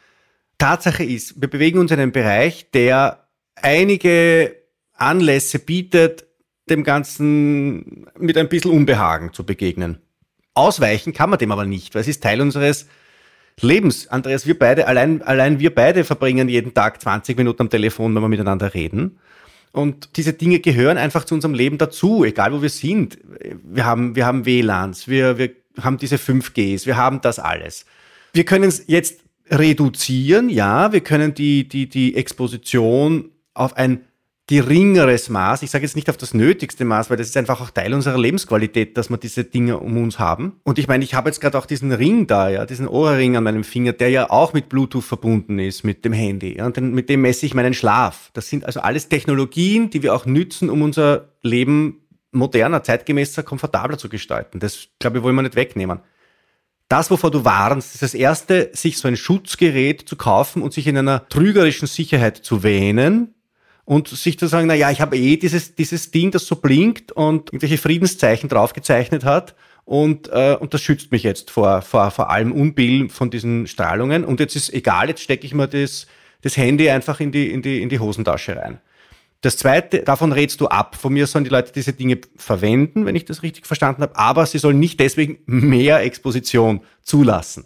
Tatsache 0.59 1.05
ist, 1.05 1.41
wir 1.41 1.49
bewegen 1.49 1.79
uns 1.79 1.91
in 1.91 2.01
einem 2.01 2.13
Bereich, 2.13 2.71
der 2.71 3.29
einige 3.55 4.57
Anlässe 4.95 5.59
bietet, 5.59 6.26
dem 6.69 6.85
Ganzen 6.85 8.07
mit 8.19 8.37
ein 8.37 8.49
bisschen 8.49 8.73
Unbehagen 8.73 9.33
zu 9.33 9.45
begegnen. 9.45 9.99
Ausweichen 10.55 11.13
kann 11.13 11.31
man 11.31 11.39
dem 11.39 11.53
aber 11.53 11.67
nicht, 11.67 11.95
weil 11.95 12.01
es 12.01 12.09
ist 12.09 12.23
Teil 12.23 12.41
unseres 12.41 12.87
Lebens. 13.61 14.09
Andreas, 14.09 14.47
wir 14.47 14.59
beide, 14.59 14.87
allein, 14.87 15.23
allein 15.23 15.61
wir 15.61 15.75
beide 15.75 16.05
verbringen 16.05 16.49
jeden 16.49 16.75
Tag 16.75 17.01
20 17.01 17.37
Minuten 17.37 17.63
am 17.63 17.71
Telefon, 17.71 18.15
wenn 18.15 18.23
wir 18.23 18.29
miteinander 18.29 18.75
reden. 18.75 19.19
Und 19.73 20.17
diese 20.17 20.33
Dinge 20.33 20.61
gehören 20.61 20.97
einfach 20.97 21.25
zu 21.25 21.35
unserem 21.35 21.53
Leben 21.53 21.77
dazu, 21.77 22.25
egal 22.25 22.53
wo 22.53 22.63
wir 22.63 22.71
sind. 22.71 23.19
Wir 23.63 23.85
haben, 23.85 24.17
wir 24.17 24.25
haben 24.25 24.47
WLANs, 24.47 25.07
wir, 25.07 25.37
wir 25.37 25.51
haben 25.81 25.99
diese 25.99 26.17
5Gs, 26.17 26.87
wir 26.87 26.97
haben 26.97 27.21
das 27.21 27.39
alles. 27.39 27.85
Wir 28.33 28.45
können 28.45 28.65
es 28.65 28.85
jetzt 28.87 29.21
reduzieren, 29.51 30.49
ja, 30.49 30.93
wir 30.93 31.03
können 31.03 31.35
die, 31.35 31.69
die, 31.69 31.89
die 31.89 32.17
Exposition 32.17 33.31
auf 33.53 33.77
ein 33.77 34.06
geringeres 34.49 35.29
Maß, 35.29 35.63
ich 35.63 35.71
sage 35.73 35.85
jetzt 35.85 35.97
nicht 35.97 36.09
auf 36.09 36.17
das 36.17 36.33
nötigste 36.33 36.85
Maß, 36.85 37.11
weil 37.11 37.17
das 37.17 37.29
ist 37.29 37.37
einfach 37.37 37.61
auch 37.61 37.71
Teil 37.71 37.93
unserer 37.93 38.19
Lebensqualität, 38.19 38.97
dass 38.97 39.11
wir 39.11 39.17
diese 39.17 39.43
Dinge 39.43 39.79
um 39.79 39.97
uns 39.97 40.21
haben. 40.21 40.61
Und 40.63 40.79
ich 40.79 40.87
meine, 40.87 41.03
ich 41.03 41.15
habe 41.15 41.29
jetzt 41.29 41.41
gerade 41.41 41.59
auch 41.59 41.67
diesen 41.67 41.91
Ring 41.91 42.29
da, 42.29 42.49
ja, 42.49 42.65
diesen 42.65 42.87
Ohrring 42.87 43.37
an 43.37 43.43
meinem 43.43 43.65
Finger, 43.65 43.93
der 43.93 44.11
ja 44.11 44.31
auch 44.31 44.53
mit 44.53 44.69
Bluetooth 44.69 45.05
verbunden 45.05 45.59
ist, 45.59 45.83
mit 45.83 46.05
dem 46.05 46.13
Handy. 46.13 46.59
Ja, 46.59 46.67
und 46.67 46.77
den, 46.77 46.95
mit 46.95 47.09
dem 47.09 47.23
messe 47.23 47.45
ich 47.45 47.55
meinen 47.55 47.75
Schlaf. 47.75 48.31
Das 48.35 48.49
sind 48.49 48.65
also 48.65 48.81
alles 48.81 49.09
Technologien, 49.09 49.91
die 49.91 50.05
wir 50.05 50.15
auch 50.15 50.27
nützen, 50.27 50.71
um 50.71 50.83
unser 50.83 51.33
Leben 51.43 52.03
moderner, 52.31 52.85
zeitgemäßer, 52.85 53.43
komfortabler 53.43 53.99
zu 53.99 54.09
gestalten. 54.09 54.61
Das, 54.61 54.89
glaube 55.01 55.19
ich, 55.19 55.25
wollen 55.25 55.35
wir 55.35 55.43
nicht 55.43 55.57
wegnehmen. 55.57 56.01
Das, 56.89 57.11
wovor 57.11 57.33
du 57.33 57.45
warnst, 57.45 57.95
ist 57.95 58.03
das 58.03 58.15
erste, 58.15 58.71
sich 58.73 58.99
so 58.99 59.09
ein 59.09 59.17
Schutzgerät 59.17 60.09
zu 60.09 60.15
kaufen 60.15 60.63
und 60.63 60.73
sich 60.73 60.87
in 60.87 60.97
einer 60.97 61.29
trügerischen 61.29 61.89
Sicherheit 61.89 62.37
zu 62.37 62.63
wähnen, 62.63 63.35
und 63.87 64.09
sich 64.09 64.39
zu 64.39 64.49
sagen, 64.49 64.67
na 64.67 64.75
ja, 64.75 64.91
ich 64.91 65.01
habe 65.01 65.17
eh 65.17 65.37
dieses, 65.37 65.75
dieses 65.75 66.11
Ding, 66.11 66.33
das 66.33 66.47
so 66.47 66.57
blinkt 66.57 67.13
und 67.13 67.49
irgendwelche 67.49 67.79
Friedenszeichen 67.79 68.51
draufgezeichnet 68.51 69.25
hat 69.25 69.55
und, 69.85 70.29
äh, 70.29 70.57
und 70.61 70.75
das 70.75 70.83
schützt 70.83 71.13
mich 71.13 71.23
jetzt 71.23 71.51
vor, 71.51 71.81
vor, 71.81 72.11
vor 72.11 72.29
allem 72.29 72.53
Unbill 72.53 73.09
von 73.09 73.31
diesen 73.31 73.67
Strahlungen 73.69 74.25
und 74.25 74.41
jetzt 74.41 74.57
ist 74.57 74.75
egal, 74.75 75.09
jetzt 75.09 75.23
stecke 75.23 75.47
ich 75.47 75.55
mir 75.55 75.69
das, 75.69 76.09
das 76.43 76.57
Handy 76.57 76.91
einfach 76.91 77.21
in 77.21 77.31
die, 77.31 77.51
in, 77.51 77.63
die, 77.63 77.81
in 77.81 77.89
die 77.89 78.01
Hosentasche 78.01 78.57
rein. 78.57 78.81
Das 79.43 79.59
zweite, 79.59 80.01
davon 80.01 80.33
rätst 80.33 80.61
du 80.61 80.69
ab. 80.69 80.97
Von 80.97 81.13
mir 81.13 81.27
sollen 81.27 81.45
die 81.45 81.51
Leute 81.51 81.71
diese 81.73 81.93
Dinge 81.93 82.19
verwenden, 82.37 83.05
wenn 83.05 83.15
ich 83.15 83.27
das 83.27 83.43
richtig 83.43 83.67
verstanden 83.67 84.03
habe, 84.03 84.17
aber 84.17 84.47
sie 84.47 84.59
sollen 84.59 84.81
nicht 84.81 84.99
deswegen 84.99 85.39
mehr 85.47 86.01
Exposition 86.01 86.81
zulassen. 87.03 87.65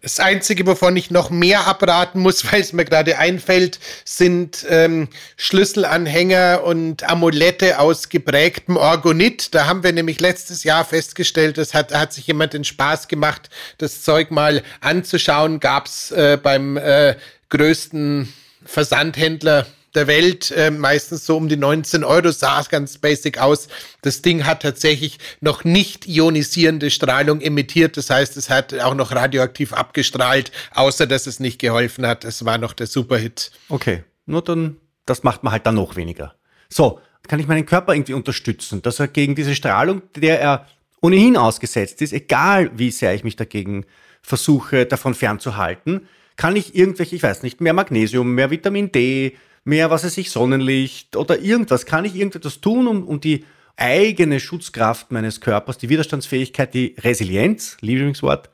Das 0.00 0.18
Einzige, 0.18 0.66
wovon 0.66 0.96
ich 0.96 1.10
noch 1.10 1.30
mehr 1.30 1.66
abraten 1.66 2.18
muss, 2.20 2.44
weil 2.52 2.62
es 2.62 2.72
mir 2.72 2.86
gerade 2.86 3.18
einfällt, 3.18 3.78
sind 4.04 4.66
ähm, 4.68 5.08
Schlüsselanhänger 5.36 6.64
und 6.64 7.08
Amulette 7.08 7.78
aus 7.78 8.08
geprägtem 8.08 8.76
Orgonit. 8.76 9.54
Da 9.54 9.66
haben 9.66 9.84
wir 9.84 9.92
nämlich 9.92 10.18
letztes 10.18 10.64
Jahr 10.64 10.84
festgestellt, 10.84 11.58
das 11.58 11.74
hat, 11.74 11.94
hat 11.94 12.14
sich 12.14 12.26
jemand 12.26 12.54
den 12.54 12.64
Spaß 12.64 13.06
gemacht, 13.06 13.50
das 13.78 14.02
Zeug 14.02 14.30
mal 14.30 14.62
anzuschauen. 14.80 15.60
Gab's 15.60 16.10
äh, 16.10 16.38
beim 16.42 16.78
äh, 16.78 17.16
größten 17.50 18.32
Versandhändler 18.64 19.66
der 19.94 20.06
Welt, 20.06 20.50
äh, 20.50 20.70
meistens 20.70 21.26
so 21.26 21.36
um 21.36 21.48
die 21.48 21.56
19 21.56 22.04
Euro, 22.04 22.30
sah 22.30 22.62
ganz 22.62 22.98
basic 22.98 23.38
aus. 23.38 23.68
Das 24.02 24.22
Ding 24.22 24.44
hat 24.46 24.62
tatsächlich 24.62 25.18
noch 25.40 25.64
nicht 25.64 26.06
ionisierende 26.06 26.90
Strahlung 26.90 27.40
emittiert, 27.40 27.96
das 27.96 28.10
heißt, 28.10 28.36
es 28.36 28.50
hat 28.50 28.74
auch 28.80 28.94
noch 28.94 29.12
radioaktiv 29.12 29.72
abgestrahlt, 29.72 30.52
außer 30.74 31.06
dass 31.06 31.26
es 31.26 31.40
nicht 31.40 31.58
geholfen 31.58 32.06
hat. 32.06 32.24
Es 32.24 32.44
war 32.44 32.58
noch 32.58 32.72
der 32.72 32.86
Superhit. 32.86 33.50
Okay, 33.68 34.04
nur 34.26 34.42
dann, 34.42 34.76
das 35.06 35.22
macht 35.22 35.42
man 35.42 35.52
halt 35.52 35.66
dann 35.66 35.74
noch 35.74 35.96
weniger. 35.96 36.34
So, 36.68 37.00
kann 37.28 37.38
ich 37.38 37.46
meinen 37.46 37.66
Körper 37.66 37.94
irgendwie 37.94 38.14
unterstützen, 38.14 38.82
dass 38.82 38.98
er 38.98 39.08
gegen 39.08 39.34
diese 39.34 39.54
Strahlung, 39.54 40.02
der 40.16 40.40
er 40.40 40.66
ohnehin 41.00 41.36
ausgesetzt 41.36 42.00
ist, 42.02 42.12
egal 42.12 42.70
wie 42.74 42.90
sehr 42.90 43.14
ich 43.14 43.24
mich 43.24 43.36
dagegen 43.36 43.84
versuche, 44.22 44.86
davon 44.86 45.14
fernzuhalten, 45.14 46.08
kann 46.36 46.56
ich 46.56 46.74
irgendwelche, 46.74 47.16
ich 47.16 47.22
weiß 47.22 47.42
nicht, 47.42 47.60
mehr 47.60 47.72
Magnesium, 47.72 48.34
mehr 48.34 48.50
Vitamin 48.50 48.90
D, 48.90 49.36
mehr, 49.64 49.90
was 49.90 50.04
weiß 50.04 50.16
ich, 50.18 50.30
Sonnenlicht 50.30 51.16
oder 51.16 51.38
irgendwas. 51.38 51.86
Kann 51.86 52.04
ich 52.04 52.14
irgendetwas 52.14 52.60
tun, 52.60 52.86
um, 52.86 53.06
um 53.06 53.20
die 53.20 53.44
eigene 53.76 54.40
Schutzkraft 54.40 55.10
meines 55.10 55.40
Körpers, 55.40 55.78
die 55.78 55.88
Widerstandsfähigkeit, 55.88 56.74
die 56.74 56.94
Resilienz, 56.98 57.76
Lieblingswort, 57.80 58.50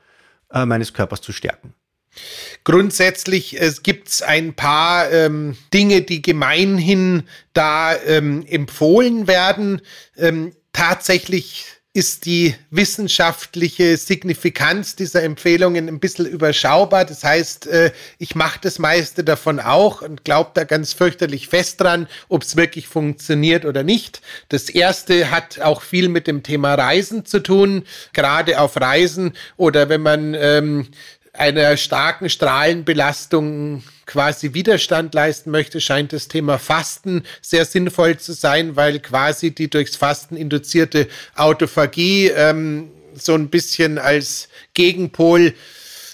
äh, 0.51 0.65
meines 0.65 0.93
Körpers 0.93 1.21
zu 1.21 1.31
stärken? 1.31 1.73
Grundsätzlich 2.63 3.59
es 3.59 3.83
gibt 3.83 4.23
ein 4.23 4.53
paar 4.55 5.11
ähm, 5.11 5.55
Dinge, 5.73 6.01
die 6.01 6.21
gemeinhin 6.21 7.23
da 7.53 7.95
ähm, 7.95 8.45
empfohlen 8.47 9.27
werden. 9.27 9.81
Ähm, 10.17 10.53
tatsächlich 10.73 11.65
ist 11.99 12.23
die 12.23 12.55
wissenschaftliche 12.71 13.97
Signifikanz 13.97 14.95
dieser 14.95 15.21
Empfehlungen 15.21 15.89
ein 15.89 15.99
bisschen 15.99 16.25
überschaubar. 16.25 17.03
Das 17.03 17.25
heißt, 17.25 17.67
äh, 17.67 17.91
ich 18.19 18.35
mache 18.35 18.57
das 18.61 18.79
meiste 18.79 19.25
davon 19.25 19.59
auch 19.59 20.01
und 20.01 20.23
glaube 20.23 20.51
da 20.53 20.63
ganz 20.63 20.93
fürchterlich 20.93 21.49
fest 21.49 21.81
dran, 21.81 22.07
ob 22.29 22.43
es 22.43 22.55
wirklich 22.55 22.87
funktioniert 22.87 23.65
oder 23.65 23.83
nicht. 23.83 24.21
Das 24.47 24.69
erste 24.69 25.29
hat 25.29 25.59
auch 25.59 25.81
viel 25.81 26.07
mit 26.07 26.25
dem 26.25 26.41
Thema 26.41 26.75
Reisen 26.75 27.25
zu 27.25 27.43
tun, 27.43 27.83
gerade 28.13 28.61
auf 28.61 28.79
Reisen 28.79 29.33
oder 29.57 29.89
wenn 29.89 30.01
man 30.01 30.35
ähm, 30.35 30.87
einer 31.33 31.75
starken 31.75 32.29
Strahlenbelastung 32.29 33.83
quasi 34.09 34.55
Widerstand 34.55 35.13
leisten 35.13 35.51
möchte, 35.51 35.79
scheint 35.79 36.13
das 36.13 36.27
Thema 36.27 36.57
Fasten 36.57 37.23
sehr 37.43 37.63
sinnvoll 37.63 38.17
zu 38.17 38.33
sein, 38.33 38.75
weil 38.75 38.99
quasi 38.99 39.51
die 39.51 39.69
durchs 39.69 39.95
Fasten 39.95 40.35
induzierte 40.35 41.07
Autophagie 41.35 42.29
ähm, 42.29 42.89
so 43.13 43.35
ein 43.35 43.49
bisschen 43.49 43.99
als 43.99 44.49
Gegenpol 44.73 45.53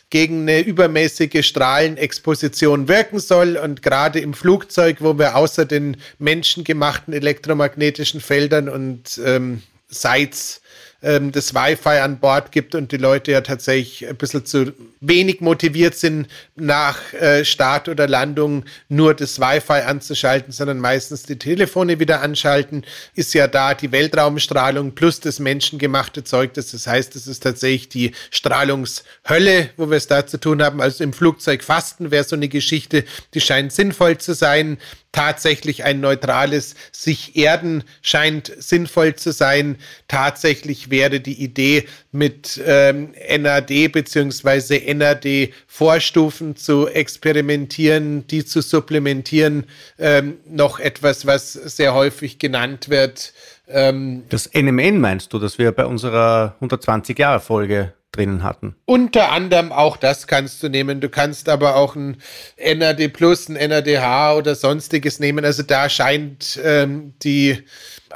gegen 0.09 0.41
eine 0.41 0.59
übermäßige 0.59 1.47
Strahlenexposition 1.47 2.89
wirken 2.89 3.19
soll. 3.19 3.55
Und 3.55 3.81
gerade 3.81 4.19
im 4.19 4.33
Flugzeug, 4.33 4.97
wo 4.99 5.17
wir 5.17 5.37
außer 5.37 5.63
den 5.63 5.95
menschengemachten 6.19 7.13
elektromagnetischen 7.13 8.19
Feldern 8.19 8.67
und 8.67 9.21
ähm, 9.23 9.63
Sites 9.87 10.61
ähm, 11.05 11.31
das 11.31 11.53
Wi-Fi 11.53 11.99
an 11.99 12.19
Bord 12.19 12.51
gibt 12.51 12.73
und 12.73 12.91
die 12.91 12.97
Leute 12.97 13.31
ja 13.31 13.41
tatsächlich 13.41 14.09
ein 14.09 14.17
bisschen 14.17 14.45
zu 14.45 14.73
wenig 14.99 15.39
motiviert 15.39 15.95
sind, 15.95 16.27
nach 16.55 17.13
äh, 17.13 17.45
Start 17.45 17.87
oder 17.87 18.07
Landung 18.07 18.65
nur 18.89 19.13
das 19.13 19.39
Wi-Fi 19.39 19.85
anzuschalten, 19.85 20.51
sondern 20.51 20.79
meistens 20.79 21.23
die 21.23 21.37
Telefone 21.37 21.99
wieder 21.99 22.21
anschalten, 22.21 22.83
ist 23.13 23.33
ja 23.35 23.47
da 23.47 23.75
die 23.75 23.91
Weltraumstrahlung 23.91 24.95
plus 24.95 25.19
das 25.19 25.39
menschengemachte 25.39 26.23
Zeug. 26.23 26.53
Das 26.55 26.87
heißt, 26.87 27.15
es 27.15 27.27
ist 27.27 27.43
tatsächlich 27.43 27.89
die 27.89 28.11
Strahlungshölle, 28.31 29.69
wo 29.77 29.89
wir 29.89 29.97
es 29.97 30.07
da 30.07 30.25
zu 30.25 30.39
tun 30.39 30.63
haben. 30.63 30.81
Also 30.81 31.03
im 31.03 31.13
Flugzeug 31.13 31.63
fasten 31.63 32.09
wäre 32.09 32.23
so 32.23 32.35
eine 32.35 32.49
Geschichte, 32.49 33.05
die 33.35 33.41
scheint 33.41 33.71
sinnvoll 33.71 34.17
zu 34.17 34.33
sein 34.33 34.77
tatsächlich 35.15 35.85
ein 35.85 36.01
neutrales 36.01 36.75
sich 36.91 37.37
erden 37.37 37.85
scheint 38.01 38.51
sinnvoll 38.57 39.15
zu 39.15 39.31
sein. 39.31 39.77
Tatsächlich 40.09 40.89
wäre 40.89 41.21
die 41.21 41.41
Idee 41.41 41.85
mit 42.11 42.61
ähm, 42.65 43.13
NAD 43.39 43.93
bzw. 43.93 44.93
NAD-Vorstufen 44.93 46.57
zu 46.57 46.87
experimentieren, 46.87 48.27
die 48.27 48.43
zu 48.43 48.59
supplementieren, 48.61 49.63
ähm, 49.97 50.35
noch 50.49 50.79
etwas, 50.79 51.25
was 51.25 51.53
sehr 51.53 51.93
häufig 51.93 52.37
genannt 52.37 52.89
wird. 52.89 53.31
Ähm, 53.69 54.23
das 54.27 54.49
NMN 54.53 54.99
meinst 54.99 55.31
du, 55.31 55.39
das 55.39 55.57
wir 55.57 55.71
bei 55.71 55.85
unserer 55.85 56.57
120-Jahre-Folge 56.61 57.93
drinnen 58.15 58.43
hatten. 58.43 58.75
Unter 58.85 59.31
anderem 59.31 59.71
auch 59.71 59.97
das 59.97 60.27
kannst 60.27 60.63
du 60.63 60.69
nehmen. 60.69 61.01
Du 61.01 61.09
kannst 61.09 61.49
aber 61.49 61.75
auch 61.75 61.95
ein 61.95 62.17
NAD 62.57 63.09
Plus, 63.13 63.49
ein 63.49 63.69
NADH 63.69 64.35
oder 64.35 64.55
sonstiges 64.55 65.19
nehmen. 65.19 65.45
Also 65.45 65.63
da 65.63 65.89
scheint 65.89 66.59
ähm, 66.63 67.13
die 67.23 67.63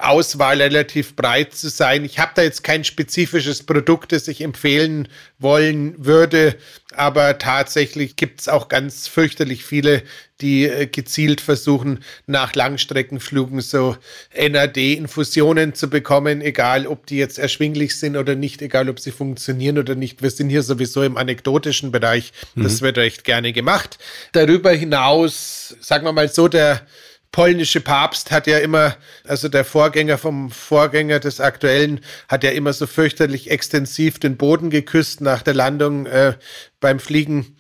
Auswahl 0.04 0.62
relativ 0.62 1.16
breit 1.16 1.54
zu 1.54 1.70
sein. 1.70 2.06
Ich 2.06 2.20
habe 2.20 2.32
da 2.36 2.42
jetzt 2.42 2.64
kein 2.64 2.84
spezifisches 2.84 3.64
Produkt, 3.64 4.12
das 4.12 4.28
ich 4.28 4.42
empfehlen 4.42 5.08
wollen 5.40 5.94
würde, 5.98 6.56
aber 6.96 7.38
tatsächlich 7.38 8.16
gibt 8.16 8.42
es 8.42 8.50
auch 8.50 8.68
ganz 8.68 9.08
fürchterlich 9.08 9.64
viele, 9.64 10.04
die 10.42 10.66
äh, 10.66 10.88
gezielt 10.88 11.42
versuchen, 11.42 12.04
nach 12.26 12.56
Langstreckenflügen 12.56 13.62
so 13.62 13.96
NAD-Infusionen 14.36 15.74
zu 15.76 15.90
bekommen, 15.90 16.42
egal 16.42 16.88
ob 16.88 17.06
die 17.06 17.18
jetzt 17.18 17.38
erschwinglich 17.38 17.98
sind 17.98 18.18
oder 18.18 18.36
nicht, 18.36 18.62
egal 18.62 18.90
ob 18.90 19.00
sie 19.00 19.12
funktionieren 19.12 19.78
oder 19.78 19.96
nicht. 19.96 20.22
Wir 20.22 20.32
sind 20.32 20.50
hier 20.50 20.64
sowieso 20.64 21.04
im 21.04 21.18
anekdotischen 21.18 21.92
Bereich. 21.92 22.32
Das 22.56 22.82
mhm. 22.82 22.86
wird 22.86 22.98
recht 22.98 23.24
gerne 23.24 23.54
gemacht. 23.54 24.00
Darüber 24.32 24.72
hinaus, 24.72 25.76
sagen 25.80 26.06
wir 26.06 26.14
mal 26.14 26.30
so, 26.30 26.48
der 26.48 26.82
polnische 27.32 27.82
Papst 27.82 28.32
hat 28.32 28.48
ja 28.48 28.58
immer, 28.58 28.96
also 29.26 29.50
der 29.50 29.66
Vorgänger 29.66 30.18
vom 30.18 30.50
Vorgänger 30.52 31.20
des 31.20 31.40
aktuellen, 31.40 32.02
hat 32.28 32.44
ja 32.44 32.52
immer 32.52 32.74
so 32.74 32.88
fürchterlich 32.88 33.52
extensiv 33.52 34.20
den 34.20 34.38
Boden 34.38 34.70
geküsst 34.70 35.22
nach 35.22 35.42
der 35.42 35.54
Landung 35.54 36.06
äh, 36.06 36.34
beim 36.80 37.00
Fliegen. 37.00 37.56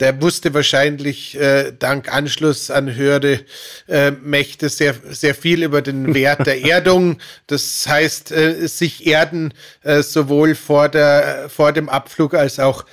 Der 0.00 0.20
wusste 0.20 0.52
wahrscheinlich 0.54 1.40
äh, 1.40 1.72
dank 1.78 2.12
Anschluss 2.12 2.68
an 2.72 2.92
höhere 2.96 3.40
äh, 3.86 4.10
Mächte 4.10 4.68
sehr, 4.68 4.94
sehr 5.10 5.36
viel 5.36 5.62
über 5.62 5.82
den 5.82 6.14
Wert 6.14 6.46
der 6.46 6.64
Erdung. 6.64 7.18
Das 7.46 7.86
heißt, 7.86 8.32
äh, 8.32 8.66
sich 8.66 9.06
erden 9.06 9.54
äh, 9.82 10.02
sowohl 10.02 10.56
vor, 10.56 10.88
der, 10.88 11.48
vor 11.48 11.72
dem 11.72 11.88
Abflug 11.88 12.34
als 12.34 12.58
auch 12.58 12.84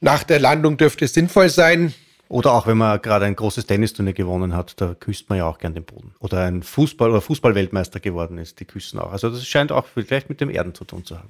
nach 0.00 0.22
der 0.22 0.38
Landung 0.38 0.76
dürfte 0.76 1.08
sinnvoll 1.08 1.48
sein. 1.48 1.94
Oder 2.30 2.52
auch 2.52 2.68
wenn 2.68 2.78
man 2.78 3.02
gerade 3.02 3.24
ein 3.24 3.34
großes 3.34 3.66
Tennisturnier 3.66 4.12
gewonnen 4.12 4.54
hat, 4.54 4.80
da 4.80 4.94
küsst 4.94 5.28
man 5.28 5.38
ja 5.38 5.46
auch 5.46 5.58
gern 5.58 5.74
den 5.74 5.82
Boden. 5.82 6.14
Oder 6.20 6.44
ein 6.44 6.62
Fußball- 6.62 7.10
oder 7.10 7.20
Fußballweltmeister 7.20 7.98
geworden 7.98 8.38
ist, 8.38 8.60
die 8.60 8.66
küssen 8.66 9.00
auch. 9.00 9.10
Also 9.10 9.30
das 9.30 9.44
scheint 9.44 9.72
auch 9.72 9.84
vielleicht 9.92 10.28
mit 10.28 10.40
dem 10.40 10.48
Erden 10.48 10.72
zu 10.72 10.84
tun 10.84 11.04
zu 11.04 11.18
haben. 11.18 11.28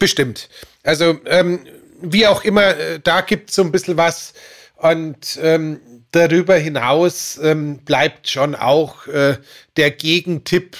Bestimmt. 0.00 0.48
Also 0.82 1.20
ähm, 1.24 1.60
wie 2.02 2.26
auch 2.26 2.42
immer, 2.42 2.76
äh, 2.76 2.98
da 2.98 3.20
gibt 3.20 3.50
es 3.50 3.56
so 3.56 3.62
ein 3.62 3.70
bisschen 3.70 3.96
was. 3.96 4.34
Und 4.74 5.38
ähm, 5.40 5.78
darüber 6.10 6.56
hinaus 6.56 7.38
ähm, 7.40 7.78
bleibt 7.84 8.28
schon 8.28 8.56
auch 8.56 9.06
äh, 9.06 9.36
der 9.76 9.92
Gegentipp, 9.92 10.76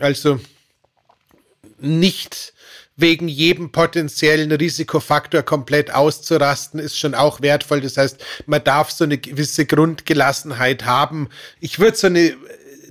also 0.00 0.38
nicht 1.78 2.51
wegen 2.96 3.28
jedem 3.28 3.72
potenziellen 3.72 4.52
Risikofaktor 4.52 5.42
komplett 5.42 5.94
auszurasten, 5.94 6.78
ist 6.78 6.98
schon 6.98 7.14
auch 7.14 7.40
wertvoll. 7.40 7.80
Das 7.80 7.96
heißt, 7.96 8.24
man 8.46 8.62
darf 8.62 8.90
so 8.90 9.04
eine 9.04 9.18
gewisse 9.18 9.66
Grundgelassenheit 9.66 10.84
haben. 10.84 11.28
Ich 11.60 11.78
würde 11.78 11.96
so 11.96 12.06
eine 12.06 12.36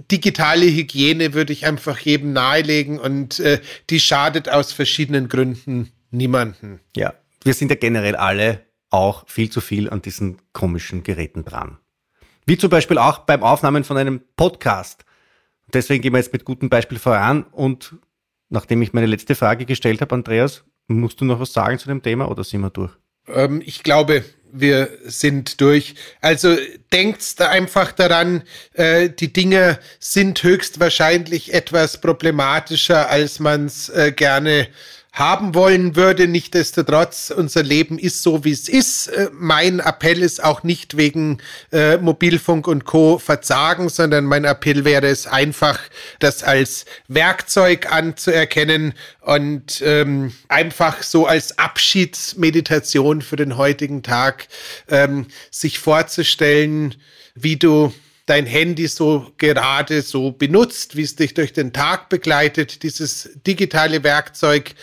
digitale 0.10 0.66
Hygiene 0.66 1.34
würde 1.34 1.54
ich 1.54 1.66
einfach 1.66 2.00
jedem 2.00 2.34
nahelegen 2.34 3.00
und 3.00 3.40
äh, 3.40 3.62
die 3.90 4.00
schadet 4.00 4.50
aus 4.50 4.74
verschiedenen 4.74 5.30
Gründen 5.30 5.92
niemanden. 6.10 6.80
Ja, 6.96 7.14
wir 7.44 7.54
sind 7.54 7.70
ja 7.70 7.78
generell 7.78 8.16
alle 8.16 8.66
auch 8.90 9.28
viel 9.28 9.50
zu 9.50 9.62
viel 9.62 9.90
an 9.90 10.02
diesen 10.02 10.38
komischen 10.54 11.04
Geräten 11.04 11.46
dran. 11.46 11.78
Wie 12.46 12.58
zum 12.58 12.70
Beispiel 12.70 12.98
auch 12.98 13.20
beim 13.20 13.44
Aufnahmen 13.44 13.84
von 13.84 13.98
einem 13.98 14.22
Podcast. 14.36 15.06
Deswegen 15.74 16.02
gehen 16.02 16.14
wir 16.14 16.18
jetzt 16.18 16.34
mit 16.34 16.44
gutem 16.44 16.70
Beispiel 16.70 17.00
voran 17.00 17.44
und 17.44 17.96
nachdem 18.52 18.82
ich 18.82 18.94
meine 18.94 19.08
letzte 19.08 19.34
Frage 19.34 19.66
gestellt 19.66 20.02
habe, 20.02 20.14
Andreas, 20.14 20.64
musst 20.88 21.20
du 21.22 21.26
noch 21.26 21.40
was 21.40 21.54
sagen 21.54 21.80
zu 21.80 21.88
dem 21.88 22.04
Thema 22.04 22.30
oder 22.30 22.44
sind 22.44 22.62
wir 22.62 22.70
durch? 22.70 22.92
Ähm, 23.28 23.62
ich 23.66 23.82
glaube, 23.82 24.24
wir 24.52 24.90
sind 25.06 25.62
durch. 25.62 25.96
Also 26.20 26.58
denkt 26.92 27.40
einfach 27.42 27.92
daran, 27.94 28.44
äh, 28.74 29.10
die 29.10 29.32
Dinge 29.32 29.80
sind 30.00 30.44
höchstwahrscheinlich 30.44 31.54
etwas 31.54 32.02
problematischer, 32.02 33.10
als 33.10 33.40
man 33.40 33.66
es 33.66 33.90
äh, 33.90 34.12
gerne 34.12 34.68
haben 35.12 35.56
wollen 35.56 35.96
würde. 35.98 36.28
Nichtsdestotrotz, 36.28 37.34
unser 37.36 37.64
Leben 37.64 38.00
ist 38.00 38.24
so, 38.24 38.46
wie 38.46 38.52
es 38.52 38.70
ist. 38.70 39.08
Äh, 39.08 39.30
mein 39.34 39.80
Appell 39.80 40.22
ist 40.22 40.42
auch 40.42 40.64
nicht 40.64 40.96
wegen 40.96 41.40
äh, 41.72 41.98
Mobilfunk 41.98 42.68
und 42.68 42.86
Co. 42.86 43.18
verzagen, 43.18 43.90
sondern 43.90 44.24
mein 44.24 44.46
Appell 44.46 44.86
wäre 44.86 45.08
es 45.08 45.28
einfach, 45.28 45.80
das 46.20 46.44
als 46.44 46.86
Werkzeug 47.10 47.92
anzuerkennen 47.92 48.94
und 49.20 49.82
ähm, 49.86 50.34
einfach 50.48 51.04
so 51.04 51.26
als 51.28 51.60
Abschiedsmeditation 51.60 53.22
für 53.22 53.36
den 53.36 53.58
heutigen 53.58 54.04
Tag 54.04 54.48
ähm, 54.88 55.28
sich 55.50 55.80
vorzustellen, 55.80 56.96
wie 57.36 57.58
du 57.58 57.94
dein 58.28 58.46
Handy 58.46 58.88
so 58.88 59.34
gerade 59.38 60.02
so 60.04 60.32
benutzt, 60.32 60.96
wie 60.96 61.02
es 61.02 61.18
dich 61.18 61.34
durch 61.34 61.52
den 61.52 61.74
Tag 61.74 62.08
begleitet, 62.08 62.84
dieses 62.84 63.30
digitale 63.46 64.04
Werkzeug, 64.04 64.74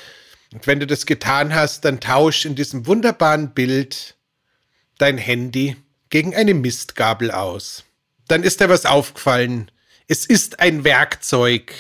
und 0.53 0.67
wenn 0.67 0.81
du 0.81 0.87
das 0.87 1.07
getan 1.07 1.55
hast, 1.55 1.85
dann 1.85 2.01
tausch 2.01 2.45
in 2.45 2.55
diesem 2.55 2.87
wunderbaren 2.87 3.53
Bild 3.53 4.17
dein 4.99 5.19
Handy 5.19 5.77
gegen 6.11 6.35
eine 6.35 6.55
Mistgabel 6.55 7.31
aus. 7.31 7.85
Dann 8.29 8.43
ist 8.43 8.61
dir 8.61 8.69
was 8.69 8.87
aufgefallen. 8.87 9.71
Es 10.07 10.27
ist 10.27 10.61
ein 10.61 10.85
Werkzeug. 10.85 11.75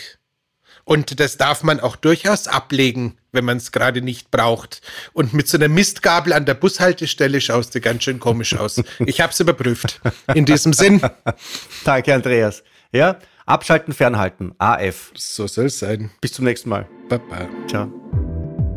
Und 0.84 1.20
das 1.20 1.36
darf 1.36 1.62
man 1.62 1.80
auch 1.80 1.96
durchaus 1.96 2.46
ablegen, 2.46 3.18
wenn 3.32 3.44
man 3.44 3.58
es 3.58 3.72
gerade 3.72 4.00
nicht 4.00 4.30
braucht. 4.30 4.80
Und 5.12 5.34
mit 5.34 5.46
so 5.46 5.58
einer 5.58 5.68
Mistgabel 5.68 6.32
an 6.32 6.46
der 6.46 6.54
Bushaltestelle 6.54 7.42
schaust 7.42 7.74
du 7.74 7.80
ganz 7.80 8.04
schön 8.04 8.20
komisch 8.20 8.54
aus. 8.54 8.82
Ich 9.00 9.20
habe 9.20 9.32
es 9.32 9.40
überprüft. 9.40 10.00
In 10.34 10.46
diesem 10.46 10.72
Sinn. 10.72 11.02
Danke, 11.84 12.14
Andreas. 12.14 12.62
Ja, 12.90 13.18
abschalten, 13.44 13.92
fernhalten. 13.92 14.54
AF. 14.56 15.12
So 15.14 15.46
soll 15.46 15.66
es 15.66 15.78
sein. 15.78 16.10
Bis 16.22 16.32
zum 16.32 16.46
nächsten 16.46 16.70
Mal. 16.70 16.88
Baba. 17.10 17.48
Ciao. 17.68 18.07